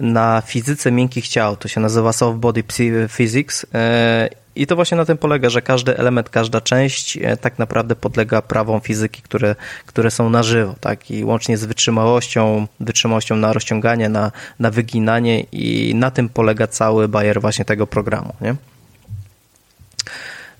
[0.00, 1.56] na fizyce miękkich ciał.
[1.56, 2.64] To się nazywa soft body
[3.08, 7.58] physics e, i to właśnie na tym polega, że każdy element, każda część e, tak
[7.58, 9.56] naprawdę podlega prawom fizyki, które,
[9.86, 11.10] które są na żywo, tak?
[11.10, 17.08] I łącznie z wytrzymałością, wytrzymałością na rozciąganie, na, na wyginanie i na tym polega cały
[17.08, 18.54] bajer właśnie tego programu, nie?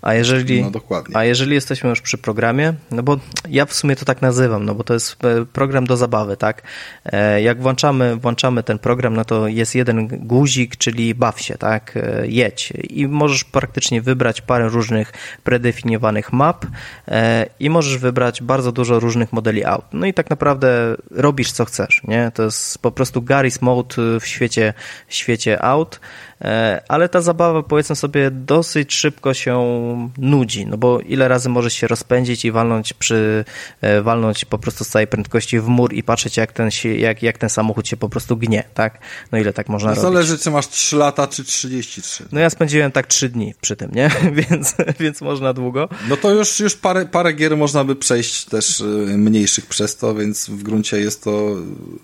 [0.05, 1.16] A jeżeli, no, dokładnie.
[1.16, 3.18] a jeżeli jesteśmy już przy programie, no bo
[3.48, 6.62] ja w sumie to tak nazywam, no bo to jest e, program do zabawy, tak?
[7.05, 11.97] E, jak włączamy, włączamy ten program, no to jest jeden guzik, czyli baw się, tak?
[11.97, 12.72] E, jedź.
[12.90, 15.12] I możesz praktycznie wybrać parę różnych
[15.44, 16.66] predefiniowanych map
[17.60, 19.85] i możesz wybrać bardzo dużo różnych modeli aut.
[19.93, 22.31] No i tak naprawdę robisz co chcesz, nie?
[22.35, 24.74] To jest po prostu Garry's Mode w świecie,
[25.09, 26.01] w świecie aut.
[26.45, 29.55] E, ale ta zabawa, powiedzmy sobie, dosyć szybko się
[30.19, 33.45] nudzi, no bo ile razy możesz się rozpędzić i walnąć przy,
[33.81, 37.23] e, walnąć po prostu z całej prędkości w mur i patrzeć, jak ten, się, jak,
[37.23, 38.99] jak ten samochód się po prostu gnie, tak?
[39.33, 40.12] No ile tak można no robić?
[40.12, 42.25] Zależy, czy masz 3 lata, czy 33.
[42.33, 44.11] No ja spędziłem tak 3 dni przy tym, nie?
[44.51, 45.89] więc, więc można długo.
[46.09, 48.85] No to już, już parę, parę gier można by przejść też y,
[49.19, 51.57] mniejszych przez to, więc w gruncie jest to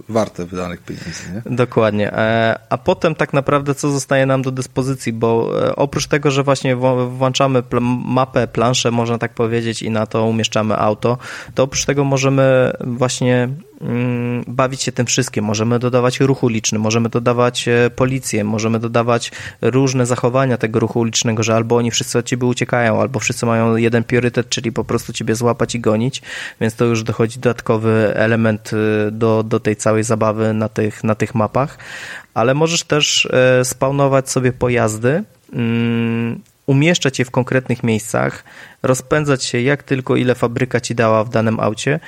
[0.08, 1.56] warte wydanych pieniędzy, nie?
[1.56, 2.12] Dokładnie.
[2.12, 6.42] E, a potem tak naprawdę co zostaje nam do dyspozycji, bo e, oprócz tego, że
[6.42, 6.76] właśnie
[7.10, 7.62] włączamy
[8.04, 11.18] mapę, planszę, można tak powiedzieć, i na to umieszczamy auto,
[11.54, 13.48] to oprócz tego możemy właśnie
[13.80, 15.44] mm, bawić się tym wszystkim.
[15.44, 21.42] Możemy dodawać ruch uliczny, możemy dodawać e, policję, możemy dodawać różne zachowania tego ruchu ulicznego,
[21.42, 25.12] że albo oni wszyscy od ciebie uciekają, albo wszyscy mają jeden priorytet, czyli po prostu
[25.12, 26.22] ciebie złapać i gonić,
[26.60, 31.14] więc to już dochodzi dodatkowy element e, do, do tej całej zabawy na tych, na
[31.14, 31.78] tych mapach
[32.34, 38.44] ale możesz też e, spawnować sobie pojazdy, mm, umieszczać je w konkretnych miejscach,
[38.82, 42.00] rozpędzać się jak tylko ile fabryka ci dała w danym aucie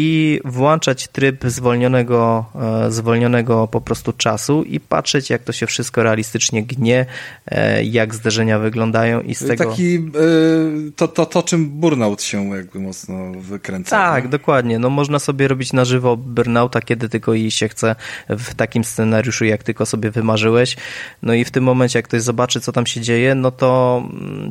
[0.00, 2.44] i włączać tryb zwolnionego,
[2.86, 7.06] e, zwolnionego po prostu czasu i patrzeć, jak to się wszystko realistycznie gnie,
[7.46, 9.70] e, jak zderzenia wyglądają i z tego...
[9.70, 10.00] Taki, e,
[10.96, 13.90] to, to, to czym burnout się jakby mocno wykręca.
[13.90, 14.30] Tak, no?
[14.30, 14.78] dokładnie.
[14.78, 17.96] No można sobie robić na żywo burnouta, kiedy tylko i się chce
[18.28, 20.76] w takim scenariuszu, jak tylko sobie wymarzyłeś.
[21.22, 24.02] No i w tym momencie, jak ktoś zobaczy, co tam się dzieje, no to,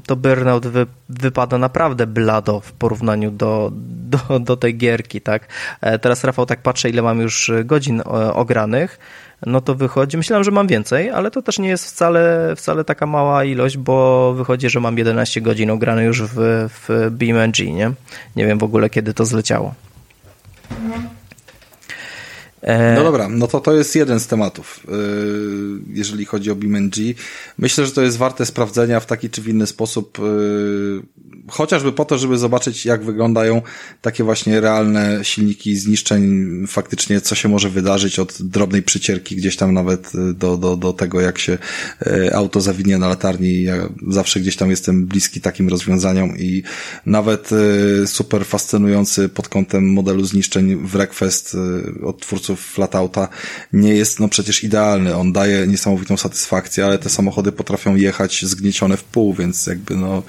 [0.05, 3.71] to burnout wy, wypada naprawdę blado w porównaniu do,
[4.07, 5.36] do, do tej gierki, tak?
[5.39, 5.49] Tak?
[5.81, 8.03] E, teraz Rafał tak patrzę, ile mam już godzin e,
[8.33, 8.99] ogranych,
[9.45, 13.05] no to wychodzi, myślałem, że mam więcej, ale to też nie jest wcale, wcale taka
[13.05, 16.35] mała ilość, bo wychodzi, że mam 11 godzin ograne już w,
[16.69, 17.91] w BeamNG, nie?
[18.35, 19.73] Nie wiem w ogóle, kiedy to zleciało.
[20.71, 21.16] E,
[22.95, 24.79] no dobra, no to to jest jeden z tematów,
[25.93, 26.95] jeżeli chodzi o BeamNG.
[27.57, 30.17] Myślę, że to jest warte sprawdzenia w taki czy w inny sposób
[31.47, 33.61] chociażby po to, żeby zobaczyć, jak wyglądają
[34.01, 39.73] takie właśnie realne silniki zniszczeń, faktycznie co się może wydarzyć od drobnej przycierki gdzieś tam
[39.73, 41.57] nawet e, do, do, do tego, jak się
[42.01, 43.63] e, auto zawinie na latarni.
[43.63, 46.63] Ja zawsze gdzieś tam jestem bliski takim rozwiązaniom i
[47.05, 51.57] nawet e, super fascynujący pod kątem modelu zniszczeń Wreckfest
[52.03, 53.27] od twórców Flatouta
[53.73, 55.15] nie jest no przecież idealny.
[55.15, 60.23] On daje niesamowitą satysfakcję, ale te samochody potrafią jechać zgniecione w pół, więc jakby no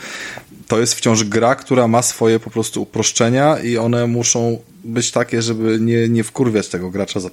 [0.68, 5.42] to jest wciąż gra, która ma swoje po prostu uproszczenia i one muszą być takie,
[5.42, 7.30] żeby nie, nie wkurwiać tego gracza za,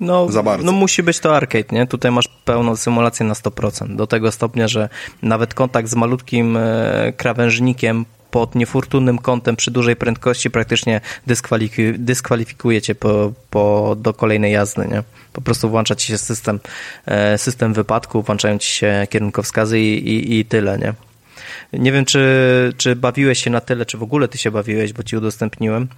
[0.00, 0.66] no, za bardzo.
[0.66, 1.86] No musi być to arcade, nie?
[1.86, 3.96] Tutaj masz pełną symulację na 100%.
[3.96, 4.88] Do tego stopnia, że
[5.22, 8.04] nawet kontakt z malutkim e, krawężnikiem
[8.34, 14.86] pod niefortunnym kątem przy dużej prędkości praktycznie dyskwalifikuje, dyskwalifikuje cię po, po, do kolejnej jazdy,
[14.86, 15.02] nie?
[15.32, 16.60] Po prostu włącza ci się system,
[17.06, 20.94] e, system wypadku, włączają ci się kierunkowskazy i, i, i tyle, nie?
[21.72, 25.02] Nie wiem, czy, czy bawiłeś się na tyle, czy w ogóle ty się bawiłeś, bo
[25.02, 25.88] ci udostępniłem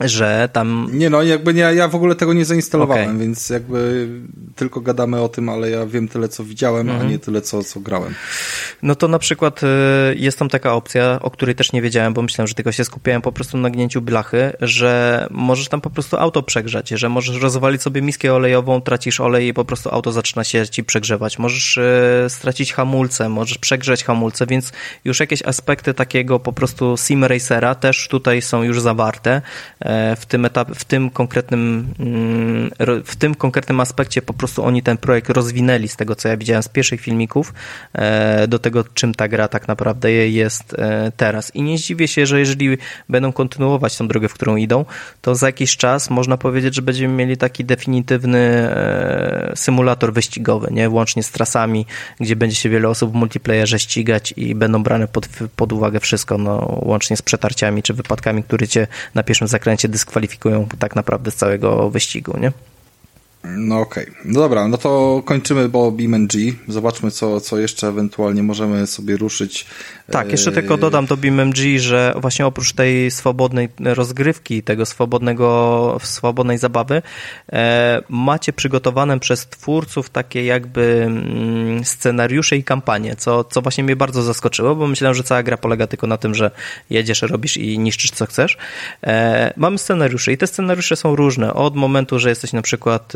[0.00, 0.88] że tam...
[0.92, 3.18] Nie no, jakby nie, ja w ogóle tego nie zainstalowałem, okay.
[3.18, 4.08] więc jakby
[4.56, 7.00] tylko gadamy o tym, ale ja wiem tyle, co widziałem, mm -hmm.
[7.00, 7.12] a mhm.
[7.12, 8.14] nie tyle, co, co grałem.
[8.82, 9.66] No to na przykład y,
[10.16, 13.22] jest tam taka opcja, o której też nie wiedziałem, bo myślałem, że tylko się skupiałem
[13.22, 17.82] po prostu na gnięciu blachy, że możesz tam po prostu auto przegrzać, że możesz rozwalić
[17.82, 21.38] sobie miskę olejową, tracisz olej i po prostu auto zaczyna się ci przegrzewać.
[21.38, 24.72] Możesz y, stracić hamulce, możesz przegrzać hamulce, więc
[25.04, 29.42] już jakieś aspekty takiego po prostu sim racera też tutaj są już zawarte
[30.16, 32.70] w tym etapie, w tym konkretnym, mm,
[33.04, 36.62] w tym konkretnym aspekcie po prostu oni ten projekt rozwinęli z tego, co ja widziałem
[36.62, 37.54] z pierwszych filmików,
[37.92, 41.56] e, do tego, czym ta gra tak naprawdę jest e, teraz.
[41.56, 42.78] I nie zdziwię się, że jeżeli
[43.08, 44.84] będą kontynuować tą drogę, w którą idą,
[45.20, 48.42] to za jakiś czas można powiedzieć, że będziemy mieli taki definitywny
[49.54, 50.90] symulator wyścigowy, nie?
[50.90, 51.86] Łącznie z trasami,
[52.20, 56.38] gdzie będzie się wiele osób w multiplayerze ścigać i będą brane pod, pod uwagę wszystko,
[56.38, 61.30] no, łącznie z przetarciami czy wypadkami, które cię na pierwszym zakręcie cię dyskwalifikują tak naprawdę
[61.30, 62.52] z całego wyścigu, nie?
[63.44, 64.04] No okej.
[64.04, 64.16] Okay.
[64.24, 66.32] No dobra, no to kończymy, bo BeamNG.
[66.68, 69.66] Zobaczmy, co, co jeszcze ewentualnie możemy sobie ruszyć.
[70.10, 75.98] Tak, jeszcze e, tylko dodam do BeamNG, że właśnie oprócz tej swobodnej rozgrywki, tego swobodnego,
[76.02, 77.02] swobodnej zabawy,
[77.52, 83.96] e, macie przygotowane przez twórców takie jakby mm, scenariusze i kampanie, co, co właśnie mnie
[83.96, 86.50] bardzo zaskoczyło, bo myślałem, że cała gra polega tylko na tym, że
[86.90, 88.56] jedziesz, robisz i niszczysz co chcesz.
[89.04, 91.54] E, mamy scenariusze i te scenariusze są różne.
[91.54, 93.12] Od momentu, że jesteś na przykład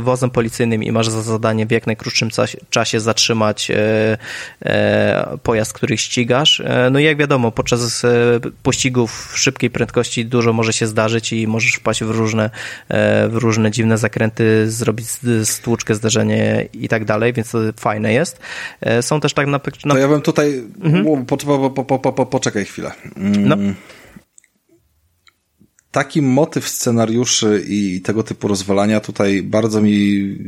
[0.00, 2.28] wozem policyjnym i masz za zadanie w jak najkrótszym
[2.70, 4.18] czasie zatrzymać e,
[4.62, 6.62] e, pojazd, który ścigasz.
[6.90, 8.02] No i jak wiadomo, podczas
[8.62, 12.50] pościgów szybkiej prędkości dużo może się zdarzyć i możesz wpaść w różne,
[13.28, 15.06] w różne dziwne zakręty, zrobić
[15.44, 18.40] stłuczkę, zderzenie i tak dalej, więc to fajne jest.
[19.00, 19.60] Są też tak na...
[19.84, 19.94] na...
[19.94, 20.64] To ja bym tutaj...
[20.82, 21.26] Mhm.
[21.26, 21.36] Po,
[21.84, 22.92] po, po, poczekaj chwilę.
[23.16, 23.48] Mm.
[23.48, 23.56] No
[25.90, 30.38] taki motyw scenariuszy i tego typu rozwalania tutaj bardzo mi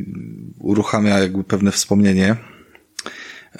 [0.58, 2.36] uruchamia jakby pewne wspomnienie.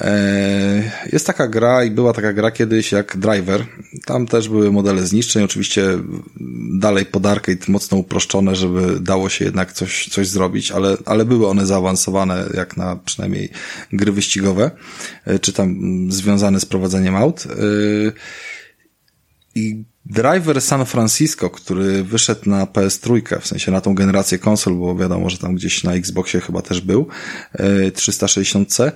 [0.01, 3.67] E, jest taka gra i była taka gra kiedyś jak Driver.
[4.05, 5.99] Tam też były modele zniszczeń, oczywiście
[6.79, 11.49] dalej pod arcade mocno uproszczone, żeby dało się jednak coś, coś zrobić, ale, ale były
[11.49, 13.49] one zaawansowane jak na przynajmniej
[13.93, 14.71] gry wyścigowe,
[15.25, 15.77] e, czy tam
[16.13, 17.47] związane z prowadzeniem aut.
[17.47, 17.53] E,
[19.55, 24.97] I Driver San Francisco, który wyszedł na PS3, w sensie na tą generację konsol, bo
[24.97, 27.07] wiadomo, że tam gdzieś na Xboxie chyba też był,
[27.93, 28.85] 360C.
[28.85, 28.93] E,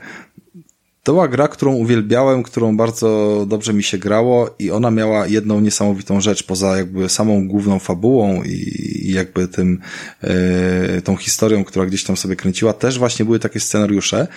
[1.07, 5.61] to była gra, którą uwielbiałem, którą bardzo dobrze mi się grało i ona miała jedną
[5.61, 9.81] niesamowitą rzecz, poza jakby samą główną fabułą i, jakby tym,
[10.23, 14.29] yy, tą historią, która gdzieś tam sobie kręciła, też właśnie były takie scenariusze,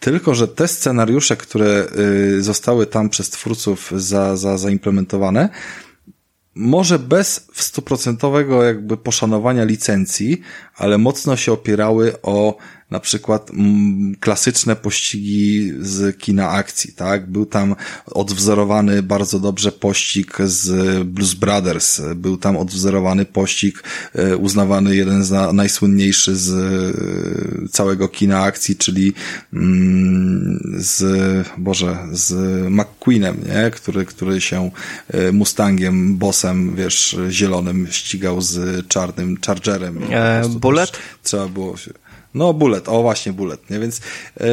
[0.00, 5.48] tylko, że te scenariusze, które yy, zostały tam przez twórców za, za, zaimplementowane,
[6.54, 10.40] może bez stuprocentowego jakby poszanowania licencji,
[10.76, 12.56] ale mocno się opierały o
[12.90, 17.30] na przykład mm, klasyczne pościgi z kina akcji, tak?
[17.30, 23.82] Był tam odwzorowany bardzo dobrze pościg z Blues Brothers, był tam odwzorowany pościg
[24.14, 29.12] e, uznawany jeden z na, najsłynniejszy z e, całego kina akcji, czyli
[29.52, 31.02] mm, z,
[31.58, 32.32] Boże, z
[32.70, 33.70] McQueenem, nie?
[33.70, 34.70] Który, który się
[35.08, 39.98] e, Mustangiem, bossem, wiesz, zielonym ścigał z czarnym Chargerem.
[40.10, 40.92] E, bullet?
[41.22, 42.03] Trzeba było się
[42.34, 43.80] no, Bullet, o właśnie Bullet, nie?
[43.80, 44.00] Więc
[44.40, 44.46] yy,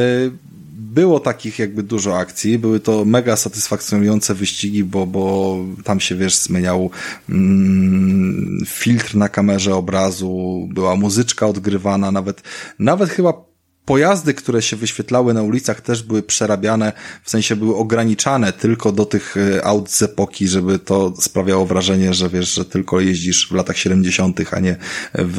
[0.92, 6.36] było takich jakby dużo akcji, były to mega satysfakcjonujące wyścigi, bo, bo tam się, wiesz,
[6.36, 6.90] zmieniał
[7.28, 12.42] mm, filtr na kamerze obrazu, była muzyczka odgrywana, nawet,
[12.78, 13.52] nawet chyba
[13.84, 16.92] pojazdy, które się wyświetlały na ulicach też były przerabiane,
[17.22, 22.14] w sensie były ograniczane tylko do tych e, aut z epoki, żeby to sprawiało wrażenie,
[22.14, 24.76] że wiesz, że tylko jeździsz w latach 70., a nie
[25.14, 25.38] w,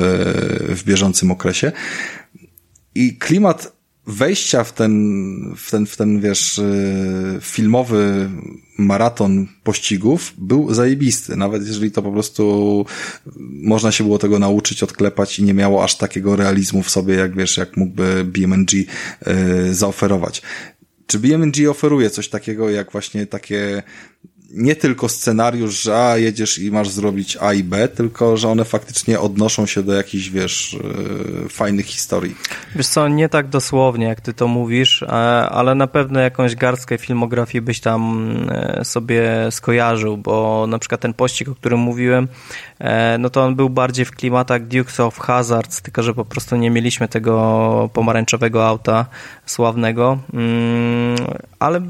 [0.70, 1.72] w bieżącym okresie.
[2.96, 3.74] I klimat
[4.08, 8.30] wejścia w ten, w ten, w ten, wiesz, y, filmowy
[8.78, 11.36] maraton pościgów był zajebisty.
[11.36, 12.86] Nawet jeżeli to po prostu
[13.64, 17.36] można się było tego nauczyć, odklepać i nie miało aż takiego realizmu w sobie, jak
[17.36, 18.88] wiesz, jak mógłby BMG yy,
[19.74, 20.42] zaoferować.
[21.08, 23.84] Czy BMG oferuje coś takiego, jak właśnie takie
[24.54, 28.66] nie tylko scenariusz, że a, jedziesz i masz zrobić A i B, tylko że one
[28.66, 30.78] faktycznie odnoszą się do jakichś, wiesz,
[31.44, 32.36] yy, fajnych historii.
[32.76, 35.08] Wiesz co, nie tak dosłownie, jak ty to mówisz, e,
[35.50, 41.14] ale na pewno jakąś garstkę filmografii byś tam e, sobie skojarzył, bo na przykład ten
[41.14, 42.28] pościg, o którym mówiłem,
[42.80, 46.56] e, no to on był bardziej w klimatach Dukes of Hazards, tylko że po prostu
[46.56, 49.06] nie mieliśmy tego pomarańczowego auta
[49.46, 51.16] sławnego, mm,
[51.60, 51.82] ale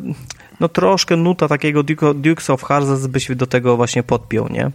[0.59, 1.83] no troszkę nuta takiego
[2.15, 4.71] Dukes of Hazzard byś do tego właśnie podpiął, nie?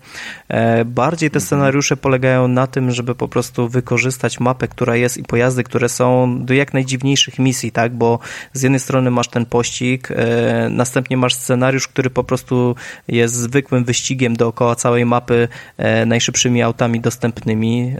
[0.48, 1.46] E, bardziej te mhm.
[1.46, 6.36] scenariusze polegają na tym, żeby po prostu wykorzystać mapę, która jest i pojazdy, które są
[6.44, 7.94] do jak najdziwniejszych misji, tak?
[7.94, 8.18] Bo
[8.52, 12.74] z jednej strony masz ten pościg, e, następnie masz scenariusz, który po prostu
[13.08, 17.94] jest zwykłym wyścigiem dookoła całej mapy e, najszybszymi autami dostępnymi.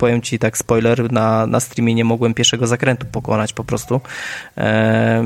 [0.00, 4.00] Powiem ci tak, spoiler, na, na streamie nie mogłem pierwszego zakrętu pokonać po prostu.
[4.58, 5.24] E,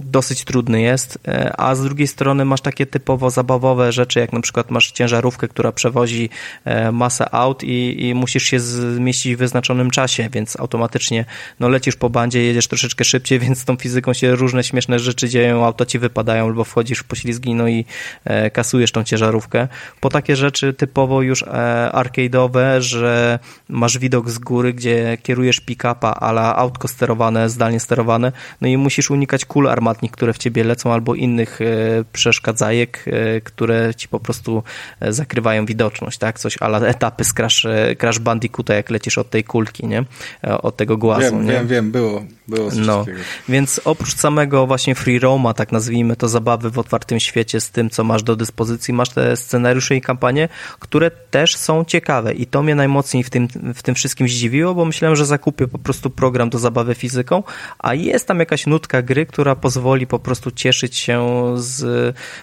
[0.00, 4.40] dosyć trudny jest, e, a z drugiej strony masz takie typowo zabawowe rzeczy, jak na
[4.40, 6.30] przykład masz ciężarówkę, która przewozi
[6.64, 11.24] e, masę aut i, i musisz się zmieścić w wyznaczonym czasie, więc automatycznie
[11.60, 15.28] no, lecisz po bandzie, jedziesz troszeczkę szybciej, więc z tą fizyką się różne śmieszne rzeczy
[15.28, 17.84] dzieją, auta ci wypadają albo wchodzisz w poślizgi, no i
[18.24, 19.68] e, kasujesz tą ciężarówkę.
[20.00, 21.46] Po takie rzeczy typowo już e,
[21.94, 23.38] arcade'owe, że
[23.68, 29.10] masz widok z góry, gdzie kierujesz pick-upa, ale autko sterowane, zdalnie sterowane, no i musisz
[29.10, 31.64] unikać kul armatnych, które w ciebie lecą, albo innych e,
[32.12, 34.62] przeszkadzajek, e, które ci po prostu
[35.00, 36.38] e, zakrywają widoczność, tak?
[36.38, 37.66] Coś ala etapy z Crash,
[37.98, 40.04] Crash Bandicoota, jak lecisz od tej kulki, nie?
[40.42, 41.52] Od tego głazu, wiem, nie?
[41.52, 43.04] Wiem, wiem, było, było no.
[43.48, 47.90] Więc oprócz samego właśnie free roama, tak nazwijmy to zabawy w otwartym świecie z tym,
[47.90, 50.48] co masz do dyspozycji, masz te scenariusze i kampanie,
[50.78, 54.84] które też są ciekawe i to mnie najmocniej w tym, w tym wszystkim zdziwiło, bo
[54.84, 57.42] myślałem, że zakupię po prostu program do zabawy fizyką,
[57.78, 61.26] a jest tam jakaś nutka gry, która pozwoli po prostu cieszyć się
[61.56, 61.80] z...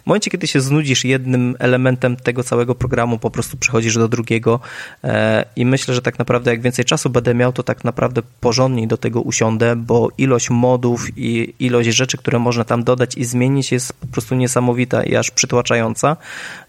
[0.03, 4.59] W momencie, kiedy się znudzisz jednym elementem tego całego programu, po prostu przechodzisz do drugiego
[5.03, 8.87] e, i myślę, że tak naprawdę jak więcej czasu będę miał, to tak naprawdę porządniej
[8.87, 13.71] do tego usiądę, bo ilość modów i ilość rzeczy, które można tam dodać i zmienić
[13.71, 16.17] jest po prostu niesamowita i aż przytłaczająca,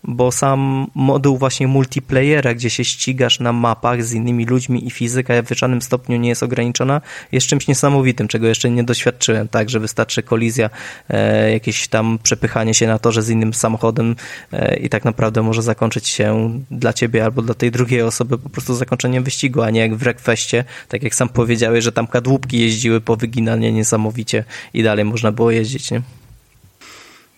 [0.07, 5.43] bo sam moduł właśnie multiplayera, gdzie się ścigasz na mapach z innymi ludźmi i fizyka
[5.43, 7.01] w żadnym stopniu nie jest ograniczona,
[7.33, 10.71] jest czymś niesamowitym, czego jeszcze nie doświadczyłem, tak, że wystarczy kolizja,
[11.09, 14.17] e, jakieś tam przepychanie się na torze z innym samochodem
[14.53, 18.49] e, i tak naprawdę może zakończyć się dla ciebie albo dla tej drugiej osoby po
[18.49, 22.61] prostu zakończeniem wyścigu, a nie jak w Wreckfestie, tak jak sam powiedziałeś, że tam kadłubki
[22.61, 26.03] jeździły po wyginanie niesamowicie i dalej można było jeździć, nie?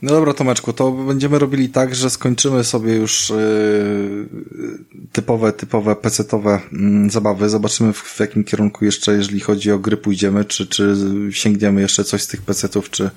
[0.02, 4.28] No dobra, Tomeczku, to będziemy robili tak, że skończymy sobie już yy,
[5.12, 7.48] typowe, typowe PC-towe yy, zabawy.
[7.48, 10.96] Zobaczymy w, w, jakim kierunku jeszcze, jeżeli chodzi o gry, pójdziemy, czy, czy
[11.30, 13.10] sięgniemy jeszcze coś z tych PC-ów, czy,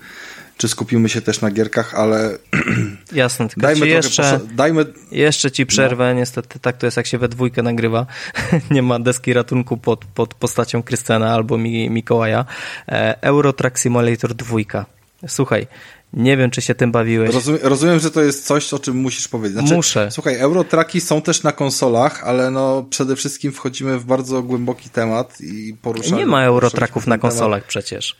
[0.57, 2.37] czy skupimy się też na gierkach, ale
[3.11, 4.85] Jasne, tylko dajmy jeszcze, dajmy...
[5.11, 6.19] jeszcze ci przerwę, no.
[6.19, 8.05] niestety tak to jest jak się we dwójkę nagrywa,
[8.71, 11.57] nie ma deski ratunku pod, pod postacią Krystiana albo
[11.89, 12.45] Mikołaja.
[12.87, 14.85] E, Euro Truck Simulator 2.
[15.27, 15.67] Słuchaj,
[16.13, 17.33] nie wiem, czy się tym bawiłeś.
[17.33, 19.59] Rozumiem, rozumiem, że to jest coś, o czym musisz powiedzieć.
[19.59, 20.11] Znaczy, Muszę.
[20.11, 25.41] Słuchaj, Eurotraki są też na konsolach, ale no przede wszystkim wchodzimy w bardzo głęboki temat
[25.41, 26.17] i poruszamy...
[26.17, 27.69] Nie ma Eurotraków na konsolach temat.
[27.69, 28.15] przecież.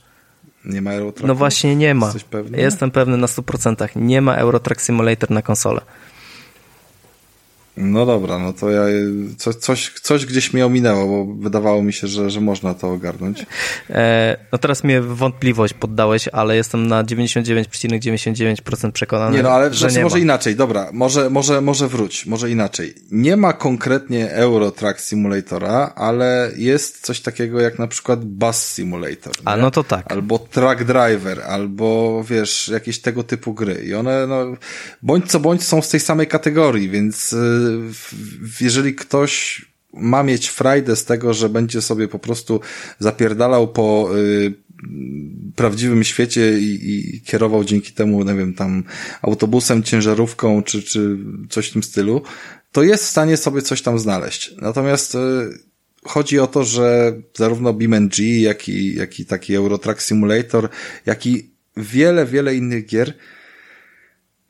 [0.65, 1.27] Nie ma Eurotraków?
[1.27, 2.13] No właśnie nie ma.
[2.51, 3.88] Jestem pewny na 100%.
[3.95, 5.81] Nie ma Eurotrack Simulator na konsolę.
[7.77, 8.84] No dobra, no to ja
[9.38, 13.45] coś, coś, coś gdzieś mnie ominęło, bo wydawało mi się, że, że można to ogarnąć.
[13.89, 19.88] E, no teraz mnie wątpliwość poddałeś, ale jestem na 99,99% przekonany, Nie no, ale że
[19.88, 20.22] nie może ma.
[20.22, 22.93] inaczej, dobra, może, może, może wróć, może inaczej.
[23.11, 29.34] Nie ma konkretnie Euro Truck Simulatora, ale jest coś takiego jak na przykład Bus Simulator.
[29.45, 29.61] A nie?
[29.61, 30.11] no to tak.
[30.11, 33.84] Albo Truck Driver, albo wiesz, jakieś tego typu gry.
[33.85, 34.45] I one, no,
[35.02, 37.60] bądź co bądź są z tej samej kategorii, więc y,
[38.61, 42.59] jeżeli ktoś ma mieć frajdę z tego, że będzie sobie po prostu
[42.99, 44.53] zapierdalał po y,
[45.55, 48.83] prawdziwym świecie i, i, kierował dzięki temu, nie wiem, tam
[49.21, 51.17] autobusem, ciężarówką czy, czy
[51.49, 52.21] coś w tym stylu,
[52.71, 54.55] to jest w stanie sobie coś tam znaleźć.
[54.61, 55.17] Natomiast y,
[56.03, 60.69] chodzi o to, że zarówno BeamNG, jak i, jak i taki Eurotrack Simulator,
[61.05, 63.13] jak i wiele, wiele innych gier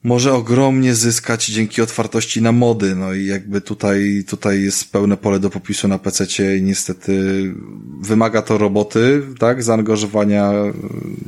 [0.04, 2.96] może ogromnie zyskać dzięki otwartości na mody.
[2.96, 7.44] No i jakby tutaj, tutaj jest pełne pole do popisu na PC i niestety
[8.02, 10.52] wymaga to roboty, tak, zaangażowania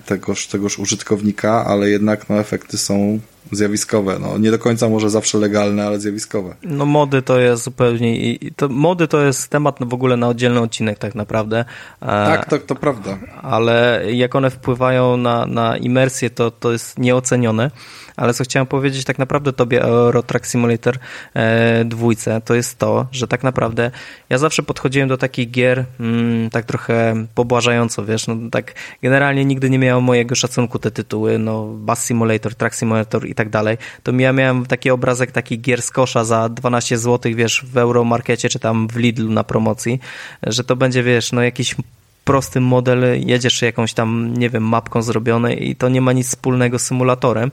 [0.05, 3.19] tegoż, tegoż użytkownika, ale jednak no efekty są
[3.55, 4.19] zjawiskowe.
[4.19, 6.55] No, nie do końca może zawsze legalne, ale zjawiskowe.
[6.63, 10.59] No mody to jest zupełnie i to, mody to jest temat w ogóle na oddzielny
[10.59, 11.65] odcinek tak naprawdę.
[12.01, 13.17] E, tak, to, to prawda.
[13.41, 17.71] Ale jak one wpływają na, na imersję, to, to jest nieocenione
[18.15, 20.97] ale co chciałem powiedzieć tak naprawdę tobie Euro Truck Simulator
[21.33, 23.91] e, dwójce, to jest to, że tak naprawdę
[24.29, 29.69] ja zawsze podchodziłem do takich gier mm, tak trochę pobłażająco, wiesz, no tak generalnie nigdy
[29.69, 34.11] nie miałem mojego szacunku te tytuły, no Bus Simulator, Truck Simulator i tak dalej, to
[34.11, 38.59] ja miałem taki obrazek takich gier z kosza za 12 zł, wiesz, w Euromarkecie czy
[38.59, 39.99] tam w Lidlu na promocji,
[40.43, 41.75] że to będzie, wiesz, no jakiś
[42.23, 46.79] prosty model, jedziesz jakąś tam, nie wiem, mapką zrobione i to nie ma nic wspólnego
[46.79, 47.51] z symulatorem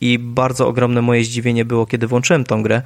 [0.00, 2.82] i bardzo ogromne moje zdziwienie było, kiedy włączyłem tą grę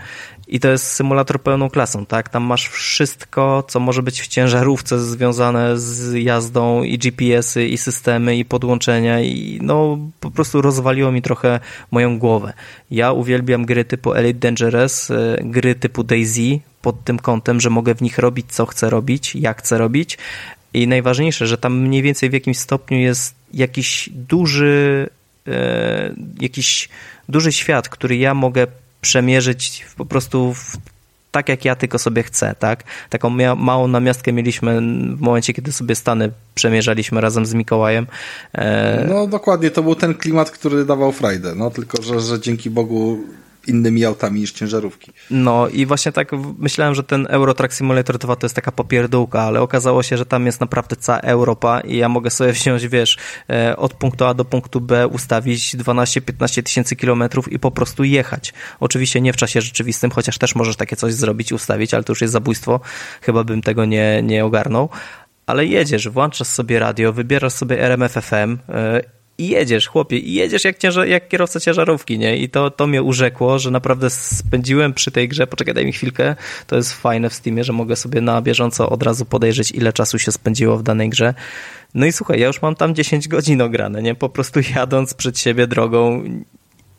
[0.49, 2.29] i to jest symulator pełną klasą, tak?
[2.29, 8.37] Tam masz wszystko, co może być w ciężarówce związane z jazdą i GPS-y i systemy
[8.37, 11.61] i podłączenia i no po prostu rozwaliło mi trochę
[11.91, 12.53] moją głowę.
[12.91, 16.39] Ja uwielbiam gry typu Elite Dangerous, y, gry typu DayZ
[16.83, 20.19] pod tym kątem, że mogę w nich robić co chcę robić, jak chcę robić
[20.75, 25.09] i najważniejsze, że tam mniej więcej w jakimś stopniu jest jakiś duży
[25.49, 26.89] E, jakiś
[27.29, 28.67] duży świat, który ja mogę
[29.01, 30.77] przemierzyć po prostu w,
[31.31, 32.85] tak, jak ja tylko sobie chcę, tak?
[33.11, 34.81] Taką małą namiastkę mieliśmy
[35.17, 38.07] w momencie, kiedy sobie Stany przemierzaliśmy razem z Mikołajem.
[38.55, 39.07] E...
[39.09, 43.19] No dokładnie, to był ten klimat, który dawał frajdę, no tylko, że, że dzięki Bogu
[43.67, 45.13] innymi autami niż ciężarówki.
[45.31, 49.43] No i właśnie tak myślałem, że ten Euro Truck Simulator 2 to jest taka popierdółka,
[49.43, 53.19] ale okazało się, że tam jest naprawdę cała Europa i ja mogę sobie wziąć, wiesz,
[53.51, 58.53] e, od punktu A do punktu B ustawić 12-15 tysięcy kilometrów i po prostu jechać.
[58.81, 62.21] Oczywiście nie w czasie rzeczywistym, chociaż też możesz takie coś zrobić, ustawić, ale to już
[62.21, 62.81] jest zabójstwo.
[63.21, 64.89] Chyba bym tego nie, nie ogarnął
[65.47, 68.59] ale jedziesz, włączasz sobie radio, wybierasz sobie RMF FM
[69.39, 72.37] i jedziesz, chłopie, i jedziesz jak, jak kierowca ciężarówki, nie?
[72.37, 76.37] I to, to mnie urzekło, że naprawdę spędziłem przy tej grze, poczekaj, daj mi chwilkę,
[76.67, 80.19] to jest fajne w Steamie, że mogę sobie na bieżąco od razu podejrzeć, ile czasu
[80.19, 81.35] się spędziło w danej grze.
[81.95, 84.15] No i słuchaj, ja już mam tam 10 godzin ograne, nie?
[84.15, 86.25] Po prostu jadąc przed siebie drogą,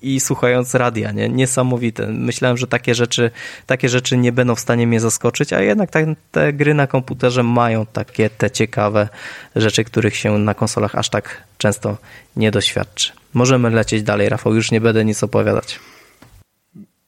[0.06, 1.30] i słuchając radia, nie?
[1.30, 2.08] Niesamowite.
[2.08, 3.32] Myślałem, że takie rzeczy,
[3.66, 7.44] takie rzeczy nie będą w stanie mnie zaskoczyć, a jednak te, te gry na komputerze
[7.44, 9.10] mają takie te ciekawe
[9.56, 11.98] rzeczy, których się na konsolach aż tak często
[12.36, 13.12] nie doświadczy.
[13.34, 15.80] Możemy lecieć dalej, Rafał, już nie będę nic opowiadać.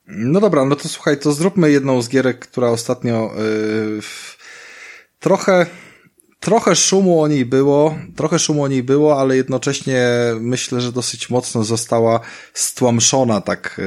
[0.08, 4.00] No dobra, no to słuchaj, to zróbmy jedną z gierek, która ostatnio yy,
[5.20, 5.66] trochę
[6.40, 10.08] Trochę szumu o niej było, trochę szumu o niej było, ale jednocześnie
[10.40, 12.20] myślę, że dosyć mocno została
[12.54, 13.82] stłamszona, tak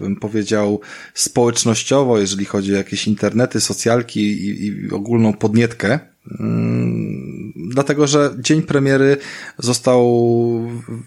[0.00, 0.80] e, bym powiedział,
[1.14, 5.98] społecznościowo, jeżeli chodzi o jakieś internety, socjalki i, i ogólną podnietkę.
[6.40, 9.16] Mm, dlatego, że dzień premiery
[9.58, 10.28] został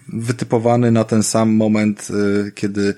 [0.08, 2.94] wytypowany na ten sam moment, e, kiedy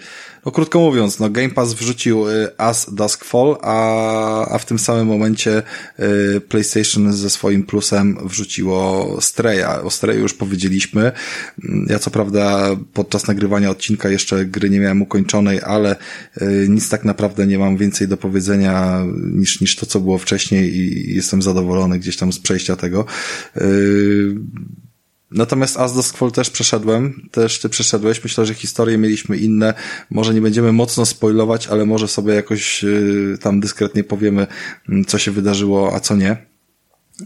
[0.47, 4.79] no krótko mówiąc, no Game Pass wrzucił y, As Dusk Fall, a, a w tym
[4.79, 5.63] samym momencie
[6.37, 9.83] y, PlayStation ze swoim plusem wrzuciło Straya.
[9.83, 11.13] O Stray już powiedzieliśmy.
[11.65, 15.97] Mm, ja co prawda podczas nagrywania odcinka jeszcze gry nie miałem ukończonej, ale
[16.43, 19.05] y, nic tak naprawdę nie mam więcej do powiedzenia
[19.35, 23.05] niż, niż to, co było wcześniej i jestem zadowolony gdzieś tam z przejścia tego.
[25.35, 28.25] Natomiast As Dusk Fall też przeszedłem, też ty przeszedłeś.
[28.25, 29.75] Myślę, że historie mieliśmy inne.
[30.11, 34.47] Może nie będziemy mocno spoilować, ale może sobie jakoś yy, tam dyskretnie powiemy,
[34.89, 36.37] yy, co się wydarzyło, a co nie.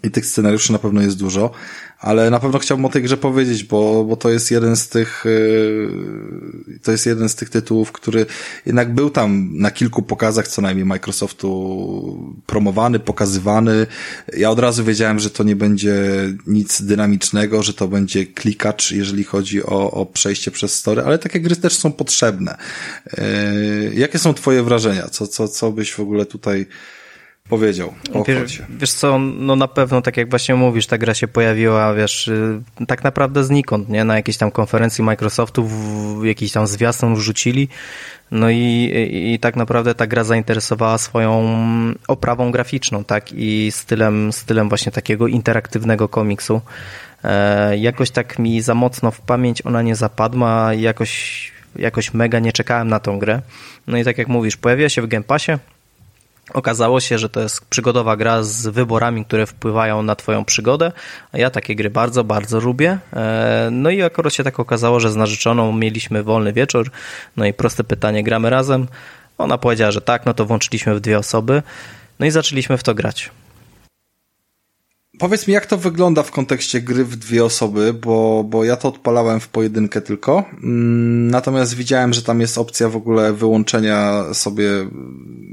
[0.03, 1.51] I tych scenariuszy na pewno jest dużo
[1.99, 5.25] ale na pewno chciałbym o tej grze powiedzieć, bo, bo to jest jeden z tych,
[5.25, 8.27] yy, to jest jeden z tych tytułów, który
[8.67, 13.87] jednak był tam na kilku pokazach co najmniej Microsoftu promowany, pokazywany.
[14.37, 15.95] Ja od razu wiedziałem, że to nie będzie
[16.47, 21.41] nic dynamicznego, że to będzie klikacz, jeżeli chodzi o, o przejście przez story, ale takie
[21.41, 22.57] gry też są potrzebne.
[23.17, 25.09] Yy, jakie są twoje wrażenia?
[25.09, 26.67] Co, co, co byś w ogóle tutaj
[27.49, 27.95] powiedział
[28.27, 32.29] wiesz, wiesz co, no na pewno, tak jak właśnie mówisz, ta gra się pojawiła, wiesz,
[32.29, 34.05] y, tak naprawdę znikąd, nie?
[34.05, 37.69] Na jakiejś tam konferencji Microsoftu w jakiś tam zwiastun wrzucili,
[38.31, 41.57] no i, i, i tak naprawdę ta gra zainteresowała swoją
[42.09, 43.33] oprawą graficzną, tak?
[43.33, 46.61] I stylem, stylem właśnie takiego interaktywnego komiksu.
[47.25, 52.53] E, jakoś tak mi za mocno w pamięć ona nie zapadła, jakoś, jakoś mega nie
[52.53, 53.43] czekałem na tą grę.
[53.87, 55.53] No i tak jak mówisz, pojawiła się w Game Passie,
[56.55, 60.93] Okazało się, że to jest przygodowa gra z wyborami, które wpływają na Twoją przygodę.
[61.33, 62.99] Ja takie gry bardzo, bardzo lubię.
[63.13, 66.91] E, no i akurat się tak okazało, że z narzeczoną mieliśmy wolny wieczór.
[67.37, 68.87] No i proste pytanie, gramy razem?
[69.39, 71.63] Ona powiedziała, że tak, no to włączyliśmy w dwie osoby.
[72.19, 73.31] No i zaczęliśmy w to grać.
[75.19, 78.89] Powiedz mi, jak to wygląda w kontekście gry w dwie osoby, bo, bo ja to
[78.89, 80.45] odpalałem w pojedynkę tylko.
[80.63, 84.71] Mm, natomiast widziałem, że tam jest opcja w ogóle wyłączenia sobie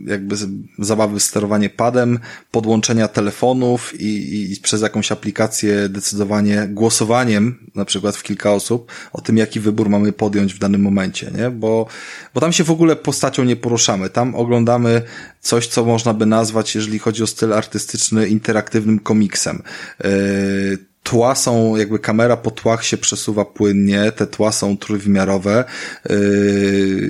[0.07, 0.35] jakby
[0.80, 2.19] zabawy sterowanie padem,
[2.52, 9.22] podłączenia telefonów i, i przez jakąś aplikację decydowanie głosowaniem, na przykład w kilka osób, o
[9.22, 11.49] tym, jaki wybór mamy podjąć w danym momencie, nie?
[11.49, 11.88] Bo,
[12.34, 14.10] bo tam się w ogóle postacią nie poruszamy.
[14.10, 15.02] Tam oglądamy
[15.44, 19.64] coś, co można by nazwać, jeżeli chodzi o styl artystyczny, interaktywnym komiksem.
[20.03, 25.64] Yy, tła są, jakby kamera po tłach się przesuwa płynnie, te tła są trójwymiarowe
[26.10, 26.16] yy,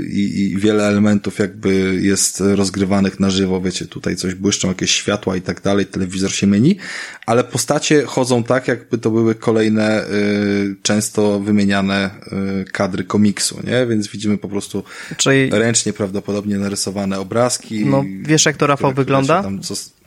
[0.09, 5.41] i, wiele elementów jakby jest rozgrywanych na żywo, wiecie, tutaj coś błyszczą, jakieś światła i
[5.41, 6.77] tak dalej, telewizor się mieni,
[7.25, 13.85] ale postacie chodzą tak, jakby to były kolejne yy, często wymieniane yy, kadry komiksu, nie?
[13.85, 14.83] Więc widzimy po prostu
[15.17, 15.49] Czyli...
[15.49, 17.85] ręcznie prawdopodobnie narysowane obrazki.
[17.85, 19.39] No, wiesz jak to Rafał które, wygląda?
[19.39, 20.02] Które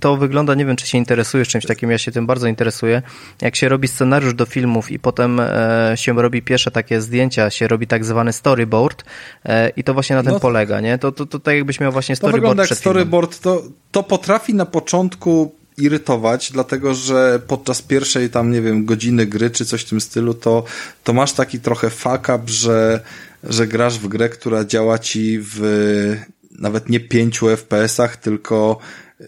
[0.00, 3.02] to wygląda, nie wiem, czy się interesujesz czymś takim, ja się tym bardzo interesuję.
[3.40, 7.68] Jak się robi scenariusz do filmów i potem e, się robi pierwsze takie zdjęcia, się
[7.68, 9.04] robi tak zwany storyboard
[9.44, 10.98] e, i to właśnie na tym no, polega, nie?
[10.98, 14.54] To, to, to tak jakbyś miał właśnie storyboard To wygląda jak storyboard, to, to potrafi
[14.54, 19.88] na początku irytować, dlatego że podczas pierwszej tam, nie wiem, godziny gry czy coś w
[19.88, 20.64] tym stylu, to,
[21.04, 23.00] to masz taki trochę fuck up, że,
[23.44, 25.60] że grasz w grę, która działa ci w
[26.58, 28.78] nawet nie pięciu FPS-ach, tylko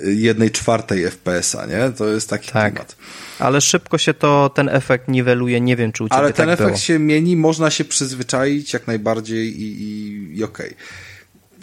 [0.03, 1.93] jednej czwartej FPS-a, nie?
[1.99, 2.73] To jest taki tak.
[2.73, 2.97] klimat.
[3.39, 6.55] Ale szybko się to, ten efekt niweluje, nie wiem czy u Ciebie Ale ten tak
[6.55, 6.79] efekt było.
[6.79, 10.67] się mieni, można się przyzwyczaić jak najbardziej i, i, i okej.
[10.67, 10.77] Okay.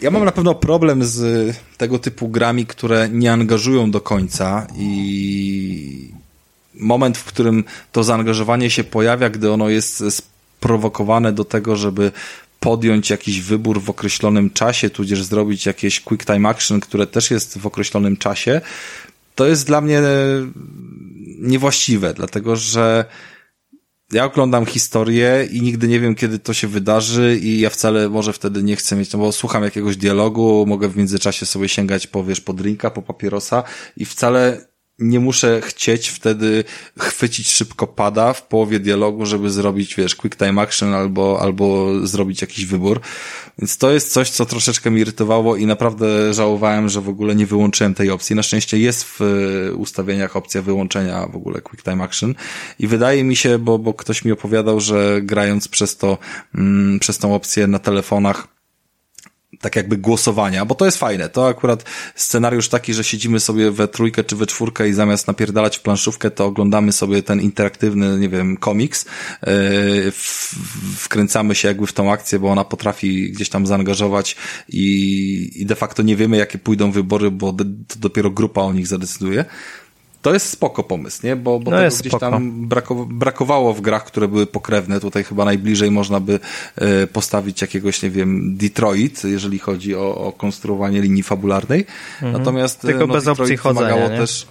[0.00, 6.12] Ja mam na pewno problem z tego typu grami, które nie angażują do końca i
[6.74, 12.12] moment, w którym to zaangażowanie się pojawia, gdy ono jest sprowokowane do tego, żeby
[12.60, 17.58] podjąć jakiś wybór w określonym czasie, tudzież zrobić jakieś quick time action, które też jest
[17.58, 18.60] w określonym czasie,
[19.34, 20.02] to jest dla mnie
[21.38, 23.04] niewłaściwe, dlatego że
[24.12, 28.32] ja oglądam historię i nigdy nie wiem, kiedy to się wydarzy i ja wcale może
[28.32, 32.24] wtedy nie chcę mieć, no bo słucham jakiegoś dialogu, mogę w międzyczasie sobie sięgać po,
[32.24, 33.62] wiesz, po drinka, po papierosa
[33.96, 34.68] i wcale
[34.98, 36.64] nie muszę chcieć wtedy
[36.98, 42.40] chwycić szybko pada w połowie dialogu, żeby zrobić, wiesz, quick time action albo, albo zrobić
[42.40, 43.00] jakiś wybór.
[43.58, 47.46] Więc to jest coś, co troszeczkę mi irytowało i naprawdę żałowałem, że w ogóle nie
[47.46, 48.36] wyłączyłem tej opcji.
[48.36, 52.34] Na szczęście jest w e, ustawieniach opcja wyłączenia w ogóle quick time action
[52.78, 56.18] i wydaje mi się, bo, bo ktoś mi opowiadał, że grając przez to,
[56.54, 58.57] mm, przez tą opcję na telefonach,
[59.60, 61.28] tak jakby głosowania, bo to jest fajne.
[61.28, 61.84] To akurat
[62.14, 66.30] scenariusz taki, że siedzimy sobie we trójkę czy we czwórkę i zamiast napierdalać w planszówkę,
[66.30, 69.04] to oglądamy sobie ten interaktywny, nie wiem, komiks,
[69.46, 70.12] yy,
[70.96, 74.36] wkręcamy się jakby w tą akcję, bo ona potrafi gdzieś tam zaangażować
[74.68, 77.64] i, i de facto nie wiemy, jakie pójdą wybory, bo to
[77.98, 79.44] dopiero grupa o nich zadecyduje
[80.22, 81.36] to jest spoko pomysł, nie?
[81.36, 82.30] Bo, bo no tego gdzieś spoko.
[82.30, 82.68] tam
[83.08, 85.00] brakowało w grach, które były pokrewne.
[85.00, 86.40] Tutaj chyba najbliżej można by
[86.76, 91.86] e, postawić jakiegoś, nie wiem, Detroit, jeżeli chodzi o, o konstruowanie linii fabularnej.
[92.22, 92.32] Mhm.
[92.32, 94.16] Natomiast Tylko no, bez Detroit opcji chodzenia, nie?
[94.16, 94.46] też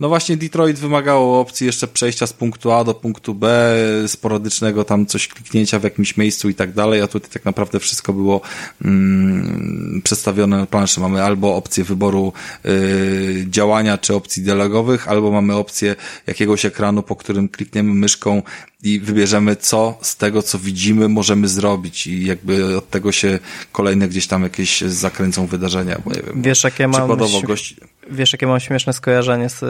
[0.00, 3.74] no właśnie Detroit wymagało opcji jeszcze przejścia z punktu A do punktu B,
[4.06, 8.12] sporadycznego tam coś kliknięcia w jakimś miejscu i tak dalej, a tutaj tak naprawdę wszystko
[8.12, 8.40] było
[8.84, 11.00] mm, przedstawione na planszy.
[11.00, 12.32] Mamy albo opcję wyboru
[12.66, 15.96] y, działania czy opcji dialogowych, albo mamy opcję
[16.26, 18.42] jakiegoś ekranu, po którym klikniemy myszką
[18.82, 23.38] i wybierzemy, co z tego, co widzimy, możemy zrobić i jakby od tego się
[23.72, 26.42] kolejne gdzieś tam jakieś zakręcą wydarzenia, bo nie wiem.
[26.42, 27.00] Wiesz, jakie mam...
[27.00, 27.76] Przykładowo gości...
[28.10, 29.62] Wiesz, jakie mam śmieszne skojarzenie z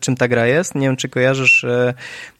[0.00, 0.74] czym ta gra jest?
[0.74, 1.66] Nie wiem, czy kojarzysz,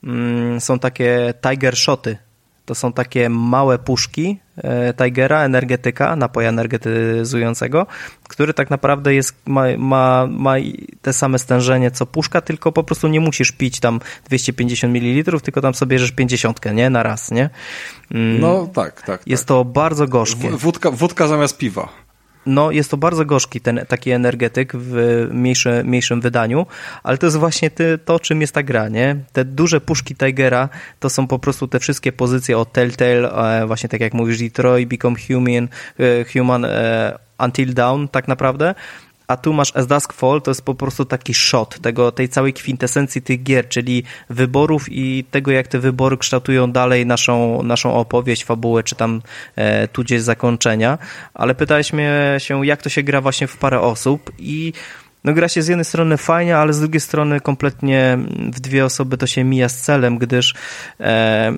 [0.04, 2.16] mm, są takie Tiger Shoty.
[2.64, 7.86] To są takie małe puszki e, Tigera, energetyka, napoja energetyzującego,
[8.28, 10.54] który tak naprawdę jest, ma, ma, ma
[11.02, 15.60] te same stężenie co puszka, tylko po prostu nie musisz pić tam 250 ml, tylko
[15.60, 16.90] tam sobie bierzesz 50, nie?
[16.90, 17.50] Na raz, nie?
[18.10, 19.22] Mm, no tak, tak.
[19.26, 19.48] Jest tak.
[19.48, 20.50] to bardzo gorzkie.
[20.50, 22.03] Wódka, wódka zamiast piwa
[22.46, 26.66] no jest to bardzo gorzki ten taki energetyk w mniejszy, mniejszym wydaniu,
[27.02, 29.16] ale to jest właśnie ty, to, czym jest ta gra, nie?
[29.32, 30.68] Te duże puszki Tigera
[31.00, 34.88] to są po prostu te wszystkie pozycje od Telltale, e, właśnie tak jak mówisz, Detroit,
[34.88, 35.68] Become Human,
[35.98, 38.74] e, Human e, Until Dawn tak naprawdę,
[39.28, 42.52] a tu masz As Dusk Fall, to jest po prostu taki shot tego, tej całej
[42.52, 48.44] kwintesencji tych gier, czyli wyborów i tego, jak te wybory kształtują dalej naszą, naszą opowieść,
[48.44, 49.22] fabułę, czy tam
[49.56, 50.98] e, tudzież zakończenia.
[51.34, 54.72] Ale pytałeś mnie się, jak to się gra właśnie w parę osób i
[55.24, 58.18] no gra się z jednej strony fajnie, ale z drugiej strony kompletnie
[58.52, 60.54] w dwie osoby to się mija z celem, gdyż
[61.00, 61.52] e,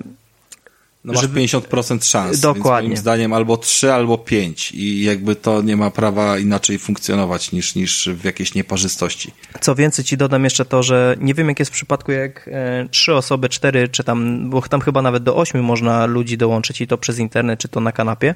[1.07, 1.39] no masz żeby...
[1.39, 2.39] 50% szans.
[2.39, 2.89] Dokładnie.
[2.89, 7.75] moim zdaniem albo 3, albo 5 i jakby to nie ma prawa inaczej funkcjonować niż,
[7.75, 9.31] niż w jakiejś nieparzystości.
[9.61, 12.87] Co więcej ci dodam jeszcze to, że nie wiem jak jest w przypadku jak e,
[12.91, 16.87] 3 osoby, 4 czy tam, bo tam chyba nawet do 8 można ludzi dołączyć i
[16.87, 18.35] to przez internet, czy to na kanapie.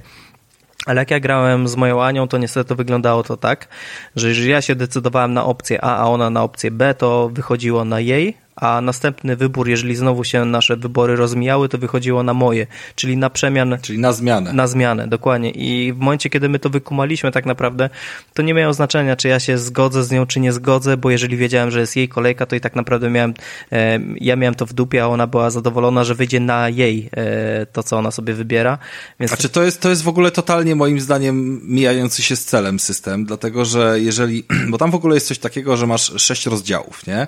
[0.86, 3.68] Ale jak ja grałem z moją Anią, to niestety wyglądało to tak,
[4.16, 7.86] że jeżeli ja się decydowałem na opcję A, a ona na opcję B, to wychodziło
[7.86, 12.68] na jej, a następny wybór, jeżeli znowu się nasze wybory rozmijały, to wychodziło na moje,
[12.96, 13.78] czyli na przemian.
[13.82, 14.54] Czyli na zmianę.
[14.54, 15.52] Na zmianę, dokładnie.
[15.52, 17.90] I w momencie, kiedy my to wykumaliśmy tak naprawdę,
[18.34, 21.38] to nie miało znaczenia, czy ja się zgodzę z nią, czy nie zgodzę, bo jeżeli
[21.38, 23.34] wiedziałem, że jest jej kolejka, to i tak naprawdę miałem,
[23.72, 27.66] e, ja miałem to w dupie, a ona była zadowolona, że wyjdzie na jej e,
[27.66, 28.78] to, co ona sobie wybiera.
[29.20, 29.34] Więc...
[29.34, 32.80] A czy to jest, to jest w ogóle totalnie moim zdaniem mijający się z celem
[32.80, 37.08] system, dlatego że jeżeli, bo tam w ogóle jest coś takiego, że masz sześć rozdziałów,
[37.08, 37.28] nie?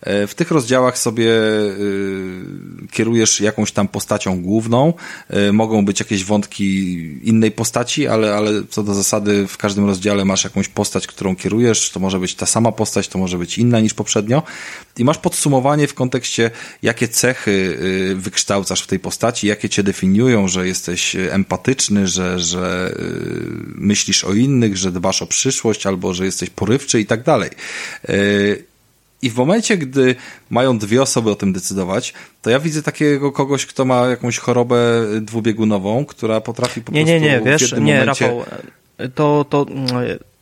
[0.00, 2.44] E, w tych rozdziałach sobie y,
[2.90, 4.92] kierujesz jakąś tam postacią główną,
[5.48, 6.94] y, mogą być jakieś wątki
[7.28, 11.90] innej postaci, ale, ale co do zasady w każdym rozdziale masz jakąś postać, którą kierujesz,
[11.90, 14.42] to może być ta sama postać, to może być inna niż poprzednio.
[14.98, 16.50] I masz podsumowanie w kontekście,
[16.82, 22.94] jakie cechy y, wykształcasz w tej postaci, jakie cię definiują, że jesteś empatyczny, że, że
[23.74, 27.50] myślisz o innych, że dbasz o przyszłość, albo że jesteś porywczy i tak dalej.
[29.24, 30.16] I w momencie, gdy
[30.50, 34.76] mają dwie osoby o tym decydować, to ja widzę takiego kogoś, kto ma jakąś chorobę
[35.20, 38.26] dwubiegunową, która potrafi po nie, prostu Nie, nie, w wiesz, nie, momencie...
[38.26, 38.44] Rafał,
[39.14, 39.66] to, to,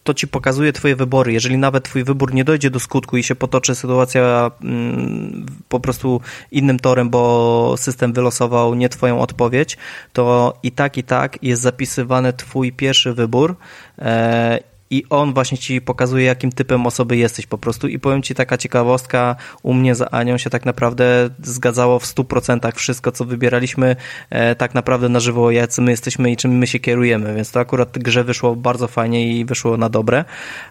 [0.04, 1.32] to ci pokazuje twoje wybory.
[1.32, 6.20] Jeżeli nawet twój wybór nie dojdzie do skutku i się potoczy sytuacja mm, po prostu
[6.50, 9.76] innym torem, bo system wylosował nie twoją odpowiedź,
[10.12, 13.56] to i tak, i tak jest zapisywany twój pierwszy wybór
[13.98, 17.88] e, i on właśnie ci pokazuje, jakim typem osoby jesteś po prostu.
[17.88, 22.72] I powiem ci taka ciekawostka, u mnie za Anią się tak naprawdę zgadzało w 100%
[22.74, 23.96] wszystko, co wybieraliśmy,
[24.30, 27.60] e, tak naprawdę na żywo, jacy my jesteśmy i czym my się kierujemy, więc to
[27.60, 30.24] akurat grze wyszło bardzo fajnie i wyszło na dobre,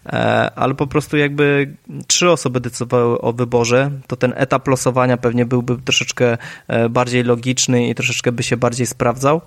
[0.05, 1.75] e, ale po prostu jakby
[2.07, 6.37] trzy osoby decydowały o wyborze, to ten etap losowania pewnie byłby troszeczkę
[6.67, 9.41] e, bardziej logiczny i troszeczkę by się bardziej sprawdzał.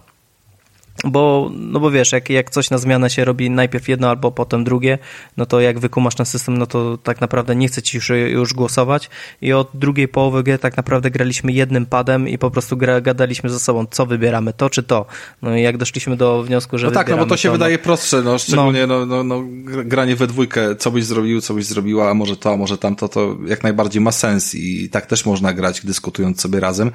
[1.04, 4.64] Bo, no bo wiesz, jak, jak coś na zmianę się robi najpierw jedno albo potem
[4.64, 4.98] drugie,
[5.36, 8.54] no to jak wykumasz na system, no to tak naprawdę nie chce ci już, już
[8.54, 9.10] głosować
[9.42, 13.50] i od drugiej połowy gry tak naprawdę graliśmy jednym padem i po prostu gra, gadaliśmy
[13.50, 15.06] ze sobą, co wybieramy, to czy to.
[15.42, 17.78] No i jak doszliśmy do wniosku, że No tak, no bo to się to, wydaje
[17.78, 19.06] prostsze, no szczególnie no.
[19.06, 19.44] No, no, no,
[19.84, 23.08] granie we dwójkę, co byś zrobił, co byś zrobiła, a może to, a może tamto,
[23.08, 26.90] to jak najbardziej ma sens i tak też można grać, dyskutując sobie razem.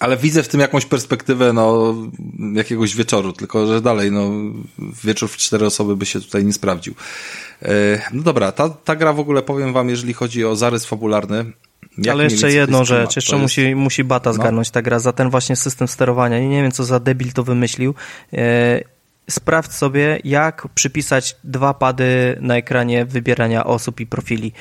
[0.00, 1.94] Ale widzę w tym jakąś perspektywę, no,
[2.54, 4.30] jakiegoś wieczoru, tylko że dalej, no,
[5.04, 6.94] wieczór w cztery osoby by się tutaj nie sprawdził.
[7.62, 7.68] E,
[8.12, 11.44] no dobra, ta, ta gra w ogóle powiem wam, jeżeli chodzi o zarys fabularny.
[12.10, 13.42] Ale jeszcze jedną rzecz, jeszcze jest...
[13.42, 14.34] musi, musi Bata no.
[14.34, 14.72] zgarnąć no.
[14.72, 16.38] ta gra za ten właśnie system sterowania.
[16.38, 17.94] I nie wiem, co za debil to wymyślił.
[18.32, 18.80] E,
[19.30, 24.52] sprawdź sobie, jak przypisać dwa pady na ekranie wybierania osób i profili.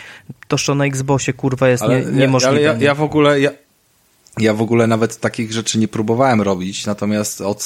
[0.47, 2.55] To, co na Xboxie, kurwa, jest ale, nie, niemożliwe.
[2.55, 3.51] Ale ja, ja w ogóle, ja,
[4.37, 7.65] ja w ogóle nawet takich rzeczy nie próbowałem robić, natomiast od,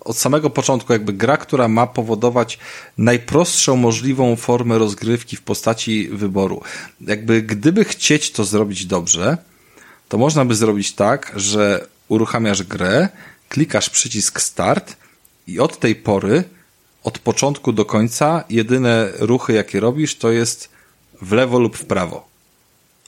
[0.00, 2.58] od samego początku jakby gra, która ma powodować
[2.98, 6.62] najprostszą możliwą formę rozgrywki w postaci wyboru.
[7.00, 9.38] Jakby gdyby chcieć to zrobić dobrze,
[10.08, 13.08] to można by zrobić tak, że uruchamiasz grę,
[13.48, 14.96] klikasz przycisk start
[15.46, 16.44] i od tej pory,
[17.04, 20.68] od początku do końca, jedyne ruchy jakie robisz to jest
[21.22, 22.27] w lewo lub w prawo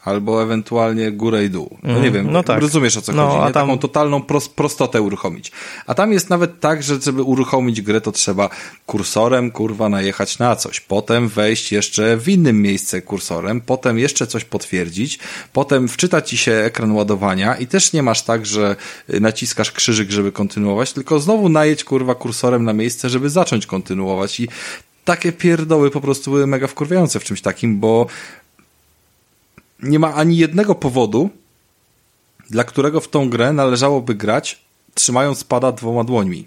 [0.05, 1.79] albo ewentualnie górę i dół.
[1.83, 2.15] No nie mhm.
[2.15, 2.61] wiem, no tak.
[2.61, 3.53] rozumiesz o co no, chodzi, nie?
[3.53, 3.53] Tam...
[3.53, 4.23] Taką totalną
[4.57, 5.53] prostotę uruchomić.
[5.87, 8.49] A tam jest nawet tak, że żeby uruchomić grę, to trzeba
[8.87, 14.45] kursorem, kurwa, najechać na coś, potem wejść jeszcze w innym miejsce kursorem, potem jeszcze coś
[14.45, 15.19] potwierdzić,
[15.53, 18.77] potem wczytać ci się ekran ładowania i też nie masz tak, że
[19.09, 24.49] naciskasz krzyżyk, żeby kontynuować, tylko znowu najedź, kurwa, kursorem na miejsce, żeby zacząć kontynuować i
[25.05, 28.07] takie pierdoły po prostu były mega wkurwiające w czymś takim, bo
[29.83, 31.31] nie ma ani jednego powodu,
[32.51, 34.61] dla którego w tą grę należałoby grać
[34.95, 36.47] trzymając pada dwoma dłońmi.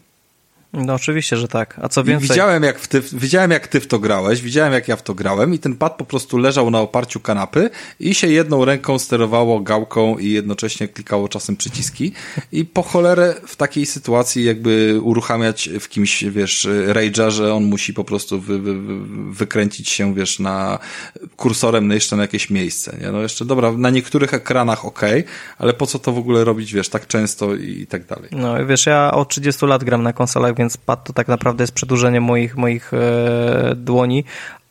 [0.74, 1.80] No oczywiście, że tak.
[1.82, 2.30] A co więcej...
[2.30, 5.54] Widziałem jak, ty, widziałem, jak ty w to grałeś, widziałem, jak ja w to grałem
[5.54, 7.70] i ten pad po prostu leżał na oparciu kanapy
[8.00, 12.12] i się jedną ręką sterowało gałką i jednocześnie klikało czasem przyciski.
[12.52, 17.94] I po cholerę w takiej sytuacji jakby uruchamiać w kimś, wiesz, rage'a, że on musi
[17.94, 18.76] po prostu wy, wy,
[19.32, 20.80] wykręcić się, wiesz, na
[21.36, 22.98] kursorem na jeszcze na jakieś miejsce.
[23.02, 23.12] Nie?
[23.12, 25.02] No jeszcze, dobra, na niektórych ekranach ok,
[25.58, 28.30] ale po co to w ogóle robić, wiesz, tak często i tak dalej.
[28.32, 31.74] No wiesz, ja od 30 lat gram na konsolach, więc pad to tak naprawdę jest
[31.74, 34.24] przedłużenie moich, moich e, dłoni,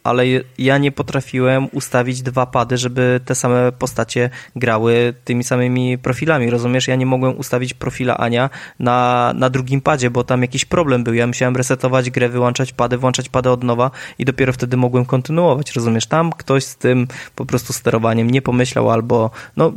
[0.05, 0.25] ale
[0.59, 6.89] ja nie potrafiłem ustawić dwa pady, żeby te same postacie grały tymi samymi profilami, rozumiesz?
[6.89, 11.15] Ja nie mogłem ustawić profila Ania na, na drugim padzie, bo tam jakiś problem był.
[11.15, 15.73] Ja musiałem resetować grę, wyłączać pady, włączać pady od nowa i dopiero wtedy mogłem kontynuować,
[15.73, 16.07] rozumiesz?
[16.07, 19.73] Tam ktoś z tym po prostu sterowaniem nie pomyślał albo, no,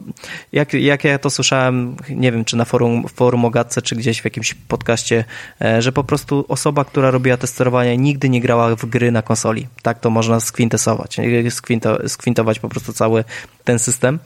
[0.52, 3.52] jak, jak ja to słyszałem, nie wiem, czy na forum, forum
[3.84, 5.26] czy gdzieś w jakimś podcaście,
[5.62, 9.22] e, że po prostu osoba, która robiła te sterowania nigdy nie grała w gry na
[9.22, 9.68] konsoli.
[9.82, 11.18] Tak to można skwintesować,
[11.50, 13.24] skwinto, skwintować po prostu cały
[13.64, 14.20] ten system.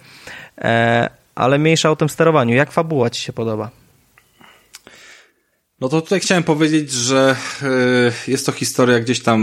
[0.58, 2.56] E, ale mniejsza o tym sterowaniu.
[2.56, 3.70] Jak fabuła ci się podoba?
[5.82, 7.36] No to tutaj chciałem powiedzieć, że
[8.28, 9.40] y, jest to historia gdzieś tam,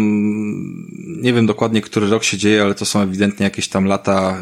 [1.22, 4.40] nie wiem dokładnie, który rok się dzieje, ale to są ewidentnie jakieś tam lata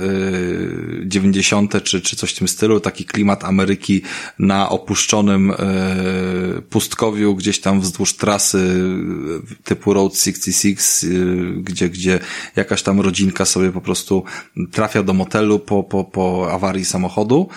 [1.05, 1.75] 90.
[1.75, 4.03] Y, czy, czy coś w tym stylu, taki klimat Ameryki
[4.39, 5.55] na opuszczonym y,
[6.71, 8.85] pustkowiu, gdzieś tam wzdłuż trasy
[9.65, 11.07] typu Road 66,
[11.57, 12.19] gdzie, gdzie
[12.57, 14.25] jakaś tam rodzinka sobie po prostu
[14.73, 17.49] trafia do motelu po, po, po awarii samochodu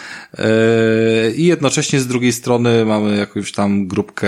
[1.35, 4.26] i jednocześnie z drugiej strony mamy jakąś tam grupkę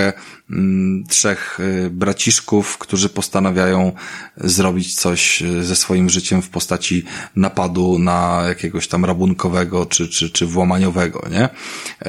[0.51, 3.91] Mm, trzech y, braciszków, którzy postanawiają
[4.37, 7.03] zrobić coś y, ze swoim życiem w postaci
[7.35, 11.49] napadu na jakiegoś tam rabunkowego czy, czy, czy włamaniowego, nie?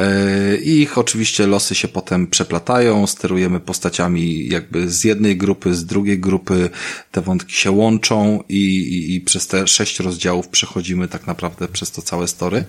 [0.03, 5.87] Y, I ich oczywiście losy się potem przeplatają, sterujemy postaciami jakby z jednej grupy, z
[5.87, 6.71] drugiej grupy,
[7.11, 11.91] te wątki się łączą i, i, i przez te sześć rozdziałów przechodzimy tak naprawdę przez
[11.91, 12.65] to całe story.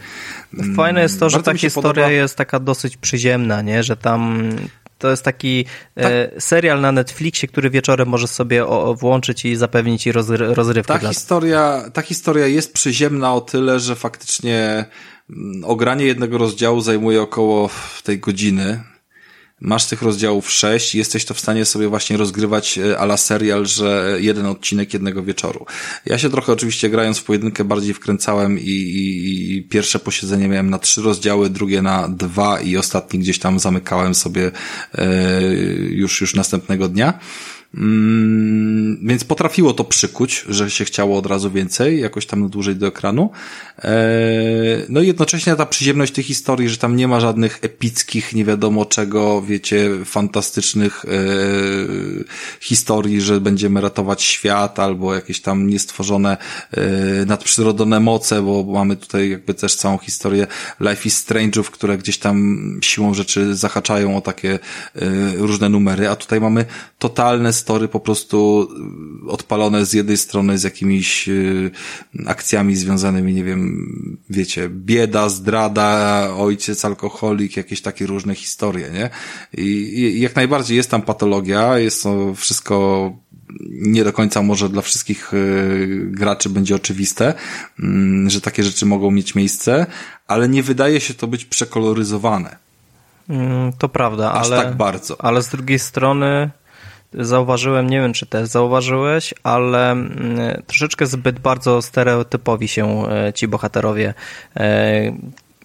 [0.76, 2.11] Fajne jest to, że ta historia podoba...
[2.11, 3.84] jest taka dosyć przyziemna, nie?
[3.84, 4.52] Że tam
[5.01, 5.65] to jest taki
[5.95, 6.11] e, tak.
[6.11, 10.93] e, serial na Netflixie, który wieczorem możesz sobie o, włączyć i zapewnić rozry, rozrywkę.
[10.93, 11.09] Ta, dla...
[11.09, 14.85] historia, ta historia jest przyziemna o tyle, że faktycznie
[15.29, 17.69] mm, ogranie jednego rozdziału zajmuje około
[18.03, 18.83] tej godziny,
[19.61, 24.17] masz tych rozdziałów sześć jesteś to w stanie sobie właśnie rozgrywać e, ala serial, że
[24.19, 25.65] jeden odcinek jednego wieczoru.
[26.05, 30.69] Ja się trochę oczywiście grając w pojedynkę bardziej wkręcałem i, i, i pierwsze posiedzenie miałem
[30.69, 34.51] na trzy rozdziały, drugie na dwa i ostatni gdzieś tam zamykałem sobie
[34.95, 35.41] e,
[35.89, 37.19] już, już następnego dnia.
[37.76, 42.88] Mm, więc potrafiło to przykuć, że się chciało od razu więcej, jakoś tam dłużej do
[42.88, 43.30] ekranu.
[43.84, 43.91] E,
[44.89, 48.85] no i jednocześnie ta przyziemność tej historii, że tam nie ma żadnych epickich, nie wiadomo
[48.85, 51.10] czego, wiecie, fantastycznych e,
[52.60, 56.38] historii, że będziemy ratować świat albo jakieś tam niestworzone
[56.72, 56.81] e,
[57.26, 60.48] nadprzyrodzone moce, bo mamy tutaj jakby też całą historię
[60.80, 64.60] Life is Strange'ów, które gdzieś tam siłą rzeczy zahaczają o takie
[65.38, 66.65] różne numery, a tutaj mamy
[66.99, 68.67] totalne story po prostu
[69.27, 71.71] odpalone z jednej strony z jakimiś y,
[72.27, 73.61] akcjami związanymi, nie wiem,
[74.29, 75.89] wiecie, bieda, zdrada,
[76.38, 79.09] ojciec, alkoholik, jakieś takie różne historie, nie?
[79.63, 79.67] I,
[79.99, 83.11] i jak najbardziej jest tam patologia, jest to wszystko
[83.71, 87.33] nie do końca może dla wszystkich y, graczy będzie oczywiste,
[87.79, 89.85] mm, że takie rzeczy mogą mieć miejsce,
[90.27, 92.57] ale nie wydaje się to być przekoloryzowane.
[93.29, 95.21] Mm, to prawda, Aż ale, tak bardzo.
[95.21, 96.51] ale z drugiej strony
[97.13, 103.47] zauważyłem, nie wiem czy też zauważyłeś, ale mm, troszeczkę zbyt bardzo stereotypowi się e, ci
[103.47, 104.13] bohaterowie
[104.55, 105.11] e,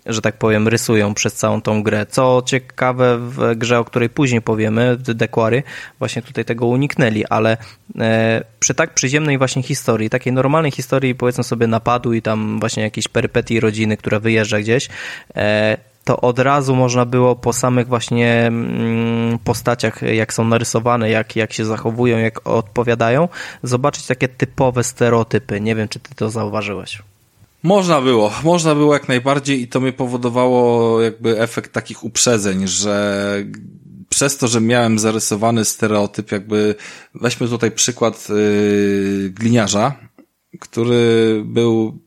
[0.07, 2.07] że tak powiem, rysują przez całą tą grę.
[2.07, 5.63] Co ciekawe w grze, o której później powiemy, w The Quarry,
[5.99, 7.57] właśnie tutaj tego uniknęli, ale
[7.99, 12.83] e, przy tak przyziemnej właśnie historii, takiej normalnej historii, powiedzmy sobie napadu i tam właśnie
[12.83, 14.89] jakiejś perypetii rodziny, która wyjeżdża gdzieś,
[16.07, 21.53] to od razu można było po samych właśnie mm, postaciach, jak są narysowane, jak, jak
[21.53, 23.29] się zachowują, jak odpowiadają,
[23.63, 25.61] zobaczyć takie typowe stereotypy.
[25.61, 27.03] Nie wiem, czy ty to zauważyłeś.
[27.63, 33.45] Można było, można było jak najbardziej i to mnie powodowało jakby efekt takich uprzedzeń, że
[34.09, 36.75] przez to, że miałem zarysowany stereotyp, jakby
[37.15, 39.95] weźmy tutaj przykład yy, gliniarza,
[40.61, 42.06] który był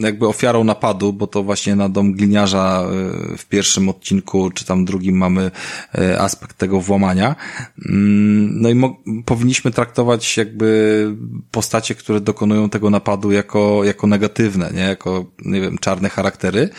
[0.00, 4.84] jakby ofiarą napadu, bo to właśnie na dom gliniarza e, w pierwszym odcinku, czy tam
[4.84, 5.50] drugim mamy
[5.98, 7.36] e, aspekt tego włamania.
[7.88, 11.16] Mm, no i powinniśmy traktować jakby
[11.50, 14.82] postacie, które dokonują tego napadu jako, jako negatywne, nie?
[14.82, 16.70] Jako, nie wiem, czarne charaktery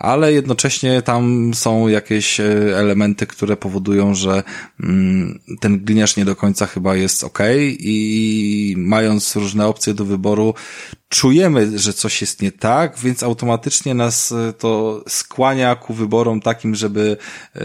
[0.00, 2.44] ale jednocześnie tam są jakieś e,
[2.78, 4.42] elementy, które powodują, że
[4.82, 7.38] mm, ten gliniarz nie do końca chyba jest ok
[7.78, 10.54] i mając różne opcje do wyboru,
[11.08, 16.74] czujemy, że coś jest nie tak, więc automatycznie nas e, to skłania ku wyborom takim,
[16.74, 17.16] żeby
[17.54, 17.60] e,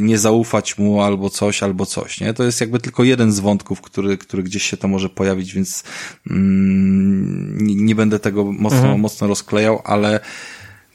[0.00, 2.34] nie zaufać mu albo coś, albo coś, nie?
[2.34, 5.84] To jest jakby tylko jeden z wątków, który, który gdzieś się to może pojawić, więc
[6.30, 9.00] mm, nie będę tego mocno, mhm.
[9.00, 10.20] mocno rozklejał, ale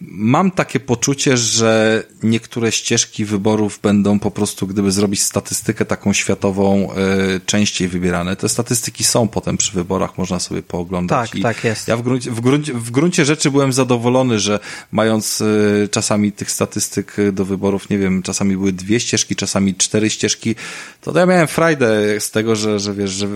[0.07, 6.89] Mam takie poczucie, że niektóre ścieżki wyborów będą po prostu, gdyby zrobić statystykę taką światową,
[7.35, 8.35] y, częściej wybierane.
[8.35, 11.29] Te statystyki są potem przy wyborach, można sobie pooglądać.
[11.29, 11.87] Tak, I tak jest.
[11.87, 14.59] Ja w gruncie, w, gruncie, w gruncie rzeczy byłem zadowolony, że
[14.91, 20.09] mając y, czasami tych statystyk do wyborów, nie wiem, czasami były dwie ścieżki, czasami cztery
[20.09, 20.55] ścieżki,
[21.01, 23.27] to ja miałem frajdę z tego, że, że wiesz, że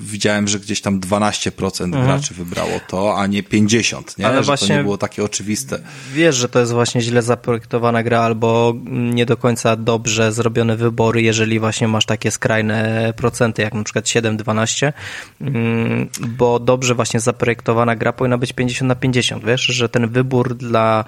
[0.00, 2.04] widziałem, że gdzieś tam 12% mhm.
[2.04, 4.26] graczy wybrało to, a nie 50, nie?
[4.26, 4.68] Ale że właśnie...
[4.68, 5.82] to nie było takie oczywiste
[6.12, 11.22] wiesz, że to jest właśnie źle zaprojektowana gra albo nie do końca dobrze zrobione wybory,
[11.22, 14.92] jeżeli właśnie masz takie skrajne procenty, jak na przykład 7-12,
[15.40, 20.54] mm, bo dobrze właśnie zaprojektowana gra powinna być 50 na 50, wiesz, że ten wybór
[20.54, 21.04] dla,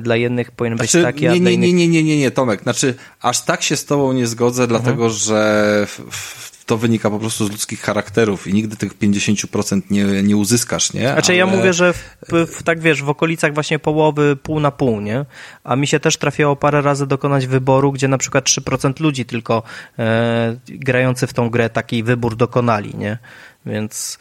[0.00, 1.74] dla jednych powinien być znaczy, taki, a nie, dla nie, innych...
[1.74, 5.04] nie, nie, nie, nie, nie, Tomek, znaczy aż tak się z tobą nie zgodzę, dlatego
[5.04, 5.12] Mhm.
[5.12, 10.04] że w, w, to wynika po prostu z ludzkich charakterów i nigdy tych 50% nie,
[10.22, 11.08] nie uzyskasz, nie?
[11.12, 14.70] Znaczy ja Ale- mówię, że w, w, tak wiesz, w okolicach właśnie połowy, pół na
[14.70, 15.24] pół, nie?
[15.64, 19.62] A mi się też trafiało parę razy dokonać wyboru, gdzie na przykład 3% ludzi tylko
[19.98, 23.18] e, grający w tą grę taki wybór dokonali, nie?
[23.66, 24.18] Więc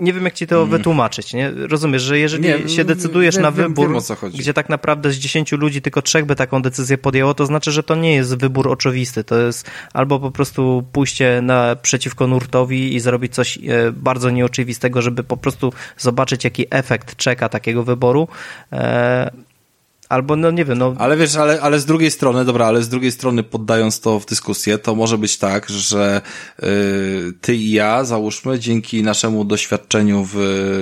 [0.00, 1.50] nie wiem, jak ci to wytłumaczyć, nie?
[1.50, 2.62] Rozumiesz, że jeżeli Mm.
[2.62, 3.88] Nie, się decydujesz wiem- na wiem- wybór,
[4.22, 7.72] wiem, gdzie tak naprawdę z 10 ludzi tylko trzech by taką decyzję podjęło, to znaczy,
[7.72, 9.24] że to nie jest wybór oczywisty.
[9.24, 13.60] To jest albo po prostu pójście na, przeciwko nurtowi i zrobić coś e,
[13.92, 18.28] bardzo nieoczywistego, żeby po prostu zobaczyć, jaki efekt czeka takiego wyboru.
[20.08, 20.94] Albo, no nie wiem, no.
[20.98, 24.26] Ale wiesz, ale, ale z drugiej strony, dobra, ale z drugiej strony poddając to w
[24.26, 26.22] dyskusję, to może być tak, że
[26.62, 30.36] y, ty i ja, załóżmy, dzięki naszemu doświadczeniu w,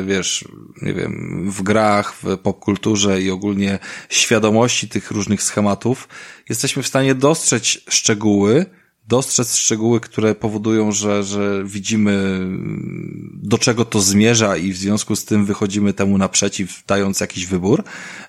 [0.07, 0.45] wiesz,
[0.83, 3.79] nie wiem, w grach, w popkulturze i ogólnie
[4.09, 6.09] świadomości tych różnych schematów,
[6.49, 8.67] jesteśmy w stanie dostrzec szczegóły,
[9.13, 12.41] dostrzec szczegóły, które powodują, że, że widzimy,
[13.33, 17.85] do czego to zmierza i w związku z tym wychodzimy temu naprzeciw, dając jakiś wybór.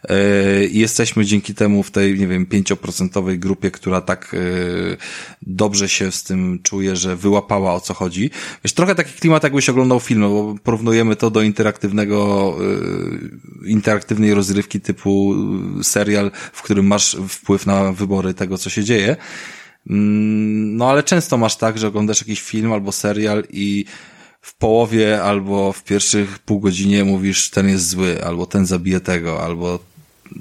[0.09, 4.97] Yy, I jesteśmy dzięki temu w tej, nie wiem, pięcioprocentowej grupie, która tak yy,
[5.41, 8.29] dobrze się z tym czuje, że wyłapała o co chodzi.
[8.63, 12.55] Wiesz, trochę taki klimat, jakbyś oglądał film, bo porównujemy to do interaktywnego,
[13.61, 15.35] yy, interaktywnej rozrywki typu
[15.83, 19.15] serial, w którym masz wpływ na wybory tego, co się dzieje.
[19.89, 23.85] Mm, No ale często masz tak, że oglądasz jakiś film albo serial i
[24.41, 29.43] w połowie albo w pierwszych pół godzinie mówisz ten jest zły, albo ten zabije tego,
[29.43, 29.79] albo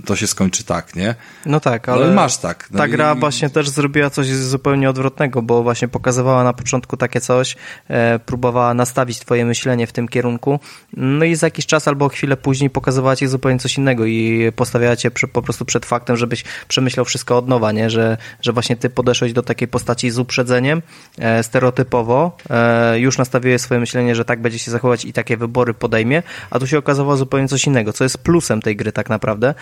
[0.04, 1.14] to się skończy tak, nie?
[1.46, 2.68] No tak, Ale ale masz tak.
[2.70, 6.96] No ta i- gra właśnie też zrobiła coś zupełnie odwrotnego, bo właśnie pokazywała na początku
[6.96, 7.56] takie coś,
[7.88, 10.60] e, próbowała nastawić twoje myślenie w tym kierunku,
[10.96, 14.96] no i za jakiś czas albo chwilę później pokazywała ci zupełnie coś innego i postawiała
[14.96, 17.90] cię przy, po prostu przed faktem, żebyś przemyślał wszystko od nowa, nie?
[17.90, 20.82] Że, że właśnie ty podeszłeś do takiej postaci z uprzedzeniem,
[21.18, 25.74] e, stereotypowo, e, już nastawiłeś swoje myślenie, że tak będzie się zachować i takie wybory
[25.74, 29.54] podejmie, a tu się okazało zupełnie coś innego, co jest plusem tej gry tak naprawdę,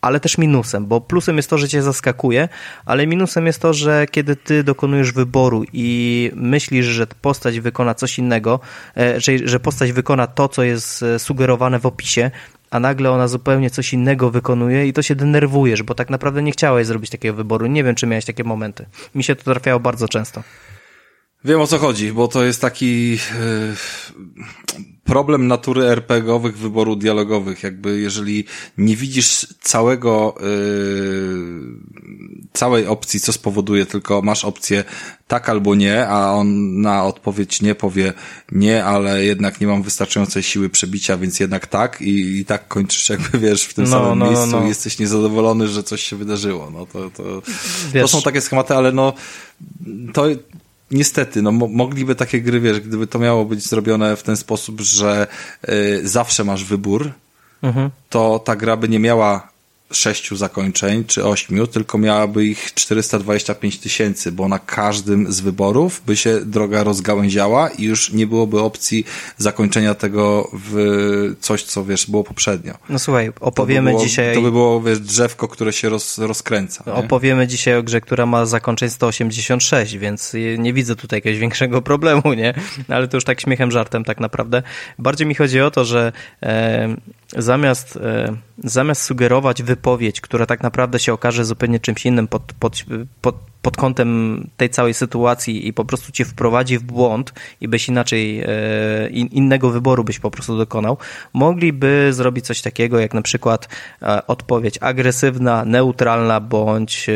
[0.00, 2.48] ale też minusem, bo plusem jest to, że cię zaskakuje,
[2.84, 8.18] ale minusem jest to, że kiedy ty dokonujesz wyboru i myślisz, że postać wykona coś
[8.18, 8.60] innego,
[8.96, 12.30] e, że, że postać wykona to, co jest e, sugerowane w opisie,
[12.70, 16.52] a nagle ona zupełnie coś innego wykonuje i to się denerwujesz, bo tak naprawdę nie
[16.52, 17.66] chciałeś zrobić takiego wyboru.
[17.66, 18.86] Nie wiem, czy miałeś takie momenty.
[19.14, 20.42] Mi się to trafiało bardzo często.
[21.44, 23.18] Wiem o co chodzi, bo to jest taki yy,
[25.04, 27.62] problem natury RPG-owych wyborów dialogowych.
[27.62, 28.44] Jakby jeżeli
[28.78, 31.62] nie widzisz całego, yy,
[32.52, 34.84] całej opcji, co spowoduje, tylko masz opcję
[35.28, 38.12] tak albo nie, a on na odpowiedź nie powie
[38.52, 43.08] nie, ale jednak nie mam wystarczającej siły przebicia, więc jednak tak i, i tak kończysz
[43.08, 44.64] jakby, wiesz, w tym No, samym no, miejscu no.
[44.64, 46.70] i jesteś niezadowolony, że coś się wydarzyło.
[46.70, 47.42] No to, to,
[48.00, 49.12] to są takie schematy, ale no
[50.12, 50.26] to
[50.90, 54.80] niestety, no mo mogliby takie gry, wiesz, gdyby to miało być zrobione w ten sposób,
[54.80, 55.26] że
[55.68, 57.10] y, zawsze masz wybór,
[57.62, 57.90] Mhm.
[58.10, 59.48] to ta gra by nie miała
[59.92, 66.16] sześciu zakończeń czy ośmiu, tylko miałaby ich 425 tysięcy, bo na każdym z wyborów by
[66.16, 69.04] się droga rozgałęziała i już nie byłoby opcji
[69.38, 72.74] zakończenia tego w coś, co wiesz, było poprzednio.
[72.88, 74.34] No słuchaj, To by opowiemy było, dzisiaj...
[74.34, 76.84] To by było, wiesz, drzewko, które się roz, rozkręca.
[76.86, 76.92] nie?
[76.92, 82.32] Opowiemy dzisiaj o grze, która ma zakończeń 186, więc nie widzę tutaj jakiegoś większego problemu,
[82.36, 82.54] nie?
[82.88, 84.62] Ale to już tak śmiechem, żartem tak naprawdę.
[84.98, 86.12] Bardziej mi chodzi o to, że
[86.42, 86.96] e,
[87.36, 92.84] zamiast, e, zamiast sugerować wypowiedź, która tak naprawdę się okaże zupełnie czymś innym pod, pod,
[93.20, 97.88] pod, pod kątem tej całej sytuacji i po prostu cię wprowadzi w błąd i byś
[97.88, 98.46] inaczej, e,
[99.10, 100.96] in, innego wyboru byś po prostu dokonał,
[101.32, 103.68] mogliby zrobić coś takiego, jak na przykład
[104.02, 107.06] e, odpowiedź agresywna, neutralna bądź,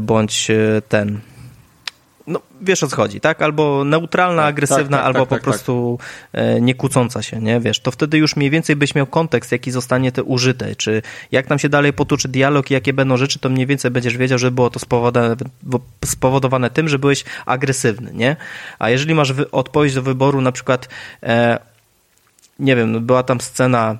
[0.00, 0.48] bądź
[0.88, 1.20] ten.
[2.26, 3.42] No, wiesz o co chodzi, tak?
[3.42, 5.98] Albo neutralna, Tak, agresywna, tak, tak, albo tak, po tak, prostu
[6.32, 7.60] e, nie kłócąca się, nie?
[7.60, 11.02] Wiesz, to wtedy już mniej więcej byś miał kontekst, jaki zostanie te użyte, czy
[11.32, 14.38] jak tam się dalej potoczy dialog i jakie będą rzeczy, to mniej więcej będziesz wiedział,
[14.38, 15.36] że było to spowodowane,
[16.04, 18.36] spowodowane tym, że byłeś agresywny, nie?
[18.78, 20.88] A jeżeli masz odpowiedź do wyboru, na przykład,
[21.22, 21.58] e,
[22.58, 23.98] nie wiem, no była tam scena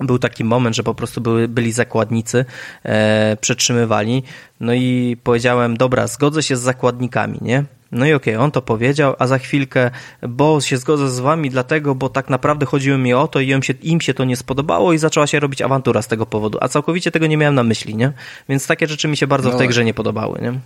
[0.00, 2.44] był taki moment, że po prostu były, byli zakładnicy,
[2.82, 4.22] e, przetrzymywali,
[4.60, 7.64] no i powiedziałem, dobra, zgodzę się z zakładnikami, nie?
[7.92, 9.90] No i okej, okay, on to powiedział, a za chwilkę,
[10.28, 13.62] bo się zgodzę z wami, dlatego, bo tak naprawdę chodziło mi o to i im
[13.62, 16.68] się, im się to nie spodobało i zaczęła się robić awantura z tego powodu, a
[16.68, 18.12] całkowicie tego nie miałem na myśli, nie?
[18.48, 20.60] Więc takie rzeczy mi się bardzo no w tej grze nie podobały, nie?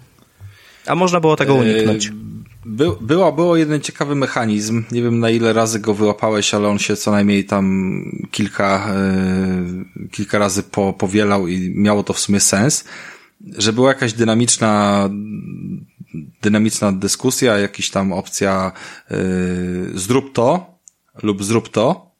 [0.86, 2.10] A można było tego uniknąć.
[2.66, 4.84] By, było, było jeden ciekawy mechanizm.
[4.92, 8.94] Nie wiem na ile razy go wyłapałeś, ale on się co najmniej tam kilka,
[9.98, 12.84] yy, kilka razy po, powielał i miało to w sumie sens,
[13.58, 15.08] że była jakaś dynamiczna
[16.42, 18.72] dynamiczna dyskusja, jakaś tam opcja
[19.10, 19.18] yy,
[19.94, 20.74] zrób to
[21.22, 22.14] lub zrób to,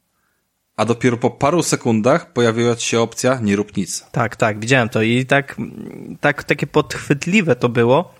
[0.77, 4.05] a dopiero po paru sekundach pojawiła się opcja nie rób nic.
[4.11, 5.55] Tak, tak, widziałem to i tak,
[6.21, 8.13] tak takie podchwytliwe to było,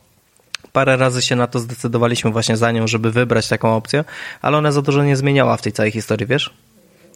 [0.75, 4.03] parę razy się na to zdecydowaliśmy właśnie za nią, żeby wybrać taką opcję,
[4.41, 6.53] ale ona za dużo nie zmieniała w tej całej historii, wiesz?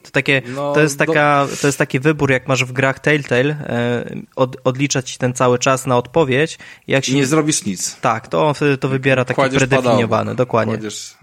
[0.04, 1.58] To, takie, no, to, jest taka, do...
[1.58, 4.06] to jest taki wybór, jak masz w grach Telltale, e,
[4.36, 6.58] od, odliczać ten cały czas na odpowiedź.
[6.88, 7.14] Jak się...
[7.14, 8.00] Nie zrobisz nic.
[8.02, 10.74] Tak, to to wybiera taki Kładziesz predefiniowany, dokładnie.
[10.74, 11.18] Kładziesz...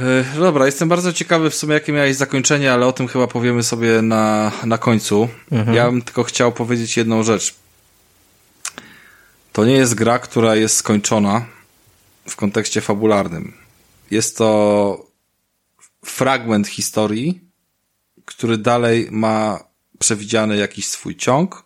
[0.00, 3.62] E, dobra, jestem bardzo ciekawy w sumie, jakie miałeś zakończenie, ale o tym chyba powiemy
[3.62, 5.28] sobie na, na końcu.
[5.52, 5.76] Mhm.
[5.76, 7.63] Ja bym tylko chciał powiedzieć jedną rzecz.
[9.54, 11.46] To nie jest gra, która jest skończona
[12.28, 13.52] w kontekście fabularnym.
[14.10, 15.06] Jest to
[16.04, 17.40] fragment historii,
[18.24, 19.64] który dalej ma
[19.98, 21.63] przewidziany jakiś swój ciąg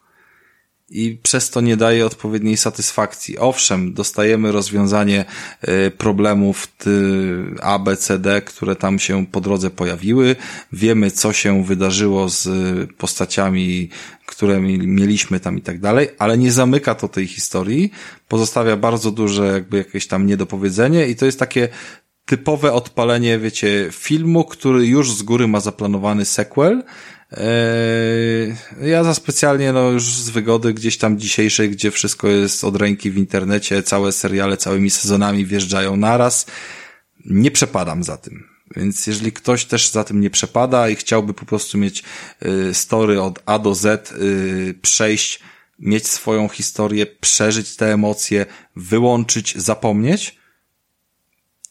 [0.90, 3.38] i przez to nie daje odpowiedniej satysfakcji.
[3.38, 5.24] Owszem, dostajemy rozwiązanie
[5.86, 6.68] y, problemów
[7.62, 10.36] A, B, C, D, które tam się po drodze pojawiły.
[10.72, 12.48] Wiemy, co się wydarzyło z
[12.92, 13.88] postaciami,
[14.26, 17.90] które mieliśmy tam i tak dalej, ale nie zamyka to tej historii.
[18.28, 21.68] Pozostawia bardzo duże jakby jakieś tam niedopowiedzenie i to jest takie
[22.24, 26.82] typowe odpalenie, wiecie, filmu, który już z góry ma zaplanowany sequel,
[28.82, 33.10] ja za specjalnie, no już z wygody gdzieś tam dzisiejszej, gdzie wszystko jest od ręki
[33.10, 36.46] w internecie, całe seriale całymi sezonami wjeżdżają naraz,
[37.24, 38.48] nie przepadam za tym.
[38.76, 42.04] Więc jeżeli ktoś też za tym nie przepada i chciałby po prostu mieć
[42.46, 45.40] y, story od A do Z, y, przejść,
[45.78, 48.46] mieć swoją historię, przeżyć te emocje,
[48.76, 50.37] wyłączyć, zapomnieć,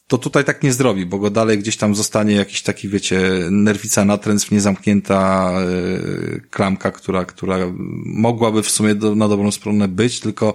[0.08, 3.20] to tutaj tak nie zrobi, bo go dalej gdzieś tam zostanie jakiś taki, wiecie,
[3.50, 7.56] nerwica natręstw, niezamknięta yy, klamka, która, która
[8.04, 10.54] mogłaby w sumie do, na dobrą stronę być, tylko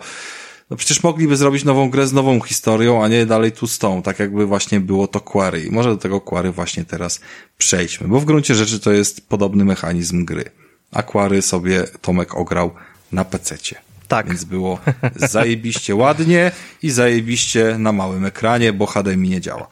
[0.69, 4.01] no przecież mogliby zrobić nową grę z nową historią, a nie dalej tu z tą,
[4.01, 5.63] tak jakby właśnie było to Quarry.
[5.63, 7.19] I może do tego Quarry właśnie teraz
[7.57, 10.45] przejdźmy, bo w gruncie rzeczy to jest podobny mechanizm gry.
[10.91, 12.71] A Quarry sobie Tomek ograł
[13.11, 13.92] na pececie.
[14.13, 14.27] Tak.
[14.27, 14.79] Więc było
[15.15, 16.51] zajebiście ładnie
[16.83, 19.67] i zajebiście na małym ekranie, bo HDMI nie działa.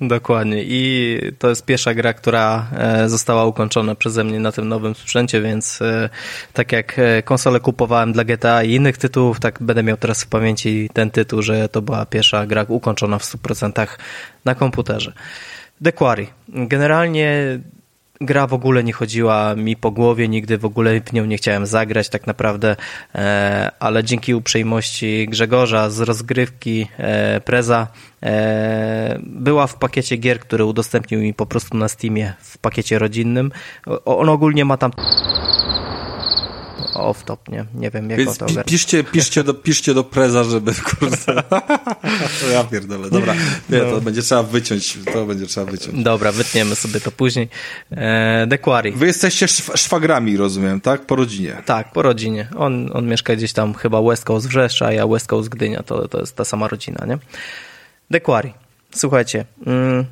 [0.00, 0.64] Dokładnie.
[0.66, 5.42] I to jest pierwsza gra, która e, została ukończona przeze mnie na tym nowym sprzęcie,
[5.42, 6.08] więc e,
[6.52, 10.26] tak jak e, konsolę kupowałem dla GTA i innych tytułów, tak będę miał teraz w
[10.26, 13.86] pamięci ten tytuł, że to była pierwsza gra ukończona w 100%
[14.44, 15.12] na komputerze.
[15.84, 16.26] The Quarry.
[16.48, 17.60] Generalnie
[18.20, 21.66] gra w ogóle nie chodziła mi po głowie, nigdy w ogóle w nią nie chciałem
[21.66, 22.76] zagrać tak naprawdę,
[23.14, 27.86] e, ale dzięki uprzejmości Grzegorza z rozgrywki e, Preza
[28.22, 33.52] e, była w pakiecie gier, który udostępnił mi po prostu na Steamie w pakiecie rodzinnym.
[34.04, 34.90] On ogólnie ma tam
[36.94, 37.64] off-top, nie?
[37.74, 41.42] Nie wiem, jak Więc to pi piszcie, piszcie, do, piszcie do preza, żeby kurde...
[42.52, 43.34] ja pierdolę, dobra.
[43.70, 43.90] Nie, no.
[43.90, 46.02] to będzie trzeba wyciąć, to będzie trzeba wyciąć.
[46.02, 47.48] Dobra, wytniemy sobie to później.
[47.90, 48.92] E, The Quarry.
[48.92, 51.06] Wy jesteście szw szwagrami, rozumiem, tak?
[51.06, 51.62] Po rodzinie.
[51.66, 52.48] Tak, po rodzinie.
[52.56, 56.08] On, on mieszka gdzieś tam chyba West Coast Wrzeszcza, a ja West Coast Gdynia, to,
[56.08, 57.18] to jest ta sama rodzina, nie?
[58.12, 58.52] The Quarry.
[58.94, 60.04] Słuchajcie, mm,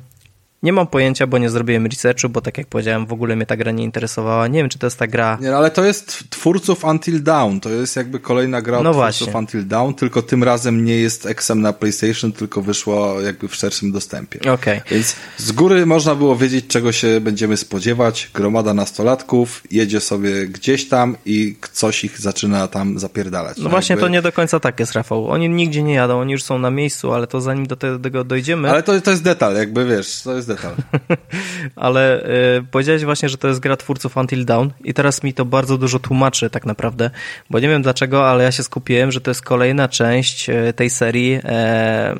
[0.63, 3.57] nie mam pojęcia, bo nie zrobiłem researchu, bo tak jak powiedziałem, w ogóle mnie ta
[3.57, 4.47] gra nie interesowała.
[4.47, 5.37] Nie wiem, czy to jest ta gra...
[5.41, 7.59] Nie, no, ale to jest twórców Until Dawn.
[7.59, 9.27] To jest jakby kolejna gra no od właśnie.
[9.27, 13.55] twórców Until Dawn, tylko tym razem nie jest XM na PlayStation, tylko wyszło jakby w
[13.55, 14.51] szerszym dostępie.
[14.51, 14.81] Okay.
[14.91, 18.29] Więc z góry można było wiedzieć, czego się będziemy spodziewać.
[18.33, 23.57] Gromada nastolatków jedzie sobie gdzieś tam i coś ich zaczyna tam zapierdalać.
[23.57, 24.05] No, no właśnie, jakby...
[24.05, 25.29] to nie do końca tak jest, Rafał.
[25.29, 28.69] Oni nigdzie nie jadą, oni już są na miejscu, ale to zanim do tego dojdziemy...
[28.69, 30.52] Ale to, to jest detal, jakby wiesz, to jest detal.
[31.75, 32.25] Ale
[32.57, 35.77] y, powiedziałeś właśnie, że to jest gra twórców Until Dawn i teraz mi to bardzo
[35.77, 37.09] dużo tłumaczy tak naprawdę,
[37.49, 40.89] bo nie wiem dlaczego, ale ja się skupiłem, że to jest kolejna część y, tej
[40.89, 42.15] serii e,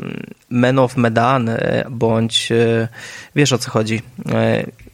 [0.49, 2.49] Men of Medan, e, bądź
[3.35, 4.01] wiesz o co chodzi.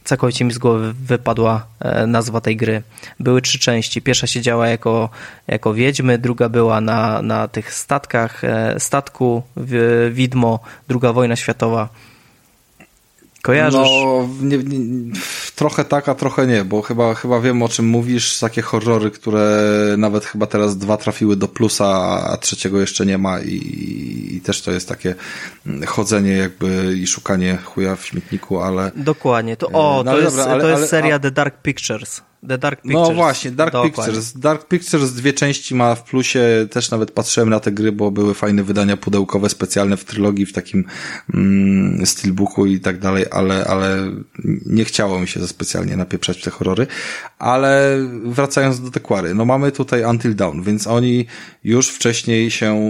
[0.04, 1.66] Całkowicie mi z głowy wypadła
[2.06, 2.82] nazwa tej gry.
[3.20, 4.02] Były trzy części.
[4.02, 5.08] Pierwsza siedziała jako,
[5.48, 8.42] jako wiedźmy, druga była na, na tych statkach,
[8.78, 9.42] statku
[10.10, 11.88] widmo, druga wojna światowa.
[13.42, 13.80] Kojarzysz?
[13.80, 15.12] No, nie, nie,
[15.56, 19.74] trochę tak, a trochę nie, bo chyba, chyba wiem o czym mówisz, takie horrory, które
[19.98, 21.86] nawet chyba teraz dwa trafiły do plusa,
[22.30, 23.56] a trzeciego jeszcze nie ma i,
[24.36, 25.14] i też to jest takie
[25.86, 28.90] chodzenie jakby i szukanie chuja w śmietniku, ale...
[28.96, 32.22] Dokładnie, to o, no, to, jest, dobra, ale, to jest seria ale, The Dark Pictures.
[32.48, 33.08] The Dark no Pictures.
[33.08, 34.04] No właśnie, Dark Dokładnie.
[34.04, 34.38] Pictures.
[34.38, 38.34] Dark Pictures dwie części ma w plusie, też nawet patrzyłem na te gry, bo były
[38.34, 40.84] fajne wydania pudełkowe, specjalne w trylogii, w takim
[41.34, 44.10] mm, steelbooku i tak dalej, ale, ale
[44.66, 46.86] nie chciało mi się za specjalnie napieprzać w te horrory.
[47.38, 51.26] Ale wracając do Tekwary, no mamy tutaj Until Dawn, więc oni
[51.64, 52.80] już wcześniej się,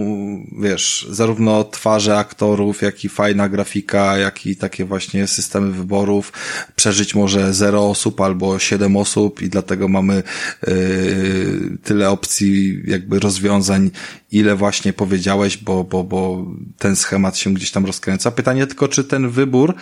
[0.60, 6.32] wiesz, zarówno twarze aktorów, jak i fajna grafika, jak i takie właśnie systemy wyborów,
[6.80, 10.22] przeżyć może zero osób albo siedem osób, i dlatego mamy
[10.66, 13.90] yy, tyle opcji, jakby rozwiązań,
[14.32, 16.46] ile właśnie powiedziałeś, bo, bo, bo
[16.78, 18.30] ten schemat się gdzieś tam rozkręca.
[18.30, 19.74] Pytanie tylko, czy ten wybór,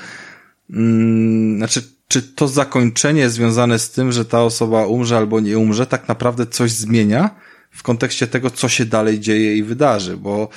[0.70, 0.76] yy,
[1.56, 6.08] znaczy, czy to zakończenie związane z tym, że ta osoba umrze albo nie umrze, tak
[6.08, 7.30] naprawdę coś zmienia
[7.70, 10.48] w kontekście tego, co się dalej dzieje i wydarzy, bo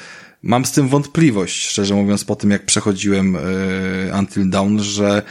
[0.44, 5.22] mam z tym wątpliwość, szczerze mówiąc, po tym jak przechodziłem yy, Until Dawn, że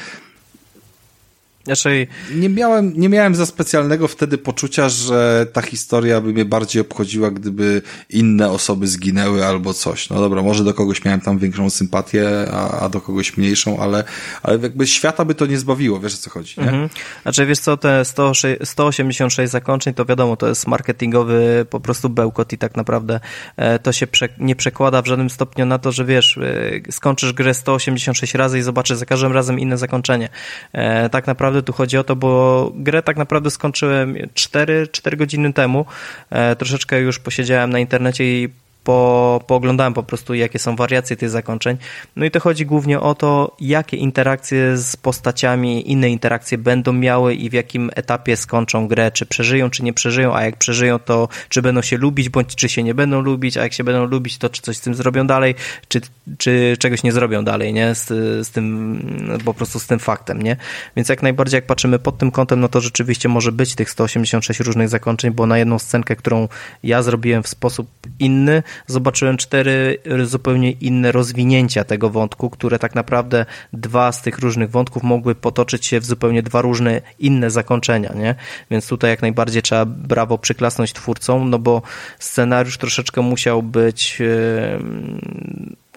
[1.64, 2.06] znaczy...
[2.34, 7.30] Nie, miałem, nie miałem za specjalnego wtedy poczucia, że ta historia by mnie bardziej obchodziła,
[7.30, 10.10] gdyby inne osoby zginęły albo coś.
[10.10, 14.04] No dobra, może do kogoś miałem tam większą sympatię, a, a do kogoś mniejszą, ale,
[14.42, 16.64] ale jakby świata by to nie zbawiło, wiesz o co chodzi, nie?
[16.64, 16.88] Mhm.
[17.22, 18.32] Znaczy wiesz co, te 100,
[18.64, 23.20] 186 zakończeń, to wiadomo, to jest marketingowy po prostu bełkot i tak naprawdę
[23.56, 27.32] e, to się prze, nie przekłada w żadnym stopniu na to, że wiesz, e, skończysz
[27.32, 30.28] grę 186 razy i zobaczysz za każdym razem inne zakończenie.
[30.72, 35.16] E, tak naprawdę naprawdę tu chodzi o to, bo grę tak naprawdę skończyłem 4, 4
[35.16, 35.86] godziny temu.
[36.30, 38.48] E, troszeczkę już posiedziałem na internecie i
[38.84, 41.76] po, pooglądałem po prostu, jakie są wariacje tych zakończeń.
[42.16, 47.34] No i to chodzi głównie o to, jakie interakcje z postaciami, inne interakcje będą miały
[47.34, 51.28] i w jakim etapie skończą grę, czy przeżyją, czy nie przeżyją, a jak przeżyją, to
[51.48, 54.38] czy będą się lubić, bądź czy się nie będą lubić, a jak się będą lubić,
[54.38, 55.54] to czy coś z tym zrobią dalej,
[55.88, 56.00] czy,
[56.38, 57.94] czy czegoś nie zrobią dalej, nie?
[57.94, 58.08] Z,
[58.46, 60.56] z tym, po prostu z tym faktem, nie?
[60.96, 64.60] Więc jak najbardziej, jak patrzymy pod tym kątem, no to rzeczywiście może być tych 186
[64.60, 66.48] różnych zakończeń, bo na jedną scenkę, którą
[66.82, 67.88] ja zrobiłem w sposób
[68.18, 74.70] inny, zobaczyłem cztery zupełnie inne rozwinięcia tego wątku, które tak naprawdę dwa z tych różnych
[74.70, 78.34] wątków mogły potoczyć się w zupełnie dwa różne inne zakończenia, nie?
[78.70, 81.82] Więc tutaj jak najbardziej trzeba brawo przyklasnąć twórcom, no bo
[82.18, 84.22] scenariusz troszeczkę musiał być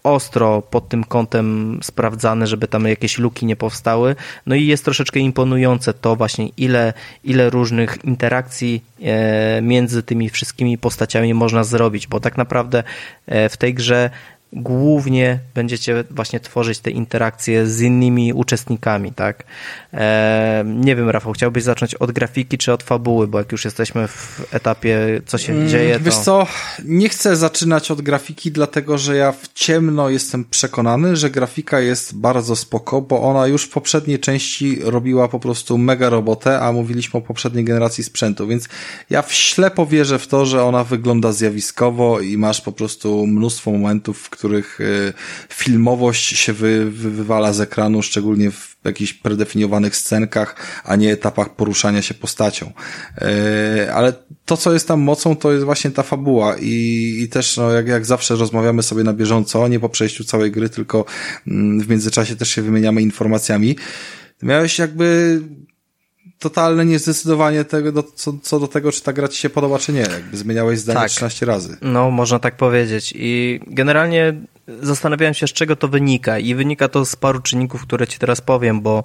[0.04, 4.16] ostro pod tym kątem sprawdzane, żeby tam jakieś luki nie powstały.
[4.46, 6.94] No i jest troszeczkę imponujące to właśnie, ile,
[7.24, 12.84] ile różnych interakcji e, między tymi wszystkimi postaciami można zrobić, bo tak naprawdę
[13.28, 14.10] e, w tej grze
[14.56, 19.44] głównie będziecie właśnie tworzyć te interakcje z innymi uczestnikami, tak?
[19.94, 24.08] E, nie wiem, Rafał, chciałbyś zacząć od grafiki czy od fabuły, bo jak już jesteśmy
[24.08, 26.06] w etapie, co się mm, dzieje, to...
[26.06, 26.48] Wiesz co,
[26.86, 32.16] nie chcę zaczynać od grafiki, dlatego, że ja w ciemno jestem przekonany, że grafika jest
[32.16, 37.18] bardzo spoko, bo ona już w poprzedniej części robiła po prostu mega robotę, a mówiliśmy
[37.18, 38.68] o poprzedniej generacji sprzętu, więc
[39.10, 43.72] ja w ślepo wierzę w to, że ona wygląda zjawiskowo i masz po prostu mnóstwo
[43.72, 44.84] momentów, w których e,
[45.50, 52.02] filmowość się wy, wywala z ekranu, szczególnie w jakichś predefiniowanych scenkach, a nie etapach poruszania
[52.02, 52.72] się postacią.
[53.18, 54.14] E, ale
[54.46, 57.88] to, co jest tam mocą, to jest właśnie ta fabuła i, i też, no, jak,
[57.88, 61.06] jak zawsze rozmawiamy sobie na bieżąco, nie po przejściu całej gry, tylko
[61.48, 63.76] mm, w międzyczasie też się wymieniamy informacjami.
[64.42, 65.42] Miałeś jakby
[66.44, 69.94] totalne niezdecydowanie tego, do, co, co do tego, czy ta gra ci się podoba, czy
[69.94, 70.00] nie.
[70.00, 71.10] Jakby zmieniałeś zdanie tak.
[71.10, 71.78] 13 razy.
[71.82, 73.14] No, można tak powiedzieć.
[73.16, 74.34] I generalnie
[74.68, 78.42] zastanawiałem się, z czego to wynika i wynika to z paru czynników, które ci teraz
[78.42, 79.04] powiem, bo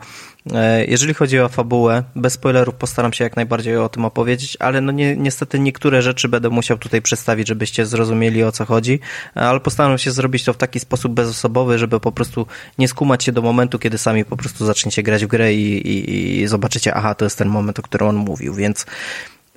[0.55, 4.81] e, jeżeli chodzi o fabułę, bez spoilerów postaram się jak najbardziej o tym opowiedzieć, ale
[4.81, 9.01] no nie, niestety niektóre rzeczy będę musiał tutaj przedstawić, żebyście zrozumieli o co chodzi,
[9.35, 12.47] ale postaram się zrobić to w taki sposób bezosobowy, żeby po prostu
[12.79, 16.41] nie skumać się do momentu, kiedy sami po prostu zaczniecie grać w grę i, i,
[16.41, 18.87] i zobaczycie, aha, to jest ten moment, o którym on mówił, więc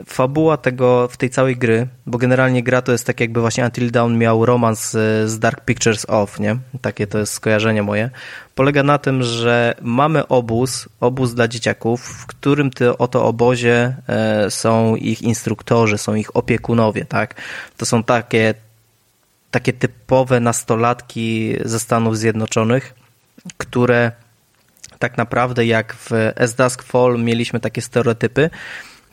[0.05, 3.91] fabuła tego, w tej całej gry, bo generalnie gra to jest tak jakby właśnie Until
[3.91, 4.91] Dawn miał romans
[5.25, 6.57] z Dark Pictures Off, nie?
[6.81, 8.09] Takie to jest skojarzenie moje.
[8.55, 14.51] Polega na tym, że mamy obóz, obóz dla dzieciaków, w którym ty, oto obozie e,
[14.51, 17.35] są ich instruktorzy, są ich opiekunowie, tak?
[17.77, 18.53] To są takie,
[19.51, 22.93] takie typowe nastolatki ze Stanów Zjednoczonych,
[23.57, 24.11] które
[24.99, 28.49] tak naprawdę jak w S Dusk Fall mieliśmy takie stereotypy,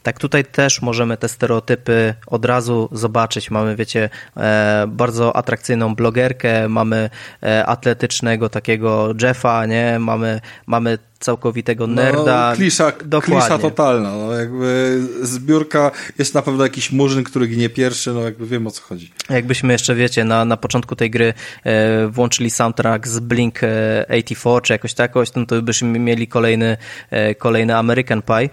[0.03, 3.51] tak tutaj też możemy te stereotypy od razu zobaczyć.
[3.51, 7.11] Mamy, wiecie, e, bardzo atrakcyjną blogerkę, mamy
[7.43, 9.99] e, atletycznego takiego Jeffa, nie?
[9.99, 12.51] Mamy, mamy całkowitego nerda.
[12.51, 12.93] No, klisza,
[13.23, 14.11] klisza totalna.
[14.11, 18.71] No, jakby zbiórka jest na pewno jakiś murzyn, który ginie pierwszy, no jakby wiem o
[18.71, 19.13] co chodzi.
[19.31, 21.35] Jakbyśmy jeszcze, wiecie, na, na początku tej gry
[21.65, 23.69] e, włączyli soundtrack z Blink e,
[24.09, 26.77] 84 czy jakoś takoś, no to byśmy mieli kolejny,
[27.11, 28.49] e, kolejny American Pie.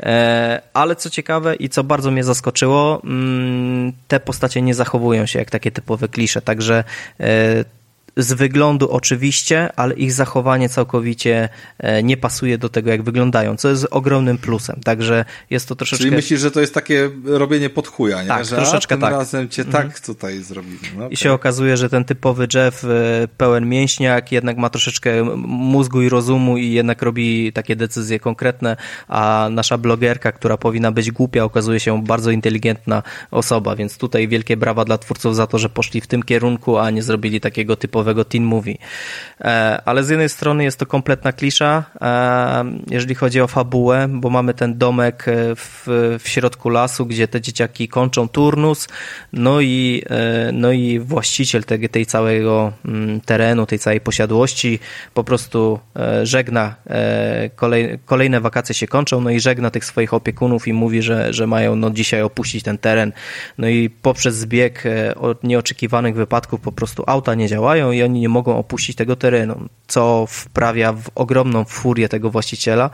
[0.00, 5.38] E, ale co ciekawe i co bardzo mnie zaskoczyło, mm, te postacie nie zachowują się
[5.38, 6.84] jak takie typowe klisze, także
[7.20, 7.79] e,
[8.16, 13.68] z wyglądu oczywiście, ale ich zachowanie całkowicie e, nie pasuje do tego, jak wyglądają, co
[13.68, 14.80] jest ogromnym plusem.
[14.84, 16.02] Także jest to troszeczkę...
[16.02, 18.28] Czyli myślisz, że to jest takie robienie pod chuja, nie?
[18.28, 19.12] Tak, że troszeczkę a, tym tak.
[19.12, 19.88] razem cię mhm.
[19.88, 20.78] tak tutaj zrobili.
[20.98, 22.88] No, I się okazuje, że ten typowy Jeff, e,
[23.36, 28.76] pełen mięśniak, jednak ma troszeczkę mózgu i rozumu i jednak robi takie decyzje konkretne,
[29.08, 34.56] a nasza blogerka, która powinna być głupia, okazuje się bardzo inteligentna osoba, więc tutaj wielkie
[34.56, 37.99] brawa dla twórców za to, że poszli w tym kierunku, a nie zrobili takiego typowego
[38.00, 38.78] typowego teen movie.
[39.40, 44.30] E, ale z jednej strony jest to kompletna klisza, e, jeżeli chodzi o fabułę, bo
[44.30, 45.86] mamy ten domek e, w,
[46.18, 48.88] w środku lasu, gdzie te dzieciaki kończą turnus,
[49.32, 50.02] no i,
[50.52, 54.78] no i właściciel tej, tej całego mm, terenu, tej całej posiadłości
[55.14, 55.78] po prostu
[56.22, 56.74] żegna,
[57.56, 61.46] kolej, kolejne wakacje się kończą, no i żegna tych swoich opiekunów i mówi, że, że
[61.46, 63.12] mają no dzisiaj opuścić ten teren.
[63.58, 64.84] No i poprzez zbieg
[65.42, 70.26] nieoczekiwanych wypadków po prostu auta nie działają i oni nie mogą opuścić tego terenu, co
[70.28, 72.90] wprawia w ogromną furię tego właściciela.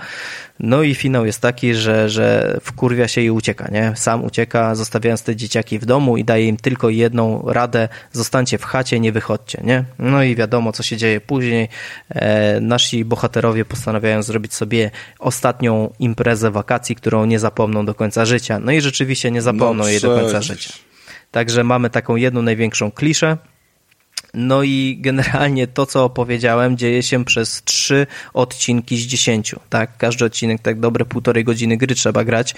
[0.60, 3.92] No i finał jest taki, że, że wkurwia się i ucieka, nie?
[3.96, 8.64] Sam ucieka, zostawiając te dzieciaki w domu i daje im tylko jedną radę, zostańcie w
[8.64, 9.84] chacie, nie wychodźcie, nie?
[9.98, 11.68] No i wiadomo, co się dzieje później.
[12.08, 18.58] E, nasi bohaterowie postanawiają zrobić sobie ostatnią imprezę wakacji, którą nie zapomną do końca życia.
[18.58, 20.70] No i rzeczywiście nie zapomną no jej do końca życia.
[21.30, 23.36] Także mamy taką jedną największą kliszę,
[24.36, 29.60] no i generalnie to, co opowiedziałem, dzieje się przez trzy odcinki z dziesięciu.
[29.68, 32.54] Tak, każdy odcinek tak dobre półtorej godziny gry trzeba grać.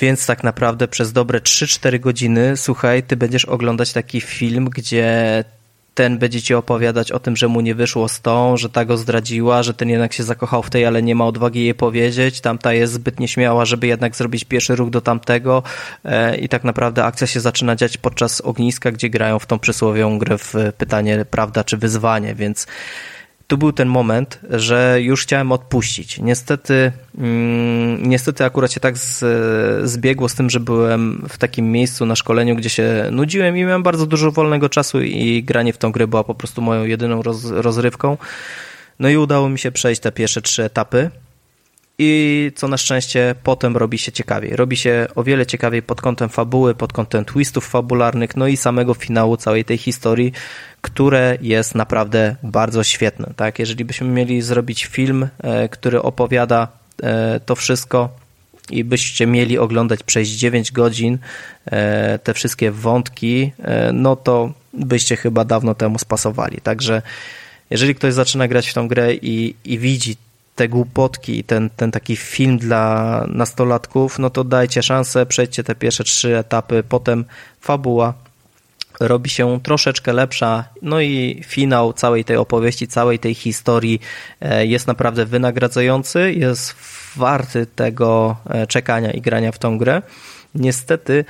[0.00, 5.44] Więc tak naprawdę przez dobre 3-4 godziny, słuchaj, ty będziesz oglądać taki film, gdzie
[5.94, 8.96] ten będzie ci opowiadać o tym, że mu nie wyszło z tą, że ta go
[8.96, 12.72] zdradziła, że ten jednak się zakochał w tej, ale nie ma odwagi jej powiedzieć, tamta
[12.72, 15.62] jest zbyt nieśmiała, żeby jednak zrobić pierwszy ruch do tamtego.
[16.04, 20.18] E, i tak naprawdę akcja się zaczyna dziać podczas ogniska, gdzie grają w tą przysłowiową
[20.18, 22.66] grę w pytanie prawda czy wyzwanie, więc
[23.46, 26.18] tu był ten moment, że już chciałem odpuścić.
[26.18, 29.24] Niestety, mm, niestety akurat się tak z,
[29.90, 33.82] zbiegło z tym, że byłem w takim miejscu na szkoleniu, gdzie się nudziłem i miałem
[33.82, 37.44] bardzo dużo wolnego czasu i granie w tą grę była po prostu moją jedyną roz,
[37.50, 38.16] rozrywką.
[38.98, 41.10] No i udało mi się przejść te pierwsze trzy etapy.
[41.98, 44.56] I co na szczęście potem robi się ciekawiej.
[44.56, 48.94] Robi się o wiele ciekawiej pod kątem fabuły, pod kątem twistów fabularnych, no i samego
[48.94, 50.32] finału całej tej historii,
[50.80, 53.32] które jest naprawdę bardzo świetne.
[53.36, 53.58] Tak?
[53.58, 56.68] Jeżeli byśmy mieli zrobić film, e, który opowiada
[57.02, 58.08] e, to wszystko
[58.70, 61.18] i byście mieli oglądać przez 9 godzin
[61.66, 63.52] e, te wszystkie wątki,
[63.92, 66.60] no to byście chyba dawno temu spasowali.
[66.60, 67.02] Także
[67.70, 70.16] jeżeli ktoś zaczyna grać w tą grę i, i widzi
[70.54, 76.04] te głupotki ten, ten taki film dla nastolatków, no to dajcie szansę, przejdźcie te pierwsze
[76.04, 77.24] trzy etapy, potem
[77.60, 78.14] fabuła
[79.00, 84.00] robi się troszeczkę lepsza, no i finał całej tej opowieści, całej tej historii
[84.40, 86.74] e, jest naprawdę wynagradzający, jest
[87.16, 90.02] warty tego e, czekania i grania w tą grę.
[90.54, 91.24] Niestety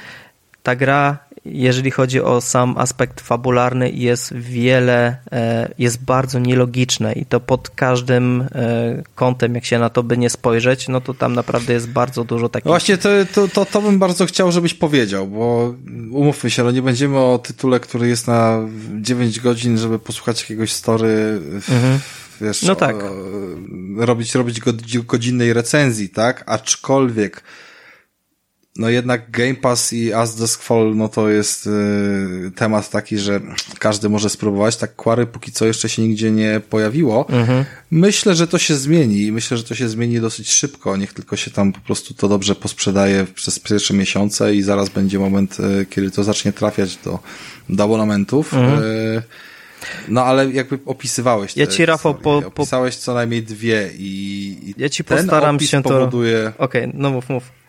[0.63, 7.27] ta gra jeżeli chodzi o sam aspekt fabularny, jest wiele, e, jest bardzo nielogiczne i
[7.27, 11.35] to pod każdym e, kątem, jak się na to by nie spojrzeć, no to tam
[11.35, 12.67] naprawdę jest bardzo dużo takich...
[12.67, 15.75] Właśnie to, to, to, to bym bardzo chciał, żebyś powiedział, bo
[16.11, 18.59] umówmy się, no nie będziemy o tytule, który jest na
[19.01, 21.99] 9 godzin, żeby posłuchać jakiegoś story, mhm.
[22.41, 22.97] wiesz, no tak.
[22.97, 23.11] O,
[23.97, 24.61] robić, robić
[25.07, 26.45] godzinnej recenzji, tak?
[26.47, 27.43] Aczkolwiek
[28.77, 33.41] no jednak Game Pass i As Dusk Fall, no to jest y, temat taki, że
[33.79, 34.77] każdy może spróbować.
[34.77, 37.29] Tak Quary póki co jeszcze się nigdzie nie pojawiło.
[37.29, 37.65] Mhm.
[37.91, 40.97] Myślę, że to się zmieni i myślę, że to się zmieni dosyć szybko.
[40.97, 45.19] Niech tylko się tam po prostu to dobrze posprzedaje przez pierwsze miesiące i zaraz będzie
[45.19, 47.19] moment, y, kiedy to zacznie trafiać do,
[47.69, 48.55] do abonamentów.
[48.55, 48.83] Mhm.
[48.83, 49.23] Y,
[50.09, 52.49] no ale jakby opisywałeś Ja ci, Rafał, po, po...
[52.49, 56.53] Opisałeś co najmniej dwie i, i ja ci postaram się powoduje...
[56.57, 56.65] to...
[56.65, 57.64] Okej, okay, no mów, mów.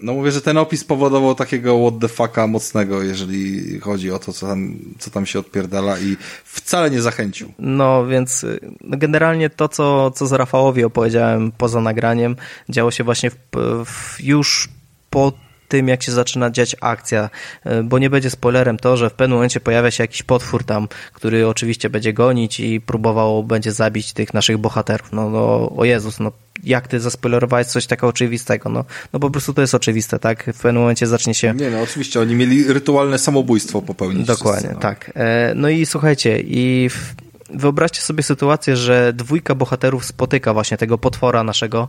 [0.00, 4.32] No mówię, że ten opis powodował takiego what the fucka mocnego, jeżeli chodzi o to,
[4.32, 7.52] co tam, co tam się odpierdala i wcale nie zachęcił.
[7.58, 8.46] No więc
[8.80, 12.36] no generalnie to, co, co z Rafałowi opowiedziałem poza nagraniem,
[12.68, 13.36] działo się właśnie w,
[13.84, 14.68] w, już
[15.10, 15.32] po
[15.68, 17.30] tym, jak się zaczyna dziać akcja,
[17.64, 20.88] e, bo nie będzie spoilerem to, że w pewnym momencie pojawia się jakiś potwór tam,
[21.12, 25.12] który oczywiście będzie gonić i próbował będzie zabić tych naszych bohaterów.
[25.12, 26.32] No, no o Jezus, no
[26.64, 28.68] jak ty zaspoilerowałeś coś tak oczywistego?
[28.68, 30.50] No, no po prostu to jest oczywiste, tak?
[30.54, 31.54] W pewnym momencie zacznie się...
[31.54, 34.26] Nie, no oczywiście, oni mieli rytualne samobójstwo popełnić.
[34.26, 34.80] Dokładnie, wszyscy, no.
[34.80, 35.12] tak.
[35.14, 37.14] E, no i słuchajcie, i w
[37.50, 41.88] wyobraźcie sobie sytuację, że dwójka bohaterów spotyka właśnie tego potwora naszego,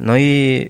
[0.00, 0.68] no i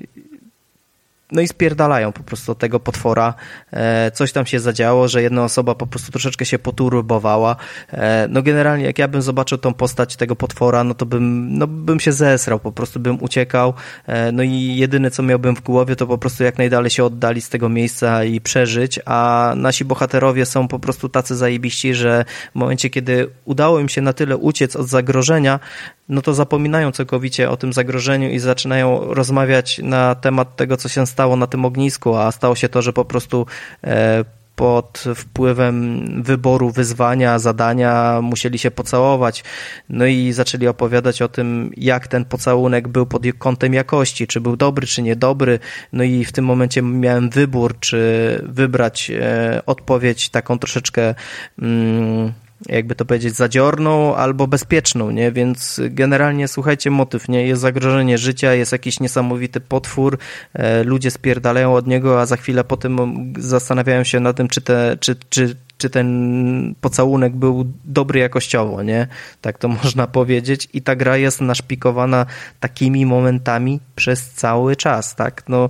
[1.34, 3.34] no i spierdalają po prostu tego potwora.
[3.72, 7.56] E, coś tam się zadziało, że jedna osoba po prostu troszeczkę się poturbowała.
[7.92, 11.66] E, no generalnie jak ja bym zobaczył tą postać tego potwora, no to bym, no
[11.66, 13.74] bym się zesrał, po prostu bym uciekał.
[14.06, 17.44] E, no i jedyne co miałbym w głowie to po prostu jak najdalej się oddalić
[17.44, 22.54] z tego miejsca i przeżyć, a nasi bohaterowie są po prostu tacy zajebiści, że w
[22.54, 25.60] momencie kiedy udało im się na tyle uciec od zagrożenia,
[26.08, 31.06] no to zapominają całkowicie o tym zagrożeniu i zaczynają rozmawiać na temat tego, co się
[31.06, 33.46] stało na tym ognisku, a stało się to, że po prostu
[33.84, 34.24] e,
[34.56, 39.44] pod wpływem wyboru wyzwania, zadania musieli się pocałować.
[39.88, 44.56] No i zaczęli opowiadać o tym, jak ten pocałunek był pod kątem jakości, czy był
[44.56, 45.58] dobry, czy niedobry.
[45.92, 51.14] No i w tym momencie miałem wybór, czy wybrać e, odpowiedź taką troszeczkę.
[51.58, 52.32] Mm,
[52.68, 55.32] jakby to powiedzieć, zadziorną albo bezpieczną, nie?
[55.32, 57.46] Więc generalnie, słuchajcie, motyw, nie?
[57.46, 60.18] Jest zagrożenie życia, jest jakiś niesamowity potwór,
[60.52, 62.96] e, ludzie spierdalają od niego, a za chwilę potem
[63.38, 69.06] zastanawiają się nad tym, czy, te, czy, czy, czy ten pocałunek był dobry jakościowo, nie?
[69.40, 70.68] Tak to można powiedzieć.
[70.72, 72.26] I ta gra jest naszpikowana
[72.60, 75.42] takimi momentami przez cały czas, tak?
[75.48, 75.68] No,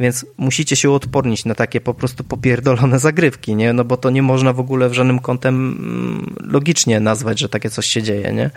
[0.00, 3.72] więc musicie się odpornić na takie po prostu popierdolone zagrywki, nie?
[3.72, 7.70] No bo to nie można w ogóle w żadnym kątem mm, logicznie nazwać, że takie
[7.70, 8.50] coś się dzieje, nie?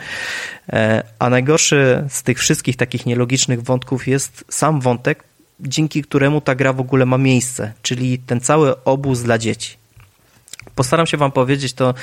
[0.74, 5.24] E, a najgorszy z tych wszystkich takich nielogicznych wątków jest sam wątek,
[5.60, 9.81] dzięki któremu ta gra w ogóle ma miejsce, czyli ten cały obóz dla dzieci.
[10.76, 11.94] Postaram się wam powiedzieć to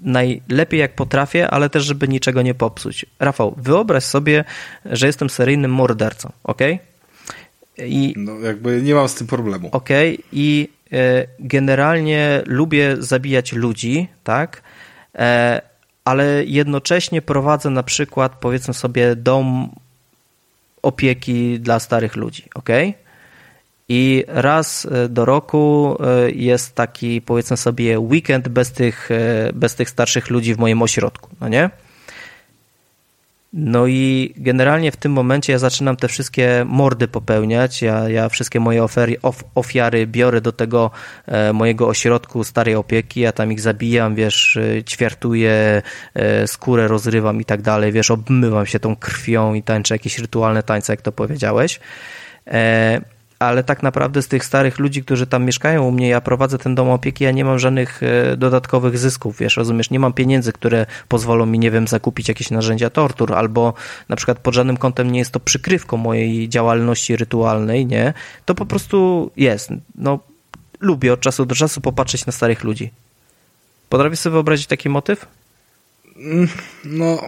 [0.00, 3.06] najlepiej jak potrafię, ale też, żeby niczego nie popsuć.
[3.18, 4.44] Rafał, wyobraź sobie,
[4.84, 6.60] że jestem seryjnym mordercą, ok?
[7.78, 9.68] I, no jakby nie mam z tym problemu.
[9.72, 9.88] Ok,
[10.32, 14.62] i e, generalnie lubię zabijać ludzi, tak?
[15.14, 15.62] E,
[16.04, 19.70] ale jednocześnie prowadzę na przykład, powiedzmy sobie, dom
[20.82, 22.68] opieki dla starych ludzi, ok?
[23.88, 29.74] I raz e, do roku e, jest taki, powiedzmy sobie, weekend bez tych, e, bez
[29.74, 31.70] tych starszych ludzi w moim ośrodku, no nie?
[33.56, 37.82] No i generalnie w tym momencie ja zaczynam te wszystkie mordy popełniać.
[37.82, 40.90] Ja, ja wszystkie moje ofiary, of, ofiary biorę do tego
[41.26, 44.58] e, mojego ośrodku starej opieki, ja tam ich zabijam, wiesz,
[44.88, 45.82] ćwiartuję,
[46.14, 50.62] e, skórę rozrywam i tak dalej, wiesz, obmywam się tą krwią i tańczę jakieś rytualne
[50.62, 51.80] tańce, jak to powiedziałeś.
[52.46, 53.13] E,
[53.44, 56.74] ale tak naprawdę z tych starych ludzi, którzy tam mieszkają u mnie, ja prowadzę ten
[56.74, 60.86] dom opieki, ja nie mam żadnych e, dodatkowych zysków, wiesz, rozumiesz, nie mam pieniędzy, które
[61.08, 63.74] pozwolą mi, nie wiem, zakupić jakieś narzędzia tortur, albo
[64.08, 68.12] na przykład pod żadnym kątem nie jest to przykrywką mojej działalności rytualnej, nie,
[68.44, 70.18] to po prostu jest, no,
[70.80, 72.90] lubię od czasu do czasu popatrzeć na starych ludzi.
[73.88, 75.26] Potrafisz sobie wyobrazić taki motyw?
[76.16, 76.48] Mm,
[76.84, 77.26] no,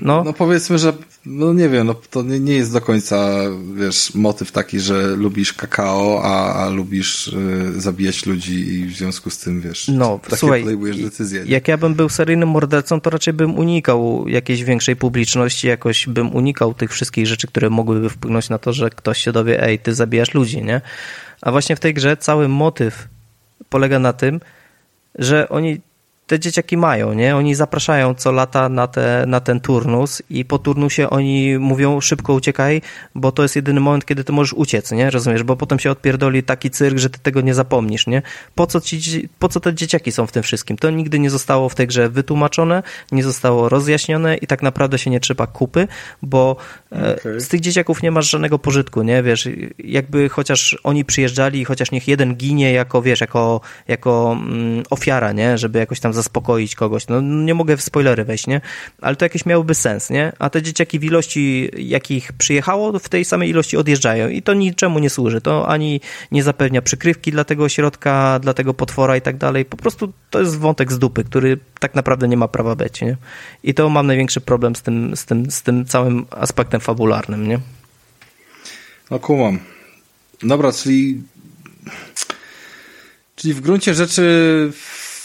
[0.00, 0.24] no.
[0.24, 0.92] no powiedzmy, że
[1.26, 3.40] no nie wiem, no to nie, nie jest do końca,
[3.74, 9.30] wiesz, motyw taki, że lubisz kakao, a, a lubisz y, zabijać ludzi i w związku
[9.30, 11.44] z tym, wiesz, no, takie słuchaj, podejmujesz decyzje.
[11.44, 11.50] Nie?
[11.50, 16.34] Jak ja bym był seryjnym mordercą, to raczej bym unikał jakiejś większej publiczności, jakoś bym
[16.34, 19.94] unikał tych wszystkich rzeczy, które mogłyby wpłynąć na to, że ktoś się dowie, ej, ty
[19.94, 20.80] zabijasz ludzi, nie?
[21.42, 23.08] A właśnie w tej grze cały motyw
[23.68, 24.40] polega na tym,
[25.14, 25.80] że oni
[26.26, 27.36] te dzieciaki mają, nie?
[27.36, 32.34] Oni zapraszają co lata na, te, na ten turnus i po turnusie oni mówią szybko
[32.34, 32.82] uciekaj,
[33.14, 35.10] bo to jest jedyny moment, kiedy ty możesz uciec, nie?
[35.10, 35.42] Rozumiesz?
[35.42, 38.22] Bo potem się odpierdoli taki cyrk, że ty tego nie zapomnisz, nie?
[38.54, 40.76] Po co, ci, po co te dzieciaki są w tym wszystkim?
[40.76, 42.82] To nigdy nie zostało w tej grze wytłumaczone,
[43.12, 45.88] nie zostało rozjaśnione i tak naprawdę się nie trzeba kupy,
[46.22, 46.56] bo
[46.92, 47.40] e, okay.
[47.40, 49.22] z tych dzieciaków nie masz żadnego pożytku, nie?
[49.22, 49.48] Wiesz,
[49.78, 55.58] jakby chociaż oni przyjeżdżali, chociaż niech jeden ginie jako, wiesz, jako, jako mm, ofiara, nie?
[55.58, 57.08] Żeby jakoś tam zaspokoić kogoś.
[57.08, 58.60] No nie mogę w spoilery wejść, nie?
[59.00, 60.32] Ale to jakieś miałoby sens, nie?
[60.38, 64.98] A te dzieciaki w ilości, jakich przyjechało, w tej samej ilości odjeżdżają i to niczemu
[64.98, 65.40] nie służy.
[65.40, 66.00] To ani
[66.32, 69.64] nie zapewnia przykrywki dla tego środka, dla tego potwora i tak dalej.
[69.64, 73.16] Po prostu to jest wątek z dupy, który tak naprawdę nie ma prawa być, nie?
[73.62, 77.58] I to mam największy problem z tym, z tym, z tym całym aspektem fabularnym, nie?
[79.10, 79.58] No kumam.
[80.42, 81.22] Dobra, czyli
[83.36, 84.70] czyli w gruncie rzeczy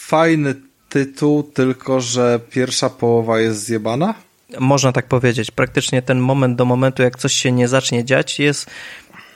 [0.06, 0.56] fajny
[0.90, 4.14] tytuł, tylko że pierwsza połowa jest zjebana?
[4.60, 5.52] Można tak powiedzieć.
[5.52, 8.70] Praktycznie ten moment do momentu, jak coś się nie zacznie dziać, jest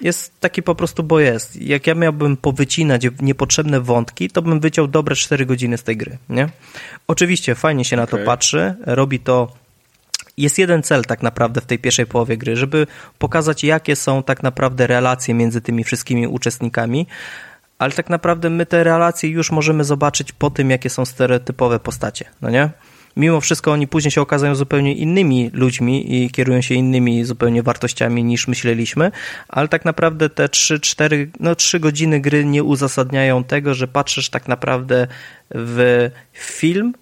[0.02, 1.62] jest taki po prostu, bo jest.
[1.62, 6.18] Jak ja miałbym powycinać niepotrzebne wątki, to bym wyciął dobre 4 godziny z tej gry,
[6.30, 6.50] nie?
[7.08, 8.20] Oczywiście fajnie się na okay.
[8.20, 9.54] to patrzy, robi to
[10.38, 12.88] jest jeden cel tak naprawdę w tej pierwszej połowie gry, żeby
[13.20, 17.08] pokazać, jakie są tak naprawdę relacje między tymi wszystkimi uczestnikami,
[17.84, 22.26] ale tak naprawdę my te relacje już możemy zobaczyć po tym, jakie są stereotypowe postacie,
[22.42, 22.70] no nie?
[23.18, 28.24] Mimo wszystko oni później się okazują zupełnie innymi ludźmi i kierują się innymi zupełnie wartościami
[28.24, 29.12] niż myśleliśmy,
[29.50, 34.48] ale tak naprawdę te 3-4, no 3 godziny gry nie uzasadniają tego, że patrzysz tak
[34.48, 35.08] naprawdę
[35.52, 36.94] w film,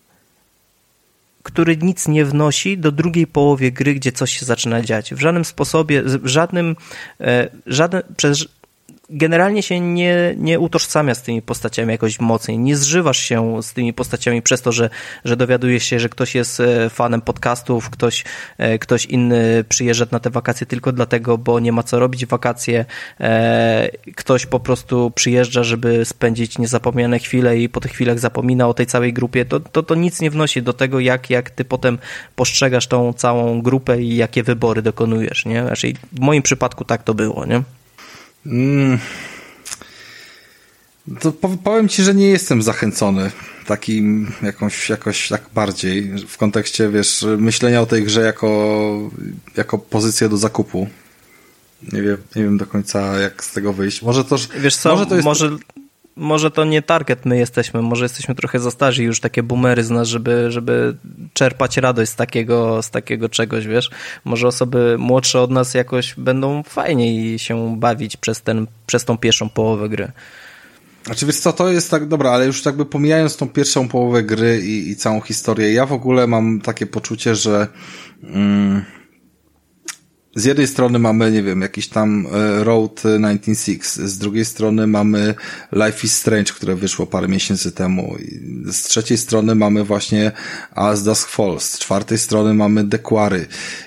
[1.43, 5.13] który nic nie wnosi do drugiej połowie gry, gdzie coś się zaczyna dziać.
[5.13, 6.75] W żadnym sposobie, w żadnym,
[7.19, 8.47] e, żaden, przez
[9.11, 13.93] generalnie się nie, nie utożsamia z tymi postaciami jakoś mocniej, nie zżywasz się z tymi
[13.93, 14.89] postaciami przez to, że,
[15.25, 18.23] że dowiadujesz się, że ktoś jest e, fanem podcastów, ktoś,
[18.57, 22.85] e, ktoś inny przyjeżdża na te wakacje tylko dlatego, bo nie ma co robić wakacje,
[23.19, 28.73] e, ktoś po prostu przyjeżdża, żeby spędzić niezapomniane chwile i po tych chwilach zapomina o
[28.73, 31.97] tej całej grupie, to, to, to nic nie wnosi do tego, jak, jak ty potem
[32.35, 35.63] postrzegasz tą całą grupę i jakie wybory dokonujesz, nie?
[35.63, 37.61] Znaczy, w moim przypadku tak to było, nie?
[38.45, 38.97] Mm.
[41.19, 41.31] To
[41.63, 43.31] powiem ci, że nie jestem zachęcony
[43.65, 49.11] takim jakąś, jakoś tak bardziej w kontekście, wiesz, myślenia o tej grze jako,
[49.57, 50.87] jako pozycję do zakupu.
[51.93, 54.01] Nie wiem, nie wiem do końca jak z tego wyjść.
[54.01, 55.25] Może to, wiesz co, może to jest...
[55.25, 55.57] Może
[56.15, 59.89] może to nie target my jesteśmy, może jesteśmy trochę za starzy już takie boomery z
[59.89, 60.95] nas, żeby, żeby
[61.33, 63.89] czerpać radość z takiego, z takiego czegoś, wiesz.
[64.25, 69.49] Może osoby młodsze od nas jakoś będą fajniej się bawić przez, ten, przez tą pierwszą
[69.49, 70.11] połowę gry.
[71.05, 74.61] Znaczy wiesz co, to jest tak, dobra, ale już jakby pomijając tą pierwszą połowę gry
[74.61, 77.67] i, i całą historię, ja w ogóle mam takie poczucie, że...
[78.23, 78.85] Mm,
[80.35, 85.35] z jednej strony mamy, nie wiem, jakiś tam e, Road 196, z drugiej strony mamy
[85.71, 88.15] Life is Strange, które wyszło parę miesięcy temu,
[88.71, 90.31] z trzeciej strony mamy właśnie
[90.75, 93.45] As Dusk Falls, z czwartej strony mamy Dequary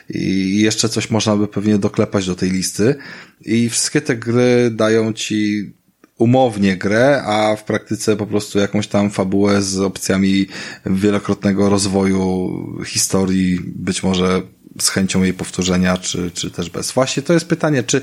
[0.08, 2.94] i jeszcze coś można by pewnie doklepać do tej listy.
[3.40, 5.72] I wszystkie te gry dają ci
[6.18, 10.46] umownie grę, a w praktyce po prostu jakąś tam fabułę z opcjami
[10.86, 12.50] wielokrotnego rozwoju
[12.86, 14.42] historii, być może
[14.80, 16.92] z chęcią jej powtórzenia, czy, czy też bez.
[16.92, 18.02] Właśnie to jest pytanie, czy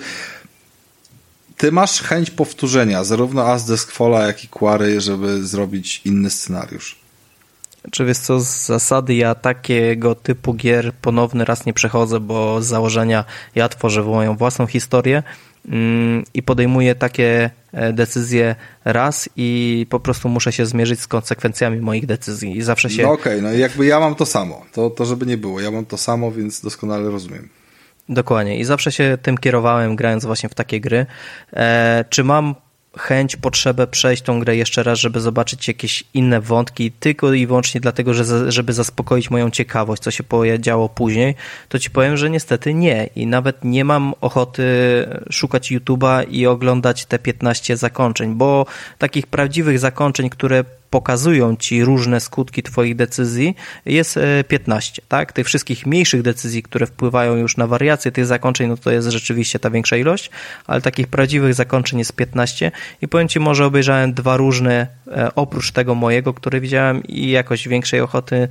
[1.58, 7.02] ty masz chęć powtórzenia zarówno As Deskfola, jak i Quarry, żeby zrobić inny scenariusz?
[7.92, 12.66] Czy wiesz co, z zasady ja takiego typu gier ponowny raz nie przechodzę, bo z
[12.66, 13.26] założenia
[13.56, 15.24] ja tworzę moją własną historię,
[16.34, 18.56] i podejmuję takie e, decyzje
[18.86, 23.04] raz i po prostu muszę się zmierzyć z konsekwencjami moich decyzji i zawsze się...
[23.04, 25.72] No okej, okay, no jakby ja mam to samo, to, to żeby nie było, ja
[25.72, 27.50] mam to samo, więc doskonale rozumiem.
[28.10, 31.06] Dokładnie i zawsze się tym kierowałem grając właśnie w takie gry.
[31.54, 32.56] E, czy mam
[32.98, 37.82] chęć, potrzebę przejść tą grę jeszcze raz, żeby zobaczyć jakieś inne wątki, tylko i wyłącznie
[37.82, 40.24] dlatego, że żeby zaspokoić moją ciekawość, co się
[40.60, 41.36] działo później,
[41.70, 43.10] to ci powiem, że niestety nie.
[43.16, 44.64] I nawet nie mam ochoty
[45.30, 48.66] szukać YouTube'a i oglądać te 15 zakończeń, bo
[48.98, 53.56] takich prawdziwych zakończeń, które pokazują ci różne skutki twoich decyzji,
[53.86, 55.34] jest 15, e, tak?
[55.34, 59.60] Tych wszystkich mniejszych decyzji, które wpływają już na wariacje tych zakończeń, no to jest rzeczywiście
[59.60, 60.30] ta większa ilość,
[60.68, 65.72] ale takich prawdziwych zakończeń jest 15 i powiem ci, może obejrzałem dwa różne, e, oprócz
[65.72, 68.48] tego mojego, które widziałem i jakoś większej ochoty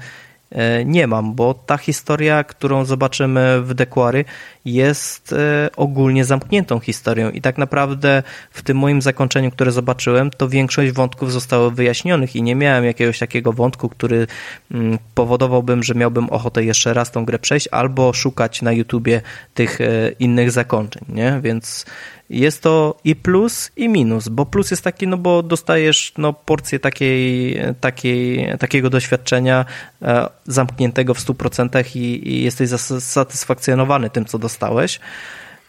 [0.85, 4.24] nie mam, bo ta historia, którą zobaczymy w Dekwary
[4.64, 10.48] jest e, ogólnie zamkniętą historią i tak naprawdę w tym moim zakończeniu, które zobaczyłem, to
[10.48, 14.27] większość wątków zostało wyjaśnionych i nie miałem jakiegoś takiego wątku, który
[14.70, 19.22] mm, powodowałbym, że miałbym ochotę jeszcze raz tą grę przejść albo szukać na YouTubie
[19.55, 21.40] tych e, innych zakończeń, nie?
[21.43, 21.86] Więc
[22.31, 26.78] jest to i plus, i minus, bo plus jest taki, no bo dostajesz no, porcję
[26.78, 29.65] takiej, takiej, takiego doświadczenia
[30.02, 35.01] e, zamkniętego w 100% i, i jesteś zasatysfakcjonowany tym, co dostałeś.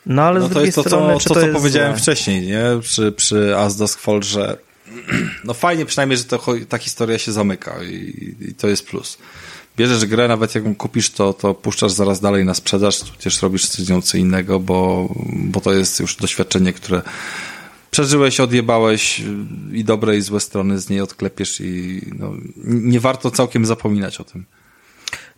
[0.06, 2.02] No ale no, z drugiej jest to, strony, co, to, to co powiedziałem złe?
[2.02, 2.64] wcześniej, nie?
[2.82, 4.58] Przy, przy As Dusk Fall, że
[5.44, 6.40] no fajnie przynajmniej, że to,
[6.70, 9.18] ta historia się zamyka i, i to jest plus
[9.78, 13.68] bierzesz grę, nawet jak ją kupisz, to, to puszczasz zaraz dalej na sprzedaż, tudzież robisz
[13.68, 17.02] coś co innego, bo, bo to jest już doświadczenie, które
[17.92, 19.22] przeżyłeś, odjebałeś
[19.72, 22.32] i dobre i złe strony z niej odklepiesz i no,
[22.66, 24.46] nie warto całkiem zapominać o tym.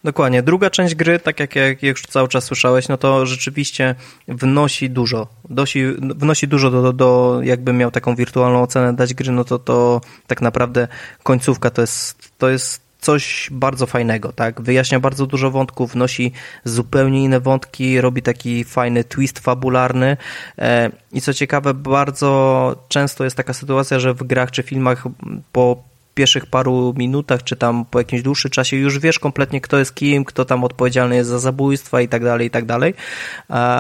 [0.04, 0.44] Dokładnie.
[0.44, 3.96] Druga część gry, tak jak, jak już cały czas słyszałeś, no to rzeczywiście
[4.28, 5.28] wnosi dużo.
[5.50, 9.60] Dosi, wnosi dużo do, do, do, jakbym miał taką wirtualną ocenę dać gry, no to
[9.60, 10.88] to tak naprawdę
[11.24, 14.62] końcówka to jest, to jest coś bardzo fajnego, tak?
[14.62, 16.32] Wyjaśnia bardzo dużo wątków, wnosi
[16.64, 20.18] zupełnie inne wątki, robi taki fajny twist fabularny
[20.58, 25.04] e, i co ciekawe, bardzo często jest taka sytuacja, że w grach czy filmach
[25.52, 29.96] po pierwszych paru minutach, czy tam po jakimś dłuższym czasie już wiesz kompletnie, kto jest
[29.96, 32.94] kim, kto tam odpowiedzialny jest za zabójstwa i tak dalej, i tak dalej.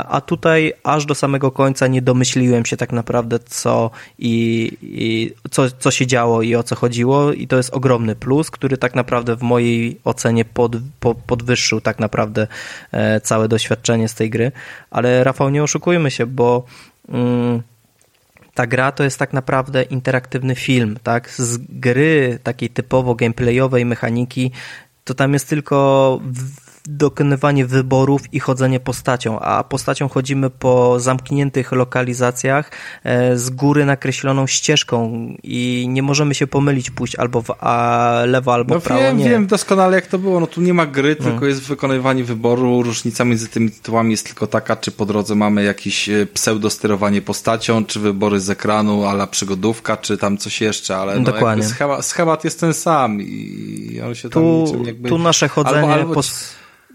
[0.10, 5.72] A tutaj aż do samego końca nie domyśliłem się tak naprawdę, co i, i co,
[5.72, 9.36] co się działo i o co chodziło i to jest ogromny plus, który tak naprawdę
[9.36, 12.48] w mojej ocenie pod, po, podwyższył tak naprawdę
[12.92, 14.52] e, całe doświadczenie z tej gry.
[14.92, 16.64] Ale Rafał, nie oszukujmy się, bo...
[17.10, 17.62] Mm,
[18.54, 21.30] ta gra to jest tak naprawdę interaktywny film, tak?
[21.30, 24.52] Z gry takiej typowo gameplayowej mechaniki,
[25.04, 26.20] to tam jest tylko
[26.88, 32.72] dokonywanie wyborów i chodzenie postacią, a postacią chodzimy po zamkniętych lokalizacjach
[33.04, 38.54] e, z góry nakreśloną ścieżką i nie możemy się pomylić, pójść albo w a, lewo,
[38.54, 39.02] albo no w prawo.
[39.02, 39.30] Wiem, nie.
[39.30, 40.40] wiem doskonale jak to było.
[40.40, 41.26] No tu nie ma gry, no.
[41.26, 42.84] tylko jest wykonywanie wyboru.
[42.84, 47.86] Różnica między tymi tytułami jest tylko taka, czy po drodze mamy jakieś e, pseudo-sterowanie postacią,
[47.86, 51.64] czy wybory z ekranu, ala przygodówka, czy tam coś jeszcze, ale no Dokładnie.
[51.64, 55.10] Schemat, schemat jest ten sam i on się tu, tam jakby...
[55.10, 55.78] Tu nasze chodzenie...
[55.78, 56.14] Albo, albo...
[56.14, 56.24] Po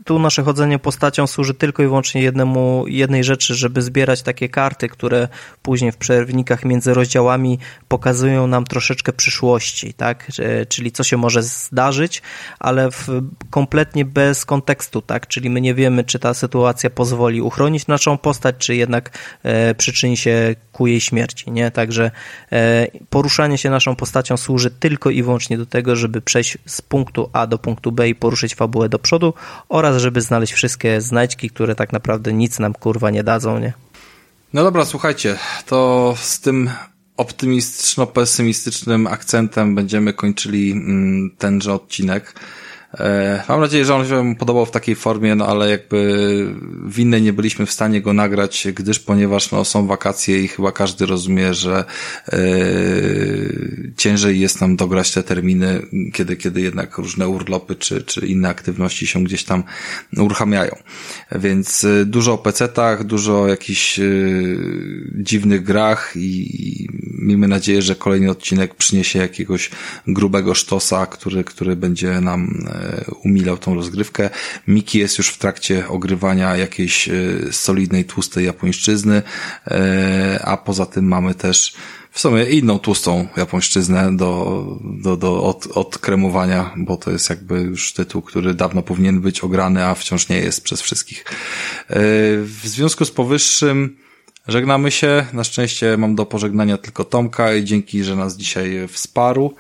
[0.09, 4.89] tu nasze chodzenie postacią służy tylko i wyłącznie jednemu, jednej rzeczy, żeby zbierać takie karty,
[4.89, 5.29] które
[5.63, 7.59] później w przerwnikach między rozdziałami
[7.89, 10.27] pokazują nam troszeczkę przyszłości, tak?
[10.69, 12.23] Czyli co się może zdarzyć,
[12.59, 13.07] ale w,
[13.51, 15.27] kompletnie bez kontekstu, tak?
[15.27, 19.11] Czyli my nie wiemy, czy ta sytuacja pozwoli uchronić naszą postać, czy jednak
[19.43, 21.71] e, przyczyni się ku jej śmierci, nie?
[21.71, 22.11] Także
[22.53, 27.31] e, poruszanie się naszą postacią służy tylko i wyłącznie do tego, żeby przejść z punktu
[27.33, 29.35] A do punktu B i poruszyć fabułę do przodu
[29.69, 33.73] oraz żeby znaleźć wszystkie znajdźki, które tak naprawdę nic nam kurwa nie dadzą, nie?
[34.53, 36.71] No dobra, słuchajcie, to z tym
[37.17, 42.35] optymistyczno-pesymistycznym akcentem będziemy kończyli mm, tenże odcinek.
[42.95, 46.55] E, mam nadzieję, że on się podobał w takiej formie, no ale jakby
[46.85, 50.73] w innej nie byliśmy w stanie go nagrać, gdyż ponieważ no, są wakacje i chyba
[50.73, 51.85] każdy rozumie, że
[52.29, 52.39] e,
[53.97, 55.83] ciężej jest nam dograć te terminy,
[56.13, 59.63] kiedy, kiedy jednak różne urlopy czy, czy inne aktywności się gdzieś tam
[60.17, 60.77] uruchamiają.
[61.33, 64.01] Więc e, dużo o pecetach, dużo o jakichś
[65.15, 66.89] dziwnych grach i
[67.19, 69.71] miejmy nadzieję, że kolejny odcinek przyniesie jakiegoś
[70.07, 72.69] grubego sztosa, który, który będzie nam
[73.25, 74.31] umilał tą rozgrywkę.
[74.67, 77.13] Miki jest już w trakcie ogrywania jakiejś e,
[77.51, 79.23] solidnej, tłustej japońszczyzny,
[79.67, 81.75] e, a poza tym mamy też
[82.11, 87.93] w sumie inną tłustą japońszczyznę do, do, do od, odkremowania, bo to jest jakby już
[87.93, 91.25] tytuł, który dawno powinien być ograny, a wciąż nie jest przez wszystkich.
[91.29, 91.35] E,
[92.43, 93.97] w związku z powyższym
[94.49, 95.27] żegnamy się.
[95.33, 99.55] Na szczęście mam do pożegnania tylko Tomka i dzięki, że nas dzisiaj wsparł.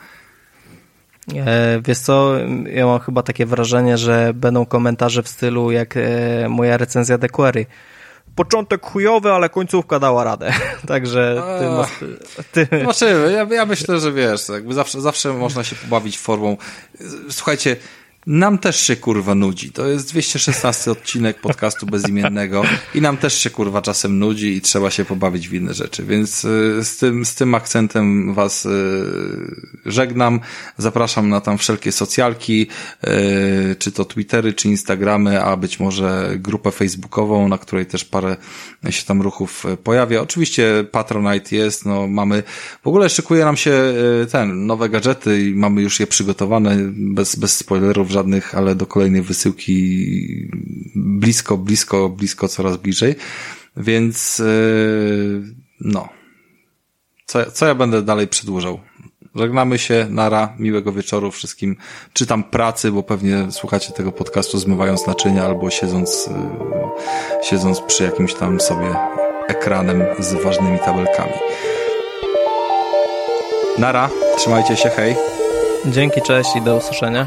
[1.37, 2.33] E, wiesz co,
[2.73, 7.29] ja mam chyba takie wrażenie, że będą komentarze w stylu jak e, moja recenzja The
[7.29, 7.67] Query.
[8.35, 10.53] Początek chujowy, ale końcówka dała radę.
[10.89, 11.91] Także ty, masz,
[12.53, 12.69] ty...
[12.81, 13.33] Zobaczymy.
[13.33, 16.57] Ja, ja myślę, że wiesz, jakby zawsze, zawsze można się pobawić formą.
[17.31, 17.77] Słuchajcie,
[18.29, 19.73] nam też się kurwa nudzi.
[19.73, 22.63] To jest 216 odcinek podcastu bezimiennego
[22.95, 26.05] i nam też się kurwa czasem nudzi i trzeba się pobawić w inne rzeczy.
[26.05, 28.71] Więc y, z tym, z tym akcentem was y,
[29.87, 30.41] żegnam.
[30.77, 32.67] Zapraszam na tam wszelkie socjalki,
[33.73, 38.37] y, czy to Twittery, czy Instagramy, a być może grupę facebookową, na której też parę
[38.91, 40.21] się tam ruchów pojawia.
[40.21, 42.43] Oczywiście Patronite jest, no mamy,
[42.83, 43.95] w ogóle szykuje nam się
[44.31, 49.23] ten, nowe gadżety i mamy już je przygotowane, bez, bez spoilerów żadnych, ale do kolejnej
[49.23, 50.51] wysyłki
[50.95, 53.15] blisko, blisko, blisko, coraz bliżej.
[53.77, 55.43] Więc yy,
[55.81, 56.09] no.
[57.27, 58.81] Co, co ja będę dalej przedłużał?
[59.35, 61.77] Żegnamy się, nara, miłego wieczoru wszystkim.
[62.12, 68.35] Czytam pracy, bo pewnie słuchacie tego podcastu zmywając naczynia albo siedząc, yy, siedząc przy jakimś
[68.35, 68.97] tam sobie
[69.49, 71.32] ekranem z ważnymi tabelkami.
[73.78, 75.16] Nara, trzymajcie się, hej.
[75.86, 77.27] Dzięki, cześć i do usłyszenia.